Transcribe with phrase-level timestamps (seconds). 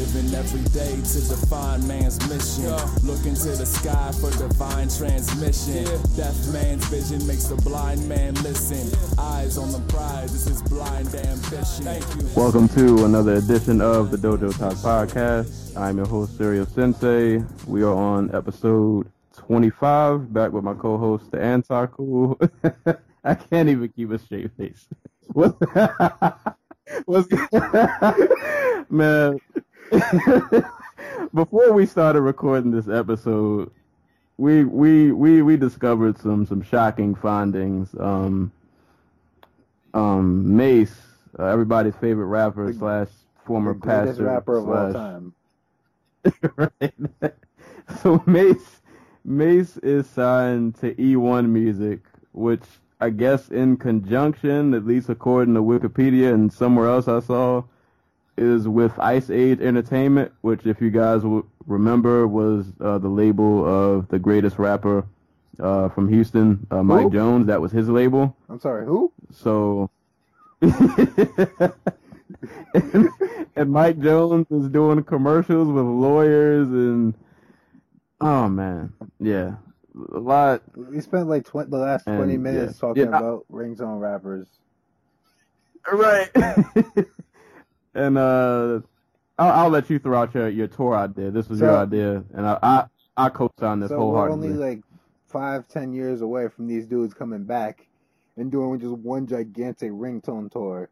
[0.00, 2.72] Living every day to define man's mission.
[3.06, 5.84] Look into the sky for divine transmission.
[6.16, 8.88] Deaf man's vision makes the blind man listen.
[9.18, 11.84] Eyes on the prize, this is blind ambition.
[11.84, 12.26] Thank you.
[12.34, 15.76] Welcome to another edition of the Dojo Talk Podcast.
[15.76, 17.44] I'm your host, Serial Sensei.
[17.66, 22.98] We are on episode 25, back with my co-host, the Antaku.
[23.24, 24.88] I can't even keep a straight face.
[25.34, 25.60] What's,
[27.04, 27.28] what's
[28.90, 29.38] man?
[31.34, 33.70] Before we started recording this episode,
[34.36, 37.88] we we we we discovered some some shocking findings.
[37.98, 38.52] Um,
[39.92, 40.94] um, Mase,
[41.38, 43.08] uh, everybody's favorite rapper slash
[43.44, 45.34] former the pastor rapper of all time.
[46.56, 46.94] right.
[48.02, 48.80] So Mase
[49.24, 52.00] Mase is signed to E1 Music,
[52.32, 52.62] which
[53.00, 57.64] I guess in conjunction, at least according to Wikipedia and somewhere else I saw,
[58.40, 63.64] is with Ice Age Entertainment, which if you guys will remember was uh, the label
[63.64, 65.04] of the greatest rapper
[65.60, 67.10] uh, from Houston, uh, Mike Who?
[67.12, 67.46] Jones.
[67.46, 68.34] That was his label.
[68.48, 69.12] I'm sorry, who?
[69.32, 69.90] So,
[70.62, 71.72] and,
[73.56, 77.14] and Mike Jones is doing commercials with lawyers and
[78.20, 79.54] oh man, yeah,
[80.12, 80.62] a lot.
[80.74, 82.80] We spent like tw- the last And, 20 minutes yeah.
[82.80, 83.08] talking Yeah.
[83.18, 84.48] about ringtone rappers.
[85.90, 86.30] Right.
[87.94, 88.80] and uh,
[89.38, 91.30] I'll, I'll let you throw out your, your tour idea.
[91.30, 92.84] This was your idea, and I I,
[93.16, 94.82] I co-sign this So we're only like
[95.26, 97.86] five, ten years away from these dudes coming back
[98.36, 100.90] and doing just one gigantic ringtone tour.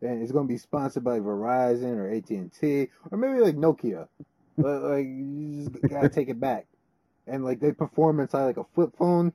[0.00, 4.08] And it's gonna be sponsored by Verizon or AT and T or maybe like Nokia.
[4.56, 6.66] but like you just gotta take it back.
[7.26, 9.32] And like they perform inside like a flip phone.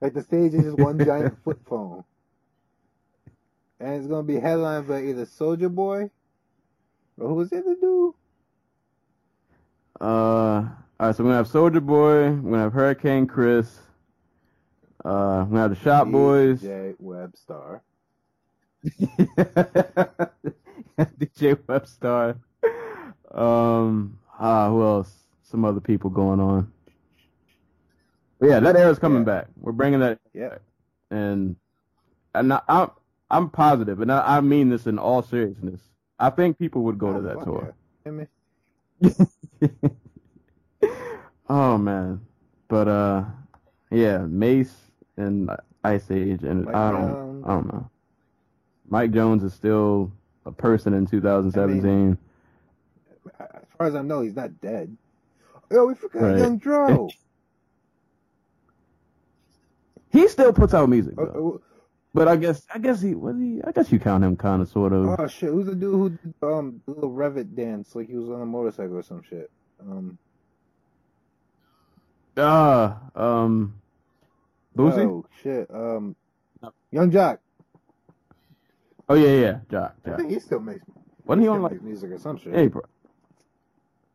[0.00, 2.04] Like the stage is just one giant flip phone.
[3.80, 6.10] And it's gonna be headlined by either Soulja Boy
[7.18, 8.14] or who's the other dude?
[10.00, 10.66] Uh, all
[11.00, 13.78] right, so we're gonna have Soulja Boy, we're gonna have Hurricane Chris,
[15.04, 17.80] uh, we're gonna have the Shop Boyz, DJ Webstar.
[20.98, 22.36] DJ Webstar,
[23.32, 25.12] um, ah, who else?
[25.42, 26.72] Some other people going on.
[28.38, 29.24] But yeah, that era's coming Yeah.
[29.24, 29.46] back.
[29.56, 30.62] We're bringing that, Yep.
[31.10, 31.56] and
[32.34, 32.90] and I, I'm
[33.30, 35.80] I'm positive, and I, I mean this in all seriousness.
[36.18, 37.74] I think people would go to Oh, that fuck tour.
[39.00, 39.00] yeah.
[41.50, 42.20] Oh man,
[42.68, 43.24] but uh,
[43.90, 44.76] yeah, Mase
[45.16, 45.48] and
[45.82, 47.44] Ice Age, and Mike I don't, Jones.
[47.46, 47.90] I don't know.
[48.90, 50.12] Mike Jones is still
[50.44, 52.18] a person in 2017.
[53.40, 54.94] as far as I know, he's not dead.
[55.70, 56.38] Yo, we forgot Right.
[56.38, 57.08] Young Dro.
[60.10, 61.62] he still puts out music, though.
[62.14, 64.68] But I guess, I guess he, was he, I guess you count him kind of,
[64.68, 65.18] sort of.
[65.20, 68.30] oh, shit, who's the dude who did um the little Revit dance like he was
[68.30, 69.50] on a motorcycle or some shit?
[69.80, 70.18] Um,
[72.36, 73.74] Ah, um,
[74.76, 75.04] Boosie.
[75.06, 75.68] Oh shit.
[75.74, 76.14] Um,
[76.92, 77.38] Yung Joc.
[79.08, 79.92] Oh yeah, yeah, Joc.
[80.06, 80.80] I think he still makes.
[81.26, 81.82] Wasn't he still on like?
[81.82, 82.54] music or some shit?
[82.54, 82.82] Yeah, he pro-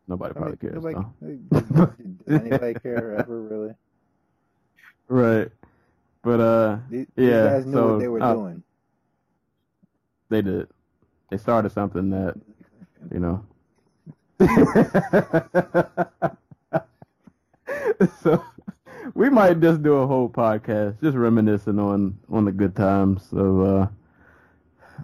[0.07, 0.83] nobody I probably mean, cares.
[0.83, 1.93] nobody- though.
[2.27, 3.73] Did anybody care ever really?
[5.09, 5.51] Right,
[6.23, 8.63] but uh, These, these Yeah, guys knew so, what they were uh, doing.
[10.29, 10.67] they did.
[11.29, 12.35] They started something that
[13.11, 13.45] you know.
[18.21, 18.43] so
[19.13, 23.61] we might just do a whole podcast just reminiscing on on the good times of
[23.61, 23.87] uh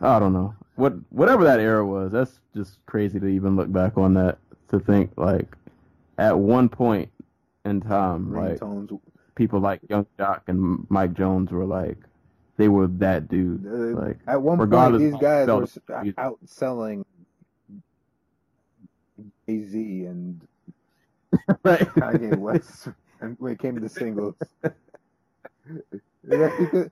[0.02, 0.56] I don't know.
[0.76, 4.38] What whatever that era was, that's just crazy to even look back on that
[4.70, 5.56] to think like
[6.18, 7.10] at one point
[7.66, 9.00] in time like Ringtones.
[9.40, 11.98] People like Yung Joc and Mike Jones were like
[12.58, 13.66] they were that dude.
[13.66, 15.80] Uh, Like At one point, these guys were s-
[16.18, 17.06] outselling
[19.48, 20.46] Jay Z and
[21.64, 21.80] right.
[21.96, 22.90] Kanye West
[23.22, 24.36] and when it came to singles.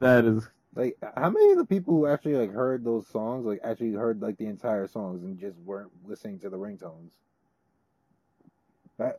[0.00, 3.58] That is like, how many of the people who actually like heard those songs, like,
[3.64, 7.10] actually heard like the entire songs and just weren't listening to the ringtones?
[8.98, 9.18] That,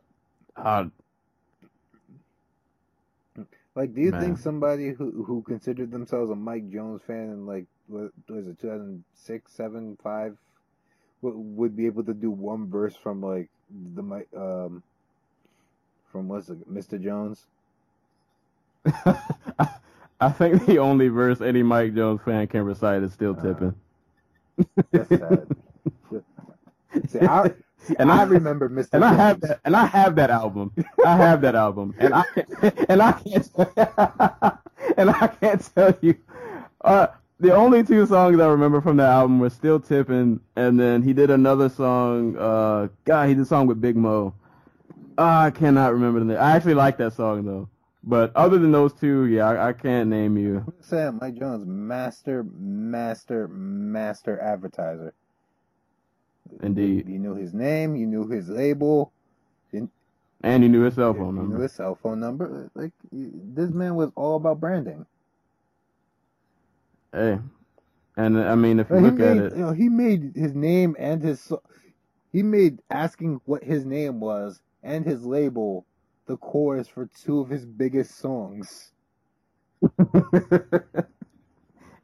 [0.56, 0.84] uh,
[3.76, 4.12] like, do you Man.
[4.12, 8.58] think somebody who who considered themselves a Mike Jones fan in like what was it
[8.60, 10.36] 2006, 7, 5
[11.22, 14.82] would, would be able to do one verse from like the Mike um
[16.10, 16.98] from what's it, Mr.
[16.98, 17.46] Jones?
[20.20, 23.74] I think the only verse any Mike Jones fan can recite is still Uh, tipping.
[24.92, 25.48] That's sad.
[27.06, 27.52] see, I,
[27.98, 28.94] And I remember Mr.
[28.94, 30.72] and I have that, and I have that album.
[31.04, 32.24] I have that album, and I
[32.88, 33.50] and I can't
[34.96, 36.16] and I can't tell you.
[36.82, 41.02] Uh, the only two songs I remember from that album were "Still Tipping" and then
[41.02, 42.36] he did another song.
[42.36, 44.34] Uh, God, he did a song with Big Moe.
[45.18, 46.38] Uh, I cannot remember the name.
[46.38, 47.68] I actually like that song though.
[48.02, 50.64] But other than those two, yeah, I, I can't name you.
[50.90, 55.12] I'm Mike Jones, master, master, master advertiser.
[56.62, 59.12] Indeed, You knew his name, you knew his label,
[60.42, 61.60] and you knew his cell you phone knew number.
[61.60, 62.70] his cell phone number.
[62.74, 65.06] Like you- this man was all about branding.
[67.12, 67.38] Hey,
[68.16, 70.54] and I mean, if you Like, look at made, it, you know, he made his
[70.54, 71.52] name and his
[72.32, 75.86] he made asking what his name was and his label
[76.26, 78.92] the chorus for two of his biggest songs.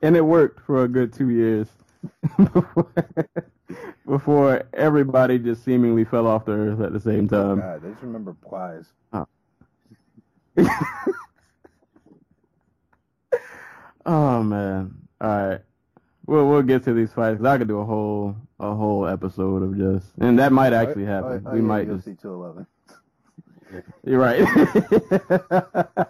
[0.02, 1.69] and it worked for a good two years
[4.06, 7.60] before, everybody just seemingly fell off the earth at the same Oh time.
[7.60, 8.86] God, I just remember Plies.
[14.06, 14.94] oh man!
[15.20, 15.60] All right,
[16.26, 17.44] we'll we'll get to these fights.
[17.44, 21.08] I could do a whole a whole episode of just, and that might actually Oh,
[21.08, 21.44] happen.
[21.46, 22.06] oh, we yeah, might just.
[22.22, 22.66] 211.
[24.04, 24.38] You're right.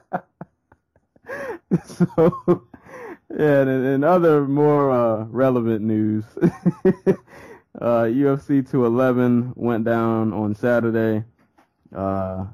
[1.85, 2.63] so,
[3.37, 6.25] yeah, and in other more uh, relevant news,
[7.81, 11.25] uh, UFC 211 went down on Saturday.
[11.95, 12.47] Uh,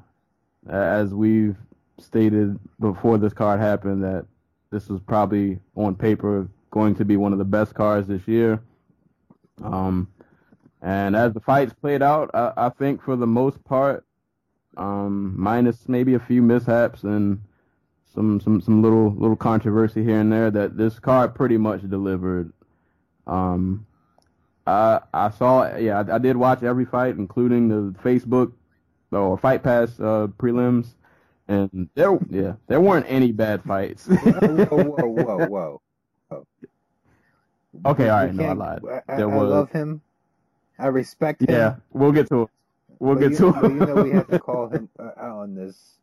[0.69, 1.57] as we've
[1.97, 4.25] stated before this card happened, that
[4.71, 8.61] this was probably on paper going to be one of the best cards this year.
[9.63, 10.07] Um,
[10.81, 14.05] and as the fights played out, I, I think for the most part,
[14.75, 17.39] um, minus maybe a few mishaps and
[18.13, 22.51] some some some little little controversy here and there, that this card pretty much delivered.
[23.27, 23.85] Um,
[24.65, 28.53] I I saw yeah I, I did watch every fight, including the Facebook
[29.11, 30.93] or Fight Pass uh, prelims,
[31.47, 34.05] and there yeah there weren't any bad fights.
[34.07, 35.81] whoa, whoa, whoa, whoa,
[36.29, 36.47] whoa.
[37.85, 38.81] Okay, all right, no, I lied.
[39.09, 40.01] I, There I was- love him.
[40.77, 41.47] I respect him.
[41.49, 42.49] yeah, we'll get to it.
[42.99, 43.69] We'll but get you, to it.
[43.69, 45.97] you know we have to call him uh, out on this,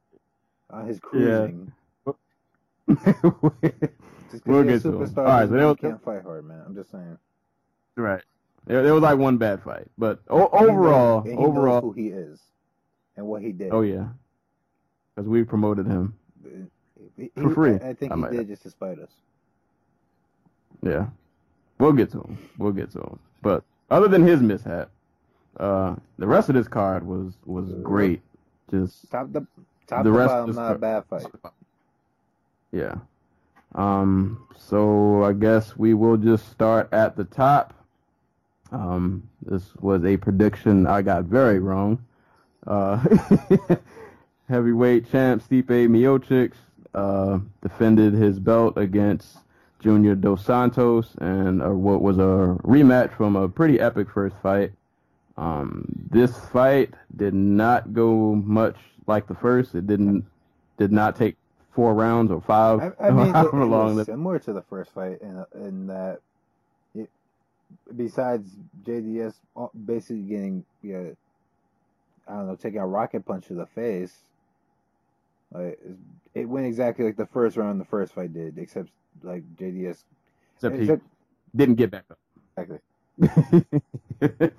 [0.68, 1.72] on his cruising.
[2.88, 6.22] Just 'cause We'll get to superstar All right, so mean there you was- can't fight
[6.22, 6.60] hard, man.
[6.66, 7.18] I'm just saying.
[7.96, 8.22] right.
[8.66, 11.38] There, there was like one bad fight, but o- And he knows- overall, he knows
[11.48, 12.40] overall, who he is
[13.16, 13.70] and what he did.
[13.72, 14.08] oh yeah,
[15.14, 16.14] because we promoted him.
[17.16, 19.10] He- For free, I, I think I he might did just to spite us.
[20.82, 21.06] Yeah,
[21.78, 22.38] we'll get to him.
[22.58, 23.18] We'll get to him.
[23.42, 24.90] But other than his mishap,
[25.58, 28.22] uh, the rest of this card was was great.
[28.70, 29.46] Just Top the
[29.86, 31.26] top The rest of bottom, not a bad fight.
[32.72, 32.94] yeah.
[33.74, 34.46] Um.
[34.56, 37.74] So I guess we will just start at the top.
[38.72, 39.28] Um.
[39.42, 42.04] This was a prediction I got very wrong.
[42.66, 43.04] Uh.
[44.50, 46.52] heavyweight champ Stipe Miocic
[46.94, 49.38] uh, defended his belt against
[49.78, 54.72] Junior Dos Santos and uh, what was a rematch from a pretty epic first fight.
[55.36, 58.76] Um, this fight did not go much
[59.06, 59.74] like the first.
[59.74, 60.26] It didn't
[60.76, 61.36] did not take
[61.72, 62.94] four rounds or five.
[63.00, 65.44] I, I mean, it, however it long was that- similar to the first fight in
[65.54, 66.20] in that,
[67.94, 69.40] besides JDS
[69.84, 71.10] basically getting yeah,
[72.26, 74.24] I don't know, taking a rocket punch to the face.
[75.52, 75.78] Like
[76.34, 78.90] it went exactly like the first round the first fight did, except
[79.22, 80.04] like JDS.
[80.54, 80.96] except he
[81.54, 82.18] didn't get back up.
[82.56, 82.80] exactly.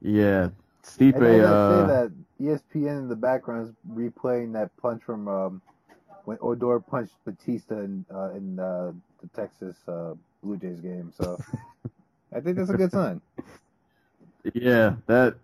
[0.00, 0.48] yeah,
[0.82, 1.20] Stipe.
[1.20, 5.62] And I Uh, say that ESPN in the background is replaying that punch from um,
[6.24, 11.12] when Odor punched Bautista in uh, in uh, the Texas uh, Blue Jays game.
[11.12, 11.40] So
[12.34, 13.20] I think that's a good sign.
[14.54, 15.34] yeah, that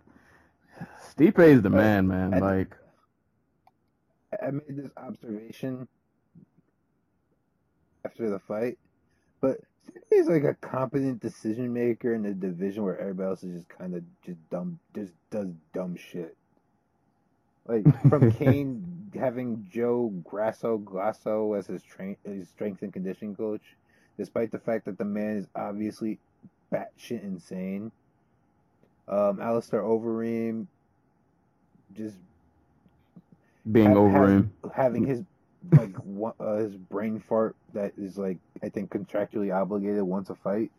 [1.02, 2.32] Stipe is the But- man, man.
[2.34, 2.74] and- Like.
[4.42, 5.88] I made this observation
[8.04, 8.78] after the fight,
[9.40, 9.58] but
[10.10, 13.94] he's like a competent decision maker in a division where everybody else is just kind
[13.94, 16.36] of just dumb, just does dumb shit.
[17.66, 23.62] Like from Cain having Joe Grasso Glasso as his train, his strength and conditioning coach,
[24.18, 26.18] despite the fact that the man is obviously
[26.72, 27.90] batshit insane.
[29.08, 30.66] Um, Alistair Overeem
[31.94, 32.16] just
[33.72, 34.52] being ha- over have- him.
[34.74, 35.22] having his
[35.72, 40.34] like one, uh, his brain fart that is like I think contractually obligated once a
[40.34, 40.70] fight.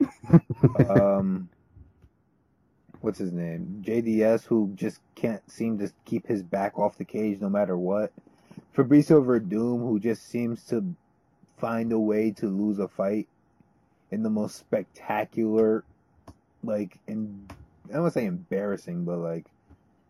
[0.90, 1.48] um,
[3.00, 3.82] what's his name?
[3.84, 8.12] JDS, who just can't seem to keep his back off the cage no matter what.
[8.76, 10.84] Fabricio Werdum, who just seems to
[11.58, 13.26] find a way to lose a fight
[14.10, 15.84] in the most spectacular,
[16.62, 17.46] like, in,
[17.88, 19.46] I don't want to say embarrassing, but like,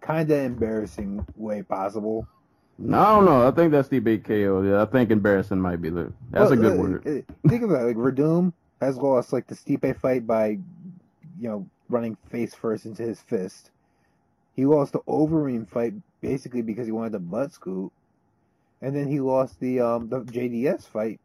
[0.00, 2.26] kind of embarrassing way possible.
[2.78, 3.48] No, I don't know.
[3.48, 4.62] I think that's the big KO.
[4.62, 6.12] Yeah, I think embarrassing might be the.
[6.30, 7.06] That's a good uh, word.
[7.06, 7.82] uh, Think of it.
[7.82, 13.02] Like Werdum has lost like the Stipe fight by, you know, running face first into
[13.02, 13.70] his fist.
[14.54, 17.92] He lost the Overeem fight basically because he wanted to butt scoot,
[18.82, 21.20] and then he lost the um the JDS fight.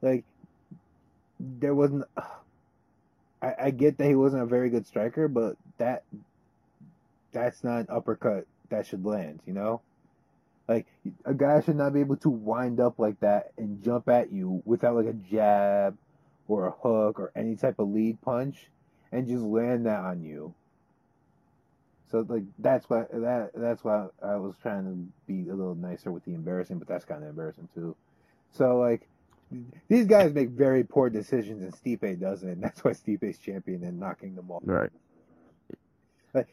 [0.00, 0.24] Like
[1.40, 2.04] there wasn't.
[3.42, 6.04] I, I get that he wasn't a very good striker, but that
[7.32, 9.40] that's not an uppercut that should land.
[9.46, 9.80] You know.
[10.68, 10.86] Like
[11.24, 14.62] a guy should not be able to wind up like that and jump at you
[14.64, 15.96] without like a jab
[16.48, 18.66] or a hook or any type of lead punch
[19.12, 20.54] and just land that on you.
[22.10, 26.10] So like that's why that that's why I was trying to be a little nicer
[26.10, 27.94] with the embarrassing, but that's kind of embarrassing too.
[28.52, 29.08] So like
[29.88, 33.98] these guys make very poor decisions and Stipe doesn't, and that's why Stipe's champion and
[34.00, 34.62] knocking them off.
[34.64, 34.90] Right.
[36.34, 36.48] Like-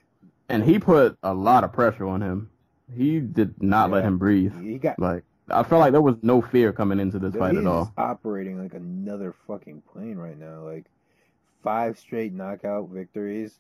[0.50, 2.50] And he put a lot of pressure on him.
[2.96, 4.54] He did not let him breathe.
[4.62, 7.66] He got Like I felt like there was no fear coming into this fight at
[7.66, 7.92] all.
[7.98, 10.62] operating like another fucking plane right now.
[10.62, 10.86] Like
[11.64, 13.58] five straight knockout victories,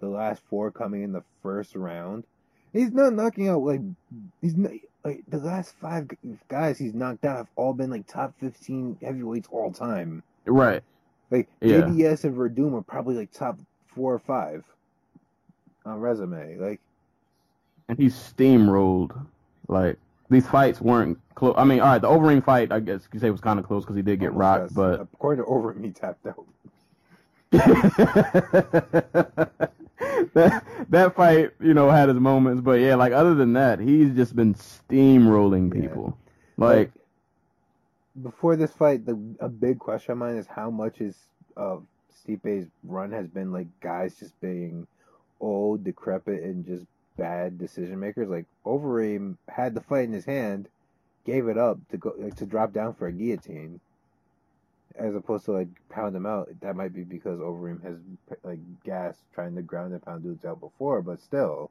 [0.00, 2.24] the last four coming in the first round.
[2.72, 3.80] He's not knocking out like
[4.40, 4.72] he's not
[5.06, 6.08] like the last five
[6.48, 10.22] guys he's knocked out have all been like top fifteen heavyweights all time.
[10.46, 10.82] Right.
[11.30, 11.82] Like Yeah.
[11.82, 13.56] JDS and Werdum are probably like top
[13.94, 14.64] four or five
[15.84, 16.56] on resume.
[16.58, 16.80] Like
[17.88, 19.16] And he steamrolled.
[19.68, 19.96] Like
[20.28, 21.54] these fights weren't close.
[21.56, 23.66] I mean, all right, the Overeem fight, I guess you could say was kind of
[23.66, 26.44] close because he did get almost rocked, got- but according to Over, he tapped out.
[30.34, 34.14] that that fight, you know, had his moments, but yeah, like other than that, he's
[34.14, 35.80] just been steamrolling Yeah.
[35.80, 36.18] people.
[36.56, 36.92] Like,
[38.22, 41.16] before this fight, the a big question of mine is how much is
[41.56, 41.78] uh,
[42.10, 44.86] Stipe's run has been like guys just being
[45.40, 46.86] old, decrepit, and just
[47.16, 48.28] bad decision makers.
[48.28, 50.68] Like Overeem had the fight in his hand,
[51.24, 53.80] gave it up to go like, to drop down for a guillotine,
[54.98, 56.48] as opposed to like pound him out.
[56.60, 57.96] That might be because Overeem has
[58.44, 61.70] like gas trying to ground and pound dudes out before, but still,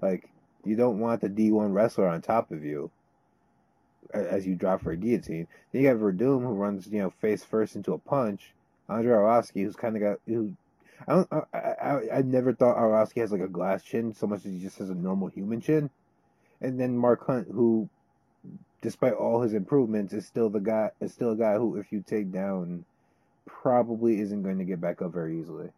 [0.00, 0.30] like
[0.64, 2.90] you don't want the D1 wrestler on top of you
[4.12, 5.46] as you drop for a guillotine.
[5.72, 8.52] Then you got Werdum who runs, you know, face first into a punch.
[8.88, 10.52] Andrei Arlovski, who's kind of got who.
[11.06, 11.28] I don't.
[11.32, 14.52] I, I I- I never thought Arlovski has like a glass chin so much as
[14.52, 15.90] he just has a normal human chin.
[16.60, 17.88] And then Mark Hunt, who,
[18.82, 20.90] despite all his improvements, is still the guy.
[21.00, 22.84] Is still a guy who, if you take down,
[23.46, 25.70] probably isn't going to get back up very easily.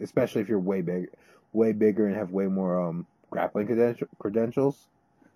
[0.00, 1.08] Especially if you're way big,
[1.52, 4.88] way bigger and have way more um grappling credential, credentials.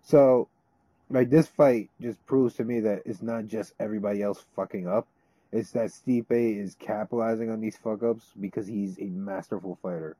[0.02, 0.48] So
[1.10, 5.06] like this fight just proves to me that it's not just everybody else fucking up.
[5.52, 10.16] It's that Stipe is capitalizing on these fuck ups because he's a masterful fighter.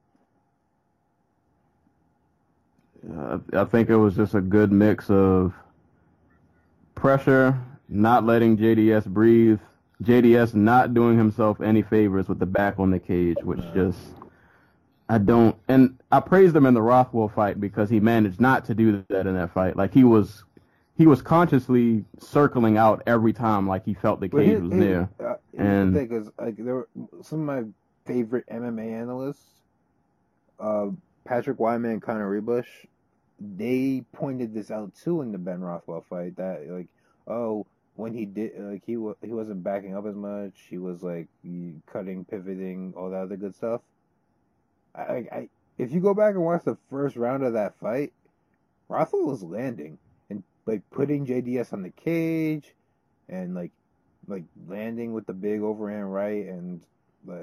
[3.08, 5.54] uh, I think it was just a good mix of
[7.00, 9.58] pressure, not letting JDS breathe,
[10.02, 13.98] JDS not doing himself any favors with the back on the cage, which just
[15.08, 15.56] I don't.
[15.66, 19.26] And I praised him in the Rothwell fight because he managed not to do that
[19.26, 19.76] in that fight.
[19.76, 20.44] Like he was,
[20.96, 24.80] he was consciously circling out every time, like he felt the cage here- was here-
[24.80, 25.08] near.
[25.18, 26.88] Uh, And- the thing is, like, there were
[27.22, 27.64] some of my
[28.04, 29.62] favorite MMA analysts,
[30.60, 30.88] uh,
[31.24, 32.86] Patrick Wyman and Connor Ruebusch,
[33.40, 36.88] they pointed this out too in the Ben Rothwell fight that like,
[37.26, 37.66] oh,
[37.96, 41.28] when he did like he wa- he wasn't backing up as much, he was like
[41.86, 43.80] cutting, pivoting, all that other good stuff.
[44.94, 48.12] I, I, if you go back and watch the first round of that fight,
[48.88, 52.74] Rothwell was landing and like putting JDS on the cage
[53.28, 53.72] and like
[54.26, 56.80] like landing with the big overhand right and
[57.28, 57.34] uh,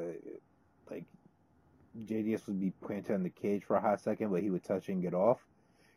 [0.89, 1.05] like
[2.05, 4.89] JDS would be planted on the cage for a hot second, but he would touch
[4.89, 5.39] and get off.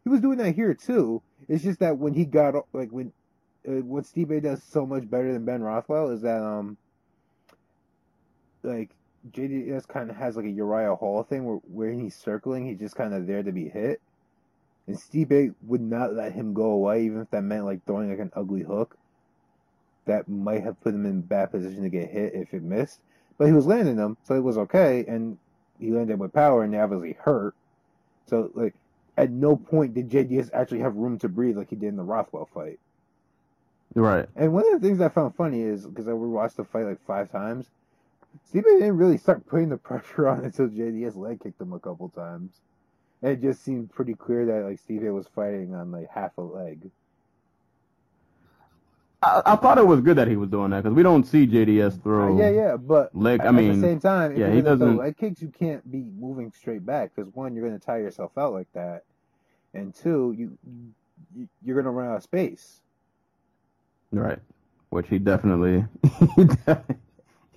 [0.04, 1.22] He was doing that here too.
[1.48, 3.12] It's just that when he got like when
[3.68, 6.76] uh, what Stipe does so much better than Ben Rothwell is that um
[8.62, 8.90] like
[9.32, 12.96] JDS kind of has like a Uriah Hall thing where where he's circling, he's just
[12.96, 14.00] kind of there to be hit.
[14.86, 18.18] And Stipe would not let him go away, even if that meant like throwing like
[18.18, 18.96] an ugly hook
[20.06, 23.00] that might have put him in bad position to get hit if it missed.
[23.38, 25.38] But he was landing them, so it was okay, and
[25.78, 27.54] he landed with power, and obviously hurt.
[28.26, 28.74] So like,
[29.20, 32.02] at no point did JDS actually have room to breathe like he did in the
[32.02, 32.78] Rothwell fight.
[33.94, 34.26] Right.
[34.36, 37.04] And one of the things I found funny is because I rewatched the fight like
[37.06, 37.66] five times,
[38.48, 42.08] Stipe didn't really start putting the pressure on until JDS leg kicked him a couple
[42.08, 42.52] times.
[43.22, 46.42] And it just seemed pretty clear that like Stipe was fighting on like half a
[46.42, 46.90] leg.
[49.22, 51.46] I, I thought it was good that he was doing that because we don't see
[51.46, 52.34] JDS throw.
[52.36, 53.40] Uh, yeah, yeah, but Leg.
[53.42, 55.88] I at mean, the same time, if yeah, he throw doesn't- leg kicks, you can't
[55.90, 59.02] be moving straight back because one, you're gonna tire yourself out like that,
[59.74, 60.58] and two, you,
[61.36, 62.82] you you're gonna run out of space.
[64.12, 64.38] right.
[64.90, 65.86] Which he definitely,
[66.36, 66.96] he definitely,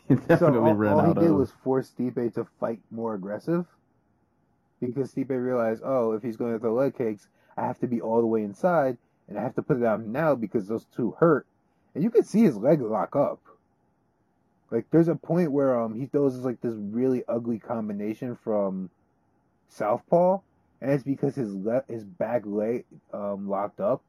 [0.08, 1.32] he So all, ran all he did of.
[1.32, 3.65] was force Stipe to fight more aggressive
[4.79, 7.27] because Stipe realized, oh, if he's going to throw leg kicks,
[7.58, 10.01] I have to be all the way inside and I have to put it out
[10.01, 11.46] now because those two hurt.
[11.96, 13.39] And you can see his leg lock up.
[14.72, 18.89] Like there's a point where um he throws like this really ugly combination from
[19.70, 20.39] southpaw,
[20.84, 24.04] and it's because his left his back leg um locked up.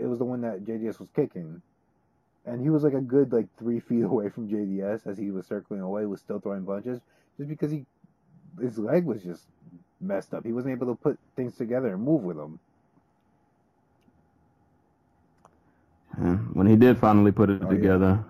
[0.00, 1.62] It was the one that JDS was kicking
[2.46, 5.46] and he was like a good like three feet away from JDS as he was
[5.46, 7.00] circling away, was still throwing punches,
[7.38, 7.86] just because he
[8.60, 9.44] his leg was just
[10.00, 10.44] messed up.
[10.46, 12.60] He wasn't able to put things together and move with them.
[16.18, 17.74] Yeah, when he did finally put it Oh, yeah.
[17.74, 18.24] together,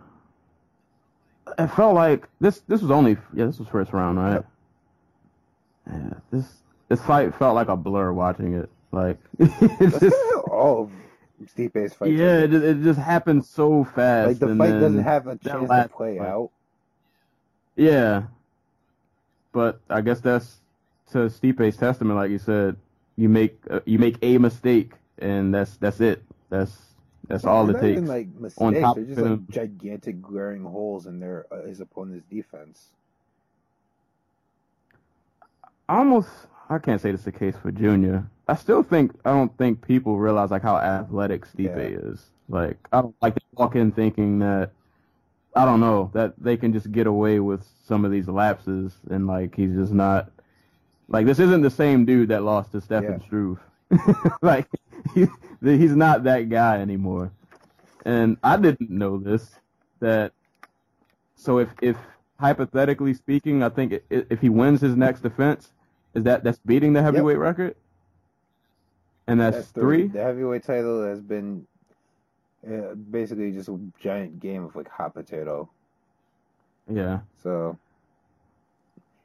[1.59, 2.61] it felt like this.
[2.69, 3.47] This was only yeah.
[3.47, 4.43] This was first round, right?
[4.43, 4.47] Yep.
[5.89, 6.15] Yeah.
[6.33, 6.64] This
[6.97, 8.71] this fight felt like a blur watching it.
[8.93, 10.17] Like it's just
[10.51, 10.91] All of
[11.51, 12.13] Stipe's fights.
[12.13, 12.39] yeah.
[12.41, 14.29] It, just- it just happened so fast.
[14.29, 16.27] like the fight doesn't have a chance to play fight.
[16.27, 16.51] out.
[17.77, 18.25] Yeah.
[19.53, 20.61] But I guess that's
[21.13, 22.77] to Stipe's testament, like you said.
[23.17, 26.25] You make uh, you make a mistake, and that's that's it.
[26.51, 26.77] That's
[27.29, 27.93] that's all They're it takes.
[27.99, 29.47] Even, like mistakes, On top they're just of like him.
[29.51, 32.89] gigantic glaring holes in their uh, his opponent's defense.
[35.89, 36.29] I almost
[36.71, 38.27] I can't say this is the case for Junior.
[38.49, 41.99] I still think I don't think people realize like how athletic Stipe Yeah.
[42.11, 42.27] is.
[42.49, 44.71] Like I don't like they walk in thinking that
[45.57, 49.27] I don't know that they can just get away with some of these lapses and
[49.27, 50.31] like he's just not
[51.09, 53.27] like this isn't the same dude that lost to Stefan Yeah.
[53.27, 53.61] Struve.
[54.43, 54.67] like
[55.15, 55.27] he,
[55.63, 57.31] he's not that guy anymore.
[58.05, 59.55] And I didn't know this
[60.01, 60.33] that
[61.37, 61.97] so if if
[62.39, 65.73] hypothetically speaking, I think if he wins his next defense,
[66.15, 67.77] is that that's beating the heavyweight record?
[69.27, 70.09] And that's, the- three.
[70.09, 71.67] The heavyweight title has been
[72.67, 75.69] uh, basically just a giant game of like hot potato.
[76.93, 77.21] Yeah.
[77.43, 77.79] So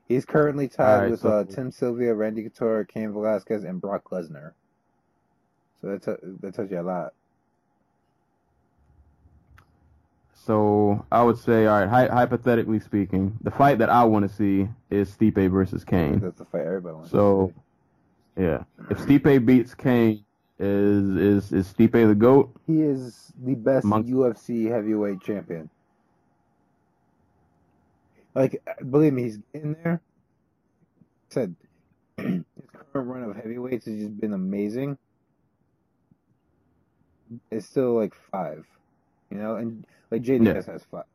[0.08, 4.06] he's currently tied Alright, with so- uh, Tim Sylvia, Randy Couture, Cain Velasquez, and Brock
[4.12, 4.54] Lesnar.
[5.82, 7.14] So that t- that tells you a lot.
[10.46, 14.34] So I would say, all right, hy- hypothetically speaking, the fight that I want to
[14.36, 16.20] see is Stipe versus Cain.
[16.20, 17.12] That's the fight everybody wants.
[17.12, 17.54] So,
[18.38, 20.24] yeah, if Stipe beats Cain,
[20.58, 22.54] is is is Stipe the goat?
[22.68, 25.70] he is the best UFC heavyweight champion.
[28.36, 30.02] Like, believe me, he's in there.
[31.30, 31.56] Said
[32.18, 34.98] his current run of heavyweights has just been amazing.
[37.52, 38.66] It's still like five,
[39.32, 40.74] you know, and like JDS Yeah.
[40.74, 41.06] has five.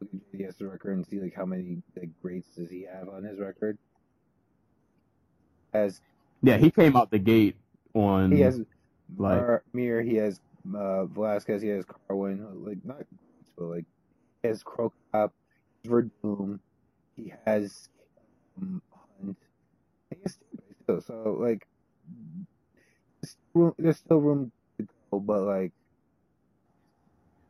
[0.00, 3.24] Look at JDS record and see like how many like greats does he have on
[3.24, 3.78] his record?
[5.72, 6.00] As
[6.42, 7.56] Yeah, he came out the gate
[7.94, 8.60] on he has
[9.18, 10.40] like Mar- Mir, he has
[10.74, 13.02] uh, Velasquez, he has Carwin, like not,
[13.56, 13.84] but like
[14.42, 15.30] he has Crocop,
[15.86, 16.60] Werdum,
[17.16, 17.88] he has
[18.60, 18.82] um,
[19.22, 19.38] Hunt,
[20.10, 20.38] he has
[20.88, 21.00] too.
[21.06, 21.66] So like,
[23.24, 25.72] still there's still room to go, but like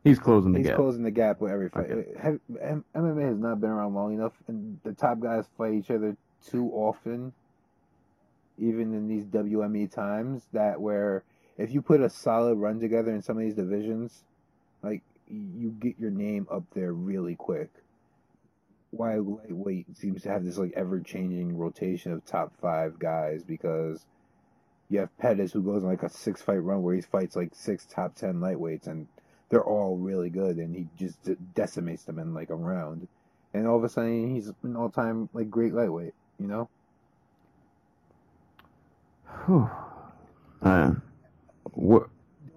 [0.06, 0.76] he's closing the he's gap.
[0.76, 1.90] closing the gap with every fight.
[1.90, 2.10] Okay.
[2.20, 5.90] Have, M- MMA has not been around long enough, and the top guys fight each
[5.90, 6.16] other
[6.50, 7.32] too often,
[8.58, 10.46] even in these WME times.
[10.52, 11.24] That where
[11.58, 14.22] if you put a solid run together in some of these divisions,
[14.82, 17.70] like you get your name up there really quick.
[18.90, 24.06] Why lightweight seems to have this like ever changing rotation of top five guys because
[24.88, 27.50] you have Pettis who goes on like a six fight run where he fights like
[27.54, 29.08] six top ten lightweights and
[29.48, 31.18] they're all really good, and he just
[31.54, 33.08] decimates them in like a round.
[33.54, 36.14] And all of a sudden, he's an all-time like great lightweight.
[36.38, 36.68] You know,
[39.46, 39.70] Whew.
[40.62, 41.02] Man.
[41.72, 42.08] What?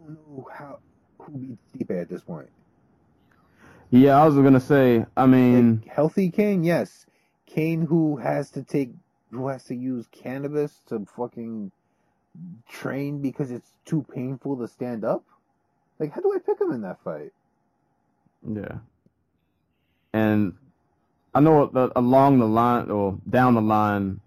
[0.08, 0.80] don't know how
[1.20, 2.50] who beats Stipe at this point.
[3.92, 5.06] Yeah, I was gonna say.
[5.18, 7.06] I mean, Like, healthy Cain, yes.
[7.46, 8.92] Cain who has to take,
[9.32, 11.72] who has to use cannabis to fucking
[12.68, 15.24] train because it's too painful to stand up.
[16.00, 17.34] Like, how do I pick him in that fight?
[18.48, 18.80] yeah.
[20.14, 20.54] And
[21.34, 24.22] I know that along the line or down the line,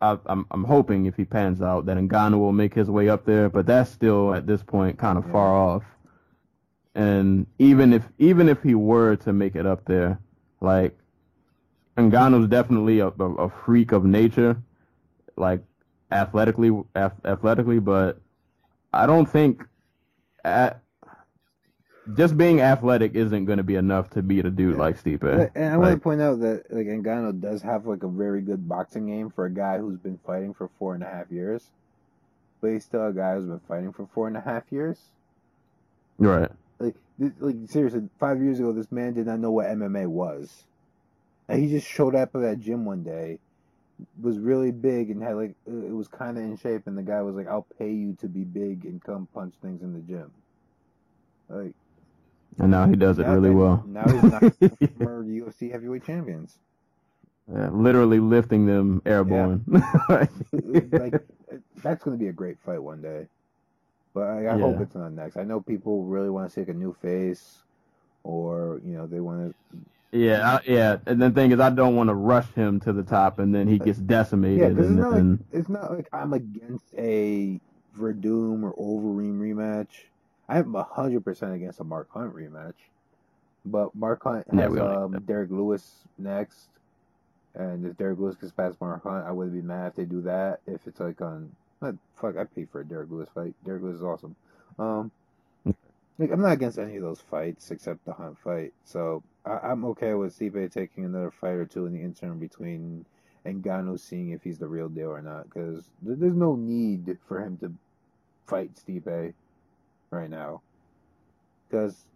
[0.00, 3.24] I, I'm I'm hoping if he pans out that Ngannou will make his way up
[3.24, 5.32] there, but that's still at this point kind of Yeah.
[5.32, 5.84] far off.
[6.94, 10.18] And even if even if he were to make it up there,
[10.60, 10.96] like
[11.96, 14.60] Ngannou's definitely a, a, a freak of nature,
[15.36, 15.62] like
[16.10, 18.20] athletically ath- athletically, but
[18.92, 19.64] I don't think
[20.44, 20.82] at
[22.14, 24.80] just being athletic isn't going to be enough to beat a dude Yeah.
[24.80, 25.50] like Stipe.
[25.54, 28.68] And I want to point out that like Ngannou does have like a very good
[28.68, 31.70] boxing game for a guy who's been fighting for four and a half years.
[32.60, 34.98] But he's still a guy who's been fighting for four and a half years.
[36.18, 36.50] right.
[36.80, 40.64] Like, this, like seriously, five years ago, this man did not know what MMA was.
[41.48, 43.38] And he just showed up at that gym one day,
[44.20, 47.02] was really big and had like uh, it was kind of in shape, and the
[47.02, 50.00] guy was like, "I'll pay you to be big and come punch things in the
[50.00, 50.30] gym."
[51.48, 51.74] Like
[52.58, 53.84] And now he does it now- really well.
[53.86, 54.40] Now he's not
[54.98, 56.58] former UFC heavyweight champions.
[57.52, 59.64] Yeah, literally lifting them airborne.
[60.08, 60.30] like
[61.82, 63.26] that's going to be a great fight one day.
[64.12, 65.36] But I, I hope it's not next.
[65.36, 67.58] I know people really want to see like a new face,
[68.24, 69.78] or you know they want to.
[70.18, 70.96] yeah, I, yeah.
[71.06, 73.66] And the thing is, I don't want to rush him to the top, and then
[73.68, 74.78] he uh, gets Yeah, decimated.
[74.78, 77.60] it's and, not like and it's not like I'm against a
[77.98, 79.88] Werdum or Overeem rematch.
[80.48, 82.74] I'm hundred percent against a Mark Hunt rematch.
[83.64, 86.68] But Mark Hunt has don't um, Derrick Lewis next,
[87.54, 90.22] and if Derrick Lewis gets past Mark Hunt, I wouldn't be mad if they do
[90.22, 90.60] that.
[90.66, 93.54] If it's like on, but fuck, I pay for a Derrick Lewis fight.
[93.64, 94.36] Derrick Lewis is awesome.
[94.78, 95.10] Um,
[96.18, 98.72] like I'm not against any of those fights except the Hunt fight.
[98.84, 103.04] So I, I'm okay with Stipe taking another fight or two in the interim between
[103.44, 105.44] Ngannou seeing if he's the real deal or not.
[105.44, 107.72] Because there's no need for him to
[108.46, 109.34] fight Stipe
[110.10, 110.62] right now.
[111.68, 112.06] Because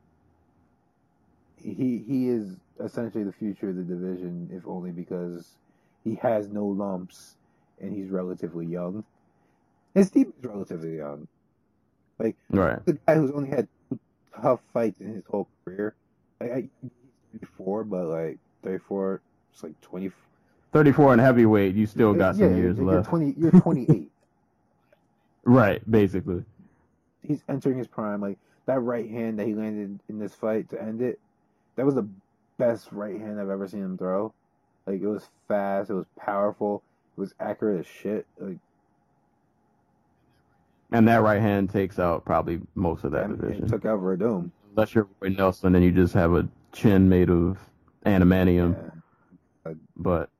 [1.57, 5.57] he he is essentially the future of the division, if only because
[6.05, 7.37] he has no lumps
[7.81, 9.05] and he's relatively young.
[9.95, 11.29] His team is relatively young.
[12.19, 12.85] Like right.
[12.85, 13.99] The guy who's only had two
[14.41, 15.95] tough fights in his whole career.
[16.41, 16.91] Like, I, he's
[17.33, 19.21] 34, but like 34,
[19.53, 20.11] it's like 20.
[20.73, 23.09] 34 and heavyweight, you still got some Yeah, years you're left.
[23.09, 24.11] 20, you're 28.
[25.45, 26.45] Right, basically.
[27.27, 28.21] He's entering his prime.
[28.21, 31.19] Like that right hand that he landed in this fight to end it,
[31.77, 32.07] that was the
[32.59, 34.33] best right hand I've ever seen him throw.
[34.87, 36.83] Like it was fast, it was powerful,
[37.17, 38.27] it was accurate as shit.
[38.39, 38.59] Like
[40.91, 43.69] And that right hand takes out probably most of that and, division.
[43.69, 44.51] took out Werdum.
[44.71, 47.59] Unless you're Roy Nelson and you just have a chin made of
[48.07, 48.77] animanium.
[49.67, 49.73] Yeah.
[49.97, 50.31] But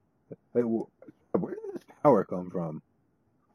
[0.55, 2.83] Like where did this power come from?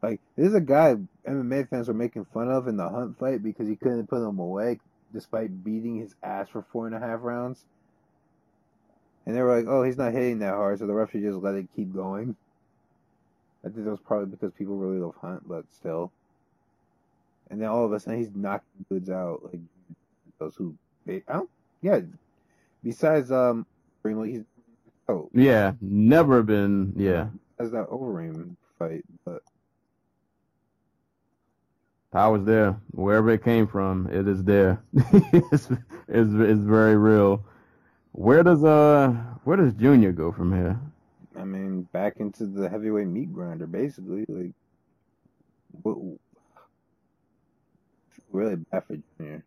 [0.08, 0.96] Like this is a guy
[1.28, 4.40] MMA fans were making fun of in the Hunt fight because he couldn't put him
[4.40, 4.80] away
[5.14, 7.66] despite beating his ass for four and a half rounds.
[9.26, 11.40] And they were like, "Oh, he's not hitting that hard, so the ref should just
[11.40, 12.38] let it keep going."
[13.66, 16.14] I think that was probably because people really love Hunt, but still.
[17.50, 19.60] And then all of a sudden, he's knocking dudes out like
[20.40, 20.74] those who,
[21.10, 21.50] I don't,
[21.82, 22.00] yeah.
[22.82, 23.66] Besides, um,
[24.06, 24.44] he's
[25.10, 27.28] oh, yeah, never been yeah.
[27.60, 29.42] as that Overeem fight, but
[32.18, 32.76] Power's there.
[32.94, 34.82] Wherever it came from, it is there.
[34.96, 35.70] it's,
[36.08, 37.46] it's it's very real.
[38.14, 39.10] Where does uh
[39.44, 40.80] where does Junior go from here?
[41.40, 44.26] I mean, back into the heavyweight meat grinder, basically.
[44.28, 44.52] Like,
[45.84, 46.00] what,
[48.32, 49.44] really bad for Junior.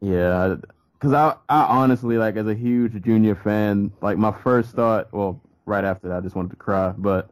[0.00, 0.56] Yeah,
[0.94, 5.40] because I I honestly like as a huge Junior fan, like my first thought, well,
[5.66, 7.30] right after that, I just wanted to cry, but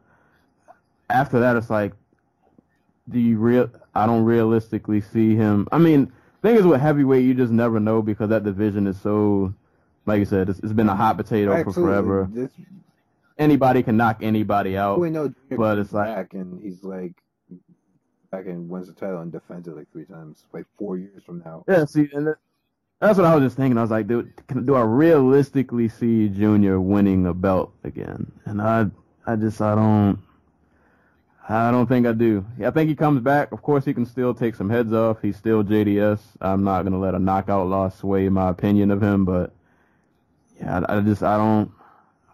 [1.11, 1.92] after that, it's like,
[3.12, 3.70] do you real?
[3.94, 5.68] I don't realistically see him.
[5.70, 9.55] I mean, thing is with heavyweight, you just never know because that division is so,
[10.07, 12.31] like you said, it's, it's been a hot potato for forever.
[13.38, 15.01] Anybody can knock anybody out.
[15.01, 17.14] we know Junior but it's like- back and he's like
[18.31, 21.42] back and wins the title and defends it like three times, like four years from
[21.44, 21.64] now.
[21.68, 22.37] Yeah, see, and that,
[23.01, 23.77] that's what I was just thinking.
[23.77, 28.31] I was like, do, can, do I realistically see Junior winning a belt again?
[28.46, 28.87] And I,
[29.27, 30.18] I just, I don't,
[31.48, 32.46] I don't think I do.
[32.64, 33.52] I think he comes back.
[33.52, 35.20] Of course, he can still take some heads off.
[35.22, 36.20] He's still JDS.
[36.40, 39.52] I'm not gonna let a knockout loss sway my opinion of him, but
[40.59, 41.72] yeah, I, I just, I don't,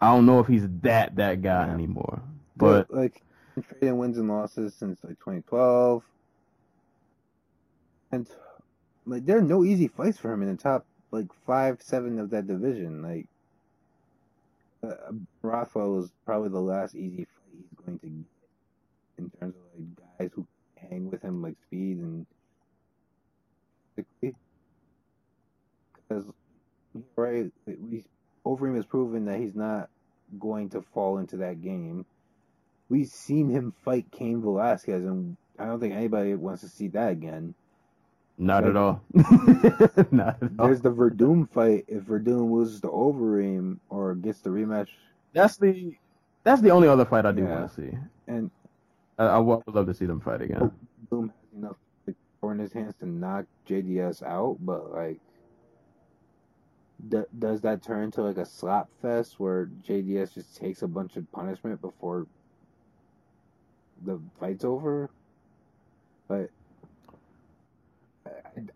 [0.01, 1.75] I don't know if he's that that guy Yeah.
[1.75, 2.23] anymore.
[2.57, 3.23] But like
[3.63, 6.05] trading wins and losses since like 2012,
[8.13, 8.29] and
[9.07, 12.31] like there are no easy fights for him in the top like five, seven of
[12.31, 13.03] that division.
[13.03, 13.27] Like
[14.83, 18.27] uh, Rafa was probably the last easy fight he's going to get
[19.19, 22.27] in terms of like guys who hang with him like speed and
[26.09, 26.25] because
[27.17, 28.05] right, we
[28.47, 29.91] Overeem has proven that he's not
[30.39, 32.07] going to fall into that game.
[32.89, 37.13] We've seen him fight Cain Velasquez, and I don't think anybody wants to see that
[37.13, 37.55] again.
[38.39, 39.03] not at all.
[40.11, 40.67] not at all.
[40.67, 41.85] There's the Werdum fight.
[41.89, 44.89] If Werdum loses to Overeem or gets the rematch,
[45.35, 45.95] That's the,
[46.45, 47.61] that's the only other fight I do Yeah.
[47.61, 47.99] want to see.
[48.27, 48.51] and
[49.19, 50.59] I, I would love to see them fight again.
[50.63, 50.73] Oh,
[51.11, 51.77] Boom has enough
[52.41, 55.21] power in his hands to knock JDS out, but like
[57.09, 61.17] D- does that turn into like a slap fest where JDS just takes a bunch
[61.17, 62.27] of punishment before
[64.05, 65.11] the fight's over?
[66.27, 66.51] But
[68.27, 68.73] I, I don't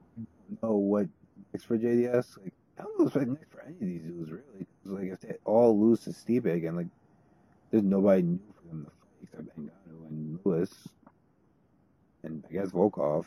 [0.63, 1.09] know what
[1.53, 2.39] next for JDS.
[2.43, 4.67] Like I don't know what's next for any of these dudes really.
[4.85, 6.87] Cause like if they all lose to Stipe again, like
[7.71, 9.57] there's nobody new for them to fight except
[10.13, 10.71] and Lewis,
[12.23, 13.27] and I guess Volkov.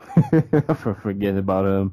[0.76, 1.92] For forget about him.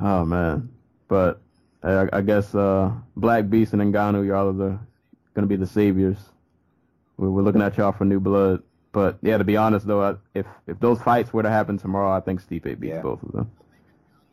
[0.00, 0.68] Oh man,
[1.08, 1.40] but
[1.82, 4.78] I, I guess uh, Black Beast and Ngannou, y'all are the
[5.34, 6.18] gonna be the saviors.
[7.16, 8.62] We're, we're looking at y'all for new blood.
[8.92, 12.10] But yeah, to be honest though, I, if if those fights were to happen tomorrow,
[12.10, 13.02] I think Stipe beats Yeah.
[13.02, 13.50] both of them.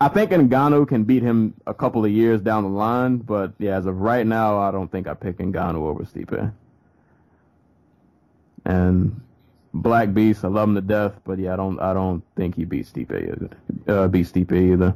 [0.01, 3.77] I think Ngannou can beat him a couple of years down the line, but yeah,
[3.77, 6.51] as of right now, I don't think I pick Ngannou over Stipe.
[8.65, 9.19] And
[9.73, 12.65] Black Beast, I love him to death, but yeah, I don't I don't think he
[12.65, 13.49] beats Stipe either.
[13.87, 14.95] Uh, beats Stipe either.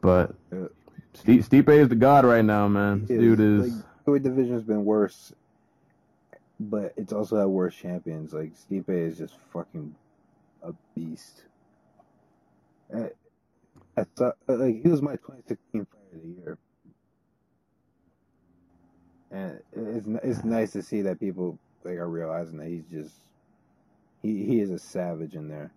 [0.00, 0.68] But Uh,
[1.14, 3.02] Stipe, Stipe is the god right now, man.
[3.02, 5.32] This Is, dude is like, heavyweight division's been worse,
[6.60, 8.32] but it's also had worse champions.
[8.32, 9.94] Like Stipe is just fucking
[10.62, 11.42] a beast.
[12.94, 13.08] Uh,
[13.96, 16.58] I thought, uh, like he was my 2016 fighter of the year,
[19.30, 23.14] and it's it's nice to see that people like are realizing that he's just
[24.22, 25.70] he he is a savage in there.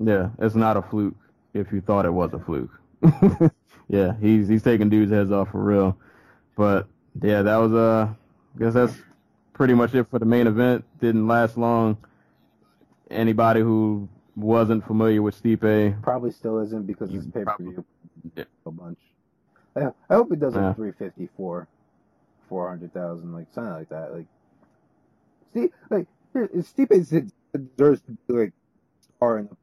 [0.00, 1.14] yeah, it's not a fluke.
[1.52, 2.80] If you thought it was a fluke,
[3.88, 5.96] yeah, he's he's taking dudes' heads off for real.
[6.56, 6.86] But
[7.22, 8.94] yeah, that was uh, I guess that's
[9.52, 10.84] pretty much it for the main event.
[11.00, 11.96] Didn't last long.
[13.10, 17.84] Anybody who wasn't familiar with Stipe, Probably still isn't because it's pay per view
[18.34, 18.44] Yeah.
[18.66, 18.98] a bunch.
[19.76, 20.68] I, I hope it does Yeah.
[20.68, 21.68] like 354,
[22.48, 24.12] 400,000, like something like that.
[24.14, 24.26] Like,
[25.54, 26.88] Steve, like Stipe
[27.52, 28.52] deserves to be like
[29.16, 29.56] star in the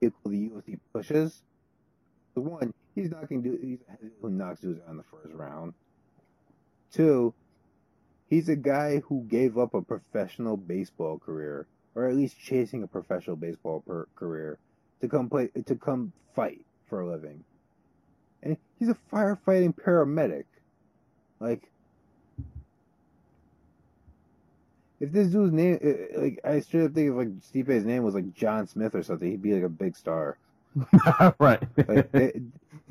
[0.00, 1.42] vehicle the UFC pushes.
[2.34, 3.58] The one, he's not gonna do.
[3.60, 3.80] He's
[4.22, 5.74] who knocks dudes out in the first round.
[6.92, 7.34] Two,
[8.28, 12.86] he's a guy who gave up a professional baseball career, or at least chasing a
[12.86, 14.58] professional baseball per- career,
[15.00, 17.42] to come play to come fight for a living.
[18.42, 20.44] And he's a firefighting paramedic.
[21.40, 21.69] Like,
[25.00, 28.14] if this dude's name, uh, like, I straight up think if like Stipe's name was
[28.14, 30.36] like John Smith or something, he'd be like a big star.
[31.38, 31.62] right?
[31.88, 32.32] Like, they,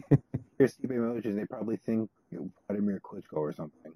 [0.58, 3.94] hear Stipe Miocic, they probably think you know, Vladimir Klitschko or something.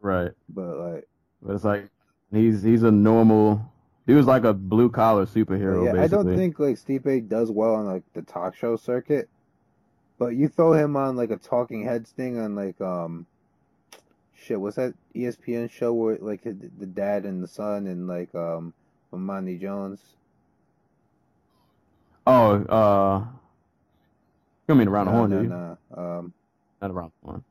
[0.00, 0.32] right.
[0.48, 1.08] But like,
[1.42, 1.88] But it's like
[2.32, 3.64] he's he's a normal.
[4.06, 5.84] He was like a blue collar superhero.
[5.84, 6.18] yeah, basically.
[6.18, 9.28] I don't think like Stipe does well on like the talk show circuit.
[10.18, 13.26] But you throw him on like a talking heads thing on like um
[14.40, 16.52] shit, what's that ESPN show where like the
[16.86, 18.72] dad and the son and like um
[19.12, 20.00] Bomani Jones?
[22.26, 23.24] Oh, uh,
[24.68, 25.78] you mean around the horn, no, no.
[26.02, 26.32] Um
[26.80, 27.44] Not around the horn.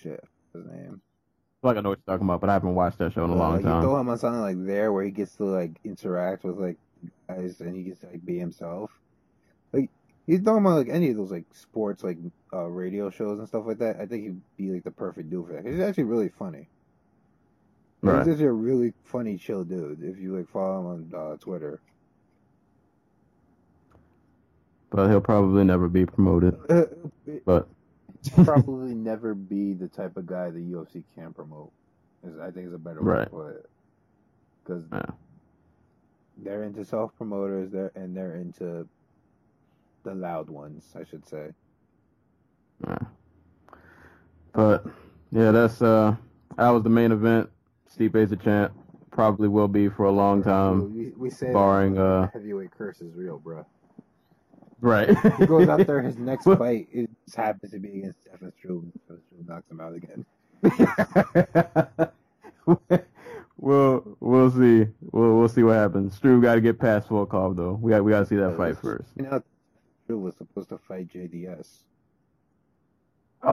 [0.00, 1.00] shit, his name?
[1.00, 3.24] I feel like I know what you're talking about, but I haven't watched that show
[3.24, 3.82] in a Uh, long like, You time.
[3.82, 6.76] throw him on something like there where he gets to like interact with like
[7.28, 8.90] guys and he gets to like be himself.
[10.26, 12.16] Throw him on like any of those like sports like
[12.52, 13.96] uh, radio shows and stuff like that.
[14.00, 15.66] I think he'd be like the perfect dude for that.
[15.66, 16.68] He's actually really funny.
[18.02, 18.18] Right.
[18.24, 20.02] He's actually a really funny, chill dude.
[20.02, 21.80] If you like follow him on uh, Twitter,
[24.90, 26.58] But he'll probably never be promoted.
[26.68, 26.84] Uh,
[27.46, 27.66] But
[28.44, 31.72] probably never be the type of guy the UFC can promote.
[32.24, 33.32] Is I think is a better Right.
[33.32, 33.70] word for it.
[34.62, 35.06] Because Yeah.
[36.38, 38.86] they're into self promoters, they're and they're into
[40.02, 41.48] the loud ones, I should say.
[42.86, 42.98] Yeah.
[44.52, 44.84] But
[45.30, 46.14] yeah, that's uh
[46.56, 47.48] that was the main event.
[47.88, 48.72] Stipe's the champ.
[49.10, 50.94] Probably will be for a long time.
[50.96, 53.66] we, we say barring, uh, heavyweight curse is real, bro.
[54.80, 55.10] Right.
[55.38, 58.82] He goes out there, his next fight it just happens to be against Stefan Struve.
[58.82, 60.24] and Stefan Struve knocks him out again.
[63.58, 64.86] we'll we'll see.
[65.12, 66.14] We'll we'll see what happens.
[66.16, 67.78] Struve got to get past Volkov though.
[67.80, 69.08] We got we got to see that fight first.
[69.16, 69.42] You know,
[70.12, 71.84] Struve was supposed to fight JDS.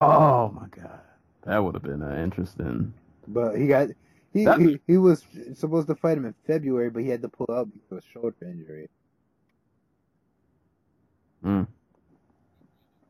[0.02, 1.00] Oh my god,
[1.44, 2.94] that would have been uh, interesting.
[3.28, 3.90] But he got
[4.34, 7.30] he, That- he he was supposed to fight him in February, but he had to
[7.30, 8.90] pull out because of a shoulder injury.
[11.46, 11.66] Mm.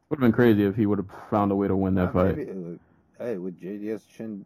[0.10, 2.14] Would have been crazy if he would have found a way to win that Uh,
[2.14, 2.38] fight.
[2.38, 2.80] maybe,
[3.18, 4.46] hey, with JDS chin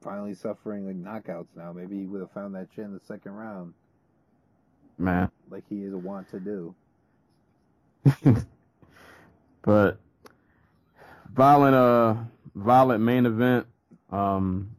[0.00, 3.32] finally suffering like knockouts now, maybe he would have found that chin in the second
[3.32, 3.72] round,
[4.98, 5.30] Man.
[5.48, 6.74] like he is wont to do.
[9.62, 9.98] but
[11.32, 12.14] violent uh
[12.54, 13.66] violent main event.
[14.10, 14.70] Um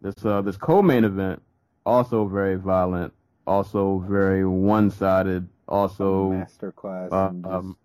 [0.00, 1.42] this uh this co main event
[1.86, 3.12] also very violent,
[3.46, 5.48] also very one sided.
[5.68, 7.76] also masterclass uh, um,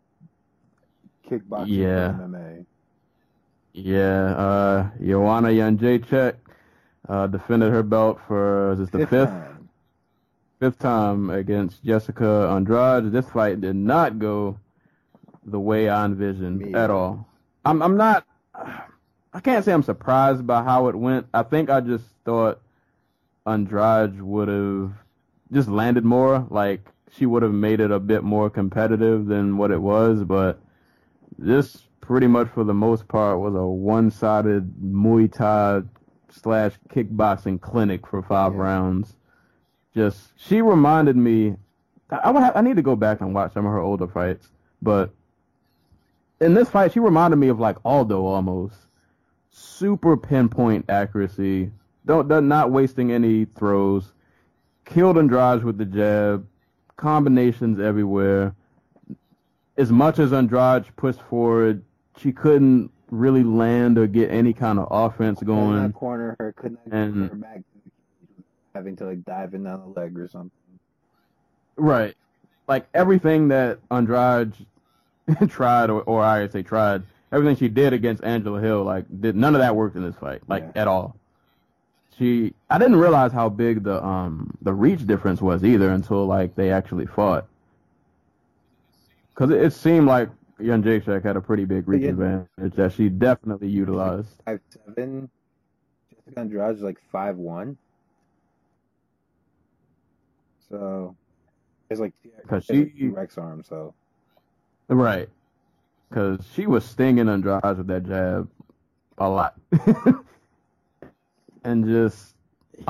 [1.27, 2.15] kickboxing yeah.
[2.19, 2.65] MMA.
[3.73, 6.35] yeah, uh, Joanna Jędrzejczyk
[7.07, 9.69] uh, defended her belt for is this the fifth time.
[10.59, 13.11] fifth time against Jessica Andrade.
[13.11, 14.57] This fight did not go
[15.51, 17.27] the way I envisioned Me at all.
[17.65, 18.25] I'm I'm not.
[19.31, 21.27] I can't say I'm surprised by how it went.
[21.33, 22.61] I think I just thought
[23.45, 24.91] Andrade would have
[25.51, 26.47] just landed more.
[26.49, 26.81] Like
[27.11, 30.23] she would have made it a bit more competitive than what it was.
[30.23, 30.59] But
[31.37, 35.81] this pretty much for the most part was a one-sided Muay Thai
[36.29, 38.61] slash kickboxing clinic for five Yeah.
[38.61, 39.15] rounds.
[39.93, 41.55] Just she reminded me.
[42.09, 44.07] I, I would have, I need to go back and watch some of her older
[44.07, 44.49] fights,
[44.81, 45.11] but
[46.41, 48.75] in this fight, she reminded me of like Aldo almost.
[49.51, 51.71] Super pinpoint accuracy.
[52.05, 54.13] Don't, don't not wasting any throws.
[54.85, 56.47] Killed Andrade with the jab.
[56.97, 58.55] Combinations everywhere.
[59.77, 61.83] As much as Andrade pushed forward,
[62.17, 65.77] she couldn't really land or get any kind of offense Could going.
[65.81, 67.61] not corner her, could not And- her back,
[68.75, 70.51] having to like dive in on the leg or something.
[71.75, 72.15] Right.
[72.67, 74.53] Like everything that Andrade
[75.49, 79.55] tried, or, or I say tried, everything she did against Angela Hill, like did none
[79.55, 80.81] of that worked in this fight, like Yeah.
[80.81, 81.15] at all.
[82.17, 86.55] She, I didn't realize how big the um the reach difference was either until like
[86.55, 87.47] they actually fought.
[89.35, 92.09] Cause it, it seemed like Jędrzejczyk had a pretty big reach Yeah.
[92.09, 94.29] advantage that she definitely utilized.
[94.45, 95.29] Five seven.
[96.09, 97.77] Jessica Andrade is like five one.
[100.69, 101.15] So
[101.89, 102.13] it's like
[102.47, 103.63] Cause she has, like, she- two Rex arm.
[103.63, 103.93] So
[104.89, 105.29] Right.
[106.09, 108.49] Because she was stinging Andrade with that jab
[109.19, 109.55] a lot.
[111.63, 112.35] and just,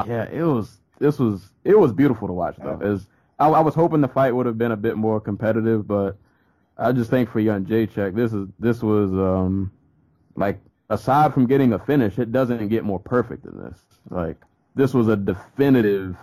[0.08, 2.80] yeah, it was, this was, it was beautiful to watch though.
[2.82, 3.08] Is
[3.38, 6.18] I, I was hoping the fight would have been a bit more competitive, but
[6.78, 9.72] I just think for Jędrzejczyk, this is, this was, um,
[10.36, 10.60] like,
[10.90, 13.80] aside from getting a finish, it doesn't get more perfect than this.
[14.10, 14.38] Like,
[14.76, 16.16] this was a definitive,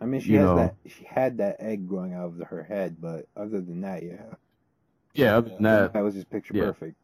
[0.00, 0.56] I mean, she has know.
[0.56, 0.74] that.
[0.88, 4.34] She had that egg growing out of her head, but other than that, yeah,
[5.14, 6.64] yeah, other than that, that was just picture Yeah.
[6.64, 6.96] perfect.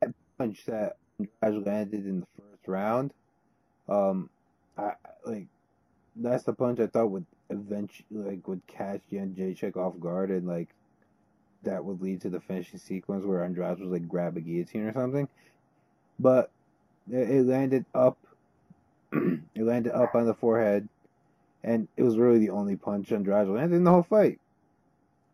[0.00, 0.96] That punch that
[1.42, 3.12] Andrade landed in the first round,
[3.88, 4.30] um,
[4.76, 5.46] I I- like
[6.16, 10.68] that's the punch I thought would eventually like would catch Jędrzejczyk off guard and like
[11.62, 14.92] that would lead to the finishing sequence where Andrade was like grab a guillotine or
[14.92, 15.28] something,
[16.18, 16.50] but
[17.10, 18.16] it, it landed up.
[19.12, 20.88] it landed up on the forehead,
[21.64, 24.38] and it was really the only punch Andrade landed in the whole fight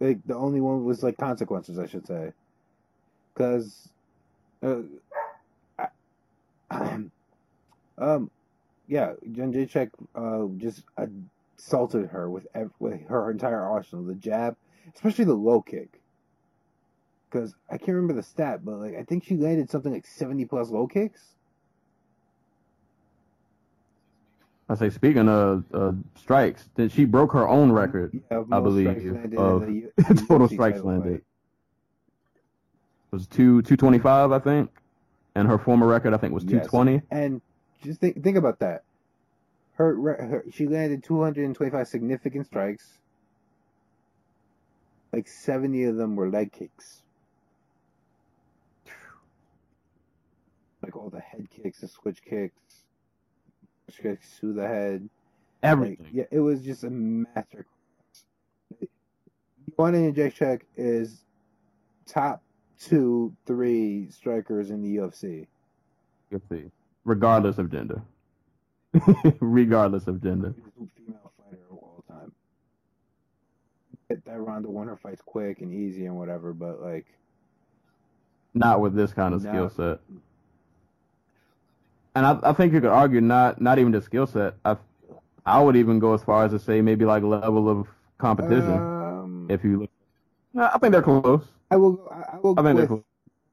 [0.01, 2.33] like the only one was like consequences, I should say,
[3.35, 3.89] because,
[4.63, 4.83] uh,
[7.99, 8.31] um,
[8.89, 10.85] yeah, Jędrzejczyk uh just
[11.59, 14.57] assaulted her with ev- with her entire arsenal, the jab,
[14.95, 16.01] especially the low kick.
[17.31, 20.47] Because I can't remember the stat, but like I think she landed something like seventy
[20.47, 21.36] plus low kicks.
[24.69, 28.21] I say, speaking of uh, strikes, that she broke her own record.
[28.31, 31.15] Yeah, I believe, strikes landed in of the total strikes landed.
[31.15, 31.23] It
[33.13, 34.71] was two two twenty five, I think,
[35.35, 36.95] and her former record I think was two twenty.
[36.95, 37.03] Yes.
[37.11, 37.41] And
[37.83, 38.83] just think think about that.
[39.75, 42.99] Her, her she landed 225 significant strikes.
[45.13, 47.03] Like 70 of them were leg kicks.
[50.83, 52.55] Like all the head kicks, the switch kicks,
[54.41, 55.03] to the head.
[55.03, 56.09] Like, Everything.
[56.13, 57.67] yeah, it was just a master.
[59.77, 61.25] Joanna Jędrzejczyk is
[62.07, 62.43] top
[62.79, 65.47] two, three strikers in the UFC.
[66.31, 66.43] You'll.
[67.05, 68.03] Regardless of gender.
[69.41, 70.55] Regardless of gender.
[70.97, 72.33] female fighter of all time.
[74.09, 77.07] That, that Ronda won her fights quick and easy and whatever, but like,
[78.55, 80.01] Not with this kind of skill set.
[82.17, 84.55] And I, I think you could argue not not even the skill set.
[84.65, 84.77] I
[85.45, 87.87] I would even go as far as to say maybe like level of
[88.19, 88.73] competition.
[88.73, 89.91] um, if you look,
[90.55, 91.45] No, I think they're close.
[91.71, 93.03] I will, I, I will I think they're close.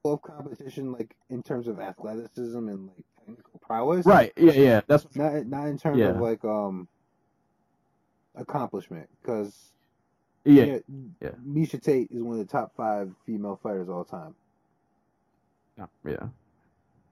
[0.06, 4.32] of competition, like in terms of athleticism and like technical prowess, Right?
[4.38, 4.82] Yeah, yeah.
[4.88, 6.08] That's Not not in terms Yeah.
[6.12, 6.88] of like um
[8.36, 9.74] accomplishment, because
[10.46, 10.80] yeah.
[11.22, 11.30] yeah.
[11.46, 14.36] Miesha Tate is one of the top five female fighters of all time.
[16.06, 16.28] Yeah.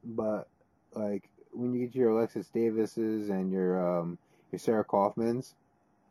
[0.03, 0.47] but
[0.93, 4.17] like when you get your Alexis Davises and your um
[4.51, 5.53] your Sarah Kaufmans,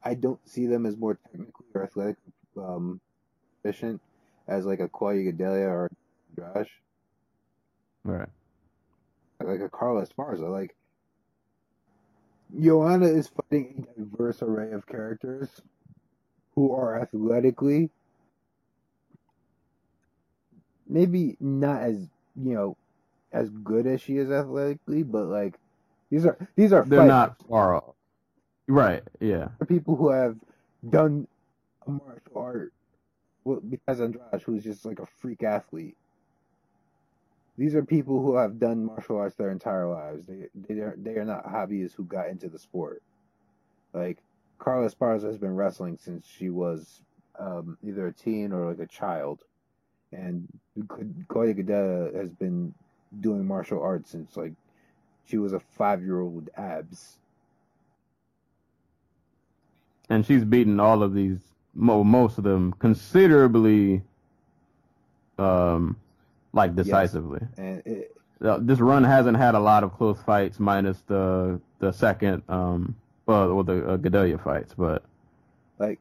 [0.04, 2.16] I don't see them as more technically or athletic
[2.56, 3.00] um
[3.62, 4.00] efficient
[4.48, 6.70] as like a Claudia Gadelha or a Josh,
[8.04, 8.28] Right.
[9.42, 10.50] like a Carla Esparza.
[10.50, 10.74] Like
[12.58, 15.48] Joanna is fighting a diverse array of characters
[16.54, 17.90] who are athletically
[20.88, 21.96] maybe not as
[22.36, 22.76] you know
[23.32, 25.54] as good as she is athletically, but like
[26.10, 27.08] these are these are They're fighters.
[27.08, 27.94] not far off.
[28.66, 29.02] Right.
[29.20, 29.48] Yeah.
[29.68, 30.36] people who have
[30.88, 31.26] done
[31.86, 32.72] a martial art.
[33.44, 35.96] Well, besides Andrade, who's just like a freak athlete.
[37.58, 40.24] These are people who have done martial arts their entire lives.
[40.26, 43.02] They they are they are not hobbyists who got into the sport.
[43.92, 44.18] Like
[44.58, 47.02] Carla Esparza has been wrestling since she was
[47.38, 49.42] um, either a teen or like a child,
[50.12, 50.46] and
[51.28, 52.72] Claudia Gadelha has been
[53.18, 54.52] doing martial arts since like
[55.26, 57.18] she was a five year old with abs.
[60.08, 61.38] And she's beaten all of these,
[61.74, 64.02] mo- most of them, considerably,
[65.38, 65.96] um,
[66.52, 67.40] like decisively.
[67.56, 71.92] And it, Uh, this run hasn't had a lot of close fights, minus the the
[71.92, 72.94] second, um,
[73.26, 75.02] well, or the uh, Gadelha fights, but
[75.78, 75.98] like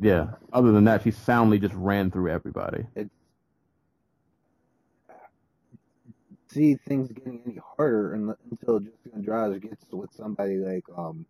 [0.00, 0.26] yeah.
[0.52, 2.84] Other than that, she soundly just ran through everybody.
[6.48, 11.26] See things getting any harder until Jessica Andrade gets with somebody like um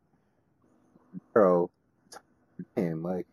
[1.34, 1.70] Girl
[2.74, 3.26] him like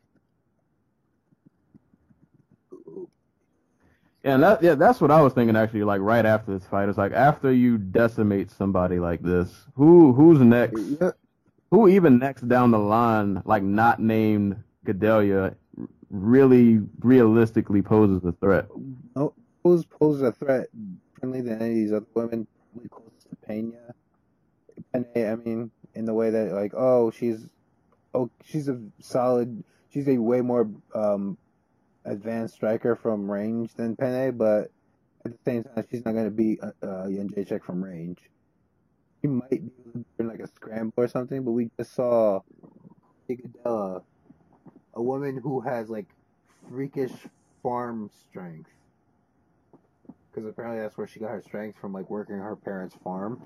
[4.24, 5.84] Yeah, and that, yeah, that's what I was thinking actually.
[5.84, 10.40] Like right after this fight, it's like after you decimate somebody like this, who who's
[10.40, 10.82] next?
[11.02, 11.12] yeah,
[11.72, 15.56] Who even next down the line, like not named Gadelha,
[16.10, 18.68] really realistically poses a threat?
[19.64, 20.68] pose poses a threat
[21.24, 23.96] friendly than any of these other women, probably closest to Pena.
[24.92, 27.48] Pena, I mean, in the way that like, oh, she's
[28.14, 31.38] oh she's a solid she's a way more um
[32.06, 34.70] advanced striker from range than Pena, but
[35.26, 38.20] at the same time she's not gonna beat uh, uh Jędrzejczyk from range.
[39.22, 42.42] She might be in like a scramble or something, but we just saw
[43.30, 44.04] Igadella,
[44.94, 46.08] a woman who has like
[46.70, 47.14] freakish
[47.62, 48.70] farm strength.
[50.34, 53.42] Because apparently that's where she got her strength from, like working her parents' farm.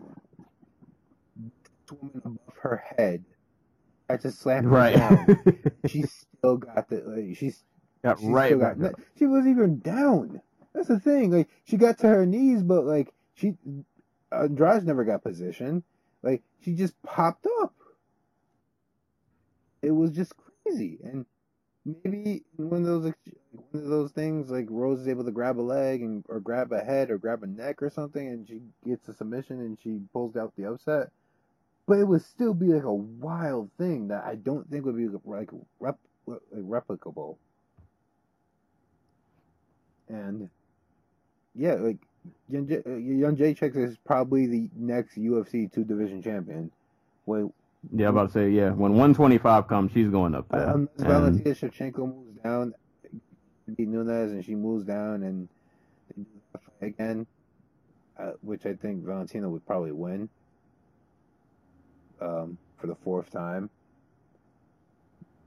[1.90, 3.26] This woman above her head
[4.10, 4.94] had to slam her Right.
[4.94, 5.32] down.
[5.86, 7.64] She still got the like, she's
[8.04, 8.46] Got she right.
[8.46, 10.42] still got, no, she wasn't even down.
[10.74, 11.32] That's the thing.
[11.32, 13.56] Like she got to her knees, but like she
[14.32, 15.84] uh, Andrade never got position.
[16.24, 17.74] Like she just popped up.
[19.82, 21.26] It was just crazy, and
[22.04, 23.14] maybe one of those
[23.72, 26.72] one of those things like Rose is able to grab a leg and or grab
[26.72, 30.00] a head or grab a neck or something, and she gets a submission and she
[30.14, 31.10] pulls out the upset.
[31.88, 35.08] But it would still be like a wild thing that I don't think would be
[35.26, 37.38] like rep, like replicable.
[40.10, 40.50] And
[41.56, 41.98] yeah, like
[42.50, 46.72] Young Jay, uh, Jędrzejczyk is probably the next UFC two division champion.
[47.26, 47.52] When
[47.94, 48.70] Yeah, I'm about to say yeah.
[48.72, 50.70] When 125 comes, she's going up there.
[50.70, 52.74] unless And- Valentina Shevchenko moves down,
[53.76, 55.48] beat Nunes, and she moves down and
[56.16, 57.28] they do that fight again,
[58.20, 60.30] uh, which I think Valentina would probably win.
[62.20, 63.70] Um, for the fourth time.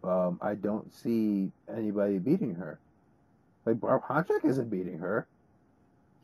[0.02, 2.78] Um, I don't see anybody beating her.
[3.66, 5.26] Like Barb Honchak isn't beating her.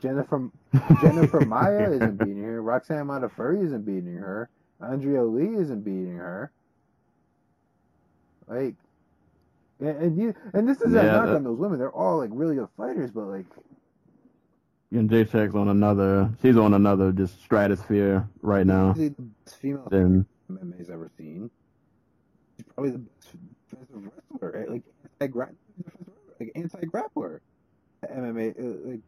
[0.01, 0.51] Jennifer
[1.03, 2.63] Jennifer Maia isn't beating her.
[2.63, 4.49] Roxanne Modafferi isn't beating her.
[4.81, 6.51] Andrea Lee isn't beating her.
[8.47, 8.75] Like,
[9.81, 11.79] and and, you, and this is a Yeah, knock that- on those women.
[11.79, 13.47] They're all like really good fighters, but like,
[14.93, 16.31] and Jędrzejczyk's on another.
[16.43, 18.93] She's on another just stratosphere right now.
[18.93, 19.15] the
[19.61, 21.51] female Then MMA's ever seen.
[22.57, 23.35] She's probably the best
[23.71, 24.83] defensive wrestler, eh, like
[25.21, 25.51] anti
[26.41, 27.41] like anti grappler.
[28.05, 29.01] MMA, uh, like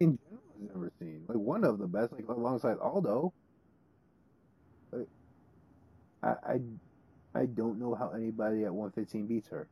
[0.00, 1.24] in general, has ever seen.
[1.26, 3.32] Like one of the best, like alongside Aldo.
[6.22, 6.60] I, I,
[7.34, 9.68] I don't know how anybody at 115 beats her.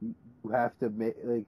[0.00, 0.14] You
[0.44, 1.46] you have to make like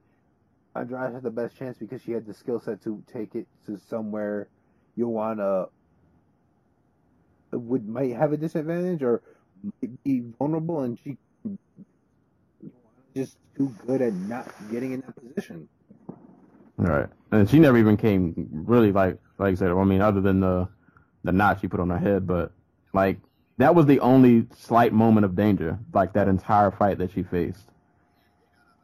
[0.75, 3.77] Andrade had the best chance because she had the skill set to take it to
[3.89, 4.47] somewhere
[4.97, 5.67] Joanna
[7.53, 9.21] uh, would might have a disadvantage or
[9.81, 11.17] might be vulnerable, and she
[13.15, 15.67] just too good at not getting in that position.
[16.77, 19.71] right, and she never even came really like like I said.
[19.71, 20.67] I mean, other than the
[21.23, 22.51] the knot she put on her head, but
[22.93, 23.17] like
[23.57, 27.69] that was the only slight moment of danger, like that entire fight that she faced,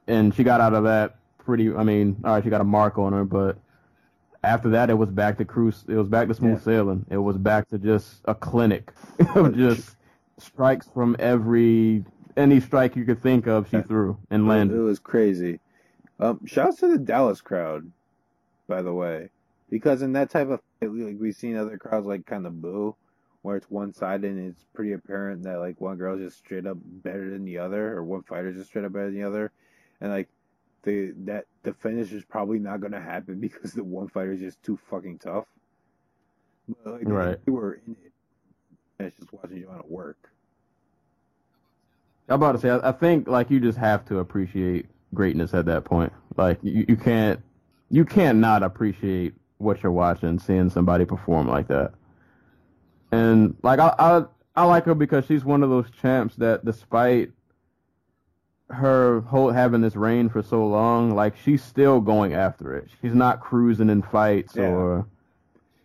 [0.07, 1.73] and she got out of that pretty.
[1.73, 3.57] I mean, all right, she got a mark on her, but
[4.43, 5.83] after that, it was back to cruise.
[5.87, 6.63] It was back to smooth Yeah.
[6.63, 7.05] sailing.
[7.09, 8.93] It was back to just a clinic
[9.35, 9.95] of just
[10.37, 13.67] strikes from every any strike you could think of.
[13.69, 14.77] She threw and landed.
[14.77, 15.59] It was crazy.
[16.19, 17.91] Um, shouts to the Dallas crowd,
[18.67, 19.29] by the way,
[19.69, 22.95] because in that type of fight, like we've seen other crowds like kind of boo,
[23.41, 26.77] where it's one sided and it's pretty apparent that like one girl's just straight up
[26.83, 29.51] better than the other, or one fighter's just straight up better than the other,
[30.01, 30.29] and like
[30.83, 34.63] the that the finish is probably not gonna happen because the one fighter is just
[34.63, 35.45] too fucking tough.
[36.83, 37.39] But like Right.
[37.45, 38.13] they were in it,
[38.99, 40.31] and it's just watching Joanna work.
[42.29, 45.65] I'm about to say, I, I think like you just have to appreciate greatness at
[45.65, 46.11] that point.
[46.35, 47.39] Like you, you can't,
[47.89, 51.93] you can't not appreciate what you're watching, seeing somebody perform like that.
[53.11, 54.23] And like I, I,
[54.55, 57.31] I like her because she's one of those champs that, despite
[58.69, 62.89] her whole having this reign for so long, like she's still going after it.
[63.01, 64.67] She's not cruising in fights Yeah.
[64.67, 65.07] or,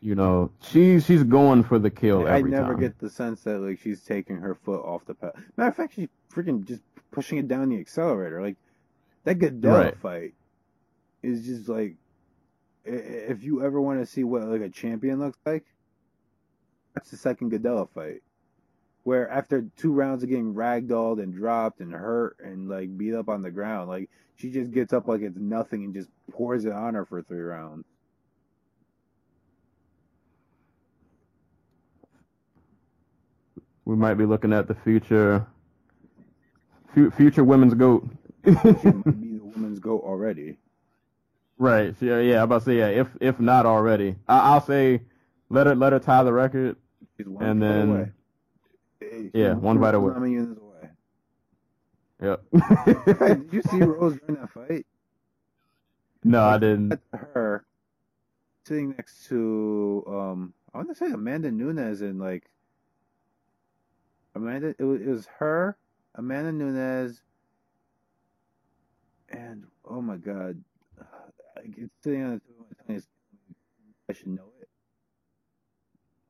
[0.00, 2.80] you know, she's she's going for the kill I never time.
[2.80, 5.36] get the sense that like she's taking her foot off the pedal.
[5.56, 8.42] Matter of fact, she's freaking just pushing it down the accelerator.
[8.42, 8.56] Like
[9.24, 9.98] that Gadelha Right.
[9.98, 10.34] fight
[11.22, 11.94] is just like
[12.84, 15.64] if you ever want to see what like a champion looks like,
[16.94, 18.22] that's the second Gadelha fight.
[19.04, 23.28] Where after two rounds of getting ragdolled and dropped and hurt and like beat up
[23.28, 26.72] on the ground, like she just gets up like it's nothing and just pours it
[26.72, 27.84] on her for three rounds.
[33.84, 35.46] we might be looking at the future
[36.94, 38.08] fu- future women's goat.
[38.44, 38.82] She might
[39.20, 40.58] be the women's goat already.
[41.62, 41.94] Right.
[41.98, 42.36] So, yeah, yeah.
[42.38, 42.88] I'm about to say yeah.
[42.88, 45.02] If if not already, I, I'll say
[45.48, 46.76] let her let her tie the record.
[47.16, 48.10] She's one And then- away.
[49.00, 50.14] Hey, yeah, one fight away.
[50.14, 50.88] How many units away?
[52.22, 53.16] Yep.
[53.40, 54.86] Did you see Rose during that fight?
[56.24, 57.00] no, I didn't.
[57.12, 57.64] Her
[58.64, 62.44] sitting next to um I want to say Amanda Nunes and like
[64.36, 65.76] Amanda it was, it was her,
[66.14, 67.20] Amanda Nunes
[69.30, 70.62] and oh my god
[71.64, 73.02] uh, it's sitting on the tip of my tongue.
[74.08, 74.68] I should know it.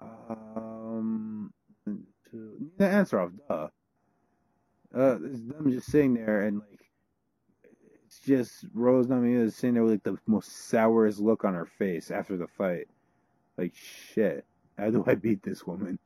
[0.01, 1.53] Um
[2.31, 3.69] to the answer off duh.
[4.95, 6.81] Uh it's them just sitting there and like
[8.05, 11.67] it's just Rose Namajunas is sitting there with like the most sourest look on her
[11.67, 12.89] face after the fight.
[13.57, 14.45] Like shit,
[14.77, 15.99] how do I beat this woman?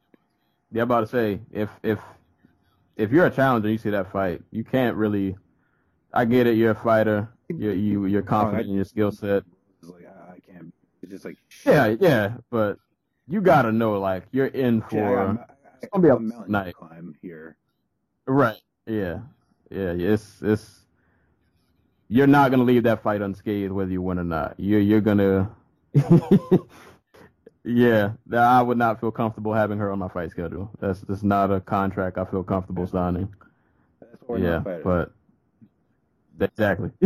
[0.71, 1.99] Yeah, I'm about to say if if
[2.97, 5.37] if you're a challenger, you see that fight, you can't really.
[6.13, 6.57] I get it.
[6.57, 7.29] You're a fighter.
[7.49, 9.45] You you you're oh, confident in your skill set.
[9.81, 10.73] It's like I, I can't.
[11.03, 11.73] It's just like shit.
[11.73, 12.79] Yeah, yeah, but
[13.29, 15.27] you gotta know like you're in for.
[15.27, 16.75] got- I- it's gonna be a mountain night.
[16.75, 17.57] climb here.
[18.27, 18.57] Right.
[18.87, 19.21] Yeah.
[19.71, 19.93] Yeah.
[19.93, 20.87] It's it's.
[22.09, 24.55] You're not gonna leave that fight unscathed, whether you win or not.
[24.59, 25.51] You're you're gonna.
[27.65, 30.71] yeah, I would not feel comfortable having her on my fight schedule.
[30.81, 33.33] That's that's not a contract I feel comfortable signing.
[34.01, 35.13] That's yeah, but
[36.41, 36.91] exactly.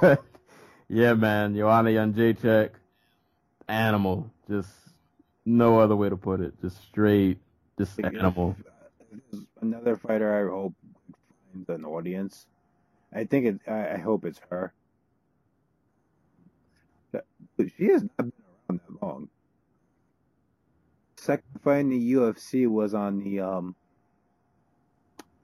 [0.00, 0.24] but
[0.88, 2.70] yeah, man, Joanna Jędrzejczyk,
[3.68, 4.30] animal.
[4.48, 4.70] Just
[5.44, 6.60] no other way to put it.
[6.60, 7.38] Just straight,
[7.78, 8.56] just animal.
[8.58, 10.74] if- another fighter I hope
[11.52, 12.46] finds an audience.
[13.12, 13.60] I think it.
[13.70, 14.72] I, I hope it's her.
[17.76, 18.32] She has not been
[18.68, 19.28] around that long.
[21.16, 23.74] Second fight in the UFC was on the um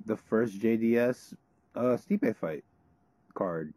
[0.07, 1.35] the first JDS
[1.77, 2.65] uh Stipe fight
[3.35, 3.73] card.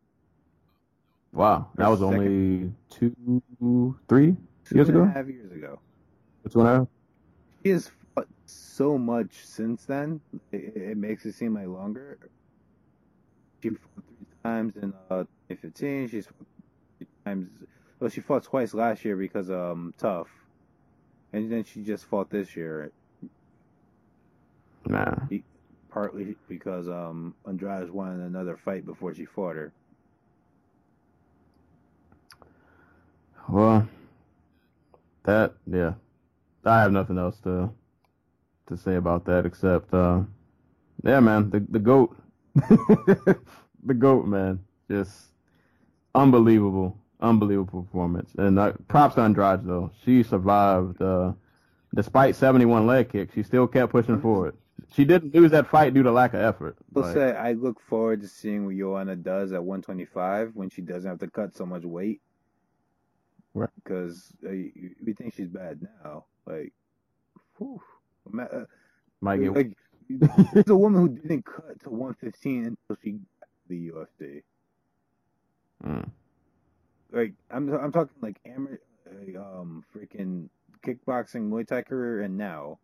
[1.32, 4.36] Wow, that was only two, three
[4.66, 5.12] Two years and a ago.
[5.14, 5.80] half years ago.
[6.44, 6.88] And a half.
[7.64, 10.22] She has fought so much since then.
[10.52, 12.18] It, it makes it seem like longer.
[13.62, 16.08] She fought three times in uh, 2015.
[16.10, 16.48] She's fought
[16.98, 17.50] three times.
[18.00, 20.30] Well, she fought twice last year because um tough,
[21.34, 22.92] and then she just fought this year
[24.86, 25.16] Nah.
[25.92, 29.72] Partly because um Andrade wanted another fight before she fought her.
[33.48, 33.88] Well,
[35.24, 35.94] that yeah,
[36.66, 37.72] I have nothing else to
[38.68, 40.22] to say about that except uh,
[41.04, 42.16] yeah, man, the the goat,
[42.56, 44.60] the goat, man,
[44.90, 45.30] just
[46.14, 48.32] unbelievable, unbelievable performance.
[48.38, 51.02] And uh, props to Andrade though, she survived.
[51.02, 51.34] Uh,
[51.96, 54.56] despite 71 leg kicks, she still kept pushing forward.
[54.92, 56.78] She didn't lose that fight due to lack of effort.
[56.94, 61.10] Like, say I look forward to seeing what Joanna does at 125 when she doesn't
[61.10, 62.22] have to cut so much weight.
[63.54, 63.70] Right.
[63.84, 66.26] Because uh, we think she's bad now.
[66.46, 66.74] Like,
[67.58, 67.82] whew,
[68.40, 68.66] uh,
[69.22, 69.78] might get like
[70.10, 74.44] there's a woman who didn't cut to 115 until she got the UFC.
[75.86, 76.10] Mm.
[77.12, 78.80] Like I'm I'm talking like amateur,
[79.38, 80.50] um, freaking
[80.86, 82.80] kickboxing, Muay Thai career, and now.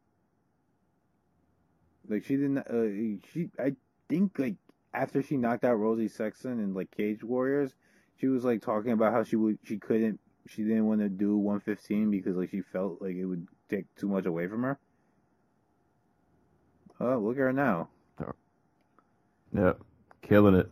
[2.10, 2.60] Like she didn't.
[2.60, 3.76] Uh, she I
[4.10, 4.56] think like
[4.94, 7.74] after she knocked out Rosie Sexton and like Cage Warriors,
[8.20, 11.38] she was like talking about how she would she couldn't she didn't want to do
[11.38, 14.78] 115 because like she felt like it would take too much away from her.
[17.00, 17.90] Oh, look at her now.
[19.54, 19.80] Yep,
[20.22, 20.70] killing it.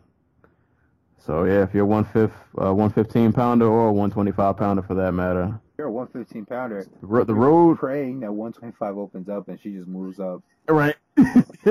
[1.18, 4.82] So yeah, if you're one fifth, uh, one fifteen pounder or one twenty five pounder
[4.82, 6.84] for that matter, You're a 115 pounder.
[7.00, 10.42] the, ro- the road Praying that 125 opens up and she just moves up.
[10.68, 10.96] Right.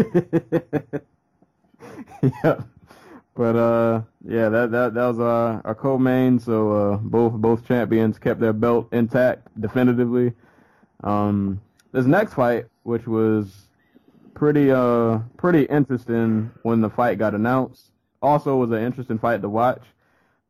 [2.43, 2.61] yeah.
[3.35, 8.19] But uh yeah, that that that was our our co-main, so uh both both champions
[8.19, 10.33] kept their belt intact definitively.
[11.03, 11.59] Um
[11.91, 13.67] this next fight, which was
[14.35, 17.91] pretty uh pretty interesting when the fight got announced.
[18.21, 19.83] Also was an interesting fight to watch.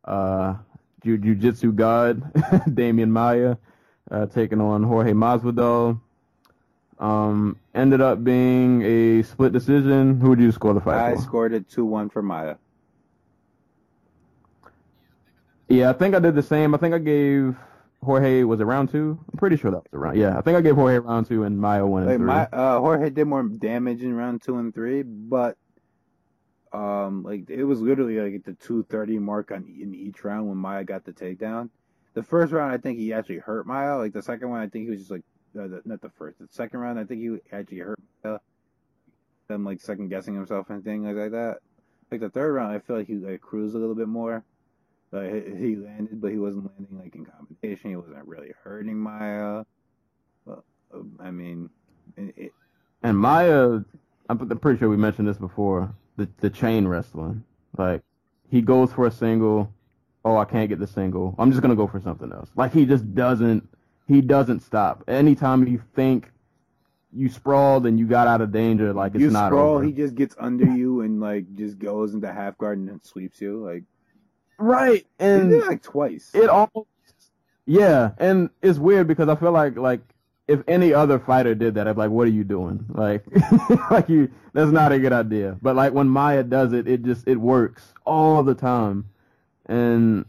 [0.04, 0.56] Uh
[1.04, 2.22] Jiu Jiu-Jitsu god
[2.68, 3.56] Demian Maia
[4.12, 6.00] uh taking on Jorge Masvidal.
[7.04, 10.22] Um, ended up being a split decision.
[10.22, 11.22] Who would you score the fight I for?
[11.22, 12.56] scored it 2 1 for Maia.
[15.68, 16.74] yeah, I think I did the same.
[16.74, 17.58] I think I gave
[18.04, 19.18] Jorge was it round two?
[19.32, 20.18] I'm pretty sure that was around.
[20.18, 22.26] Yeah, I think I gave Jorge round two and Maia one and Like three.
[22.28, 25.58] my uh, Jorge did more damage in round two and three, but
[26.74, 30.48] um, like it was literally like at the two thirty mark on in each round
[30.48, 31.70] when Maia got the takedown.
[32.14, 33.98] The first round, I think he actually hurt Maia.
[33.98, 35.24] Like the second one, I think he was just like
[35.60, 36.40] uh, the, not the first.
[36.40, 38.40] The second round, I think he actually hurt Maia.
[39.48, 41.58] Them like second guessing himself and things like that.
[42.12, 44.44] Like the third round, I feel like he like cruised a little bit more.
[45.12, 47.92] Like he- landed, but he wasn't landing like in combination.
[47.92, 49.64] He wasn't really hurting Maia.
[50.46, 51.70] Well, uh, I mean,
[52.18, 52.52] it,
[53.04, 53.82] And Maia,
[54.30, 55.94] I'm I'm pretty sure we mentioned this before.
[56.18, 57.44] The the chain wrestling,
[57.78, 58.02] like
[58.50, 59.72] he goes for a single.
[60.26, 61.36] Oh, I can't get the single.
[61.38, 62.50] I'm just gonna go for something else.
[62.56, 63.68] Like he just doesn't.
[64.08, 65.04] He doesn't stop.
[65.08, 66.32] Anytime you think
[67.12, 69.84] you sprawled and you got out of danger, like it's you not sprawl, over.
[69.84, 73.40] he just gets under you and like just goes into half guard and then sweeps
[73.42, 73.64] you.
[73.64, 73.84] Like
[74.58, 76.32] right, he and did it like twice.
[76.34, 76.88] it almost
[77.66, 80.02] yeah and it's weird because i feel like like
[80.50, 83.24] if any other fighter did that i'd be like what are you doing like
[83.90, 87.26] like you that's not a good idea but like when maia does it it just
[87.28, 89.08] it works all the time
[89.68, 90.26] and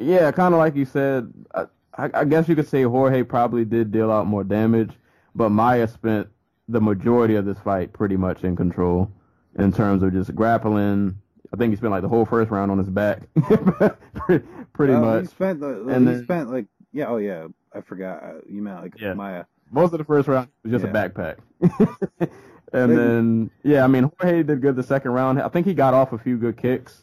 [0.00, 1.66] yeah kind of like you said I,
[1.98, 4.90] I I guess you could say jorge probably did deal out more damage
[5.34, 6.28] but maia spent
[6.68, 9.10] the majority of this fight pretty much in control
[9.58, 11.16] in terms of just grappling
[11.52, 13.22] i think he spent like the whole first round on his back
[14.14, 17.46] pretty, pretty Well, much He spent like, And he then- spent like yeah oh yeah
[17.74, 19.14] I forgot uh, you meant like Yeah.
[19.14, 19.44] Maia.
[19.72, 20.90] most of the first round was just Yeah.
[20.90, 21.36] a backpack.
[22.72, 25.40] and Like- then yeah, I mean Jorge did good the second round.
[25.42, 27.02] I think he got off a few good kicks.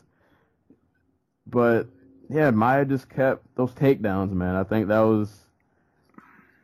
[1.48, 1.88] But
[2.32, 4.56] yeah, Maia just kept those takedowns, man.
[4.56, 5.46] I think that was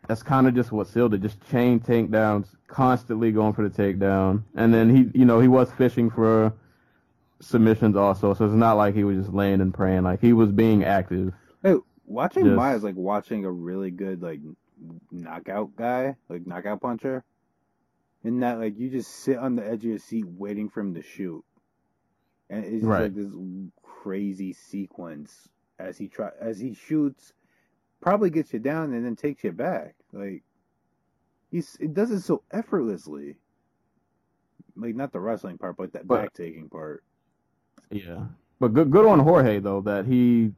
[0.08, 1.22] that's kind of just what sealed it.
[1.22, 4.44] Just chain takedowns, constantly going for the takedown.
[4.56, 6.54] And then he, you know, he was fishing for
[7.42, 8.34] submissions also.
[8.34, 10.04] So it's not like he was just laying and praying.
[10.04, 11.34] Like he was being active.
[11.62, 14.40] Hey, watching Just- Maia is like watching a really good like
[15.12, 17.24] knockout guy, like knockout puncher.
[18.24, 20.96] In that like you just sit on the edge of your seat waiting for him
[20.96, 21.44] to shoot,
[22.50, 23.04] and it's just Right.
[23.04, 23.32] like this
[23.84, 25.48] crazy sequence
[25.80, 27.34] as he try as he shoots,
[28.02, 29.96] probably gets you down and then takes you back.
[30.14, 30.44] Like
[31.52, 33.36] he's it does it so effortlessly.
[34.76, 37.04] Like not the wrestling part, but that But- back taking part.
[37.92, 38.26] Yeah.
[38.60, 40.52] But good good on Jorge though that he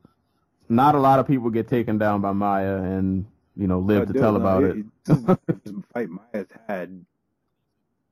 [0.69, 3.25] not a lot of people get taken down by Maia and
[3.57, 6.09] you know live But to tell no, about it- it This is the first fight
[6.09, 7.05] Maia's had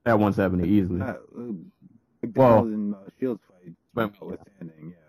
[0.05, 1.01] at 170 easily.
[1.01, 1.15] Uh,
[2.35, 5.06] Well- and uh, Shields fight, Well, notwithstanding, yeah.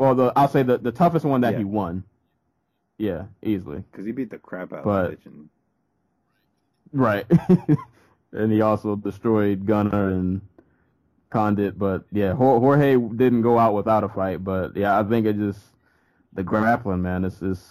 [0.00, 1.58] Well, the I'll say the the toughest one that Yeah.
[1.58, 2.04] he won.
[2.96, 3.84] Yeah, easily.
[3.92, 5.48] Because he beat the crap out But- of bitch and
[6.92, 7.26] Right.
[8.32, 10.40] and he also destroyed Gunnar and
[11.28, 15.36] Condit, but yeah, Jorge didn't go out without a fight, but yeah, I think it
[15.36, 15.60] just
[16.32, 17.64] the grappling, man, it's just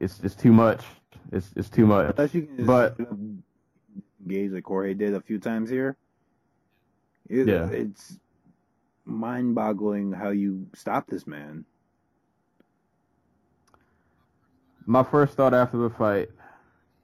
[0.00, 0.84] it's just too much.
[1.32, 2.10] It's it's too much.
[2.16, 3.16] unless you can just But- straight up
[4.22, 5.96] engage like Jorge did a few times here.
[7.30, 7.68] It, Yeah.
[7.70, 8.18] it's
[9.04, 11.64] mind-boggling how you stop this man.
[14.86, 16.28] my first thought after the fight,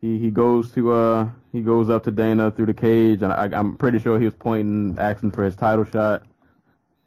[0.00, 3.48] he he goes to uh he goes up to Dana through the cage, and I,
[3.52, 6.22] I'm pretty sure he was pointing, asking for his title shot,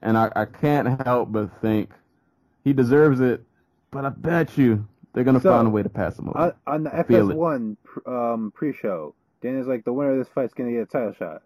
[0.01, 1.91] and I I can't help but think
[2.63, 3.43] he deserves it,
[3.91, 6.39] but I bet you they're gonna So, find a way to pass him over.
[6.39, 7.77] On, on the FS1
[8.07, 11.43] um, pre-show, Dana's like, the winner of this fight's gonna get a title shot.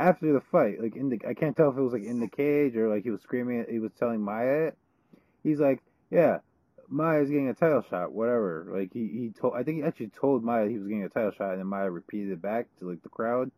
[0.00, 2.28] After the fight, like in the, I can't tell if it was like in the
[2.28, 4.78] cage or like he was screaming, he was telling Maia it.
[5.42, 6.38] He's like, yeah,
[6.88, 8.66] Maia's getting a title shot, whatever.
[8.72, 11.32] Like he, he told, I think he actually told Maia he was getting a title
[11.32, 13.50] shot, and then Maia repeated it back to like the crowd.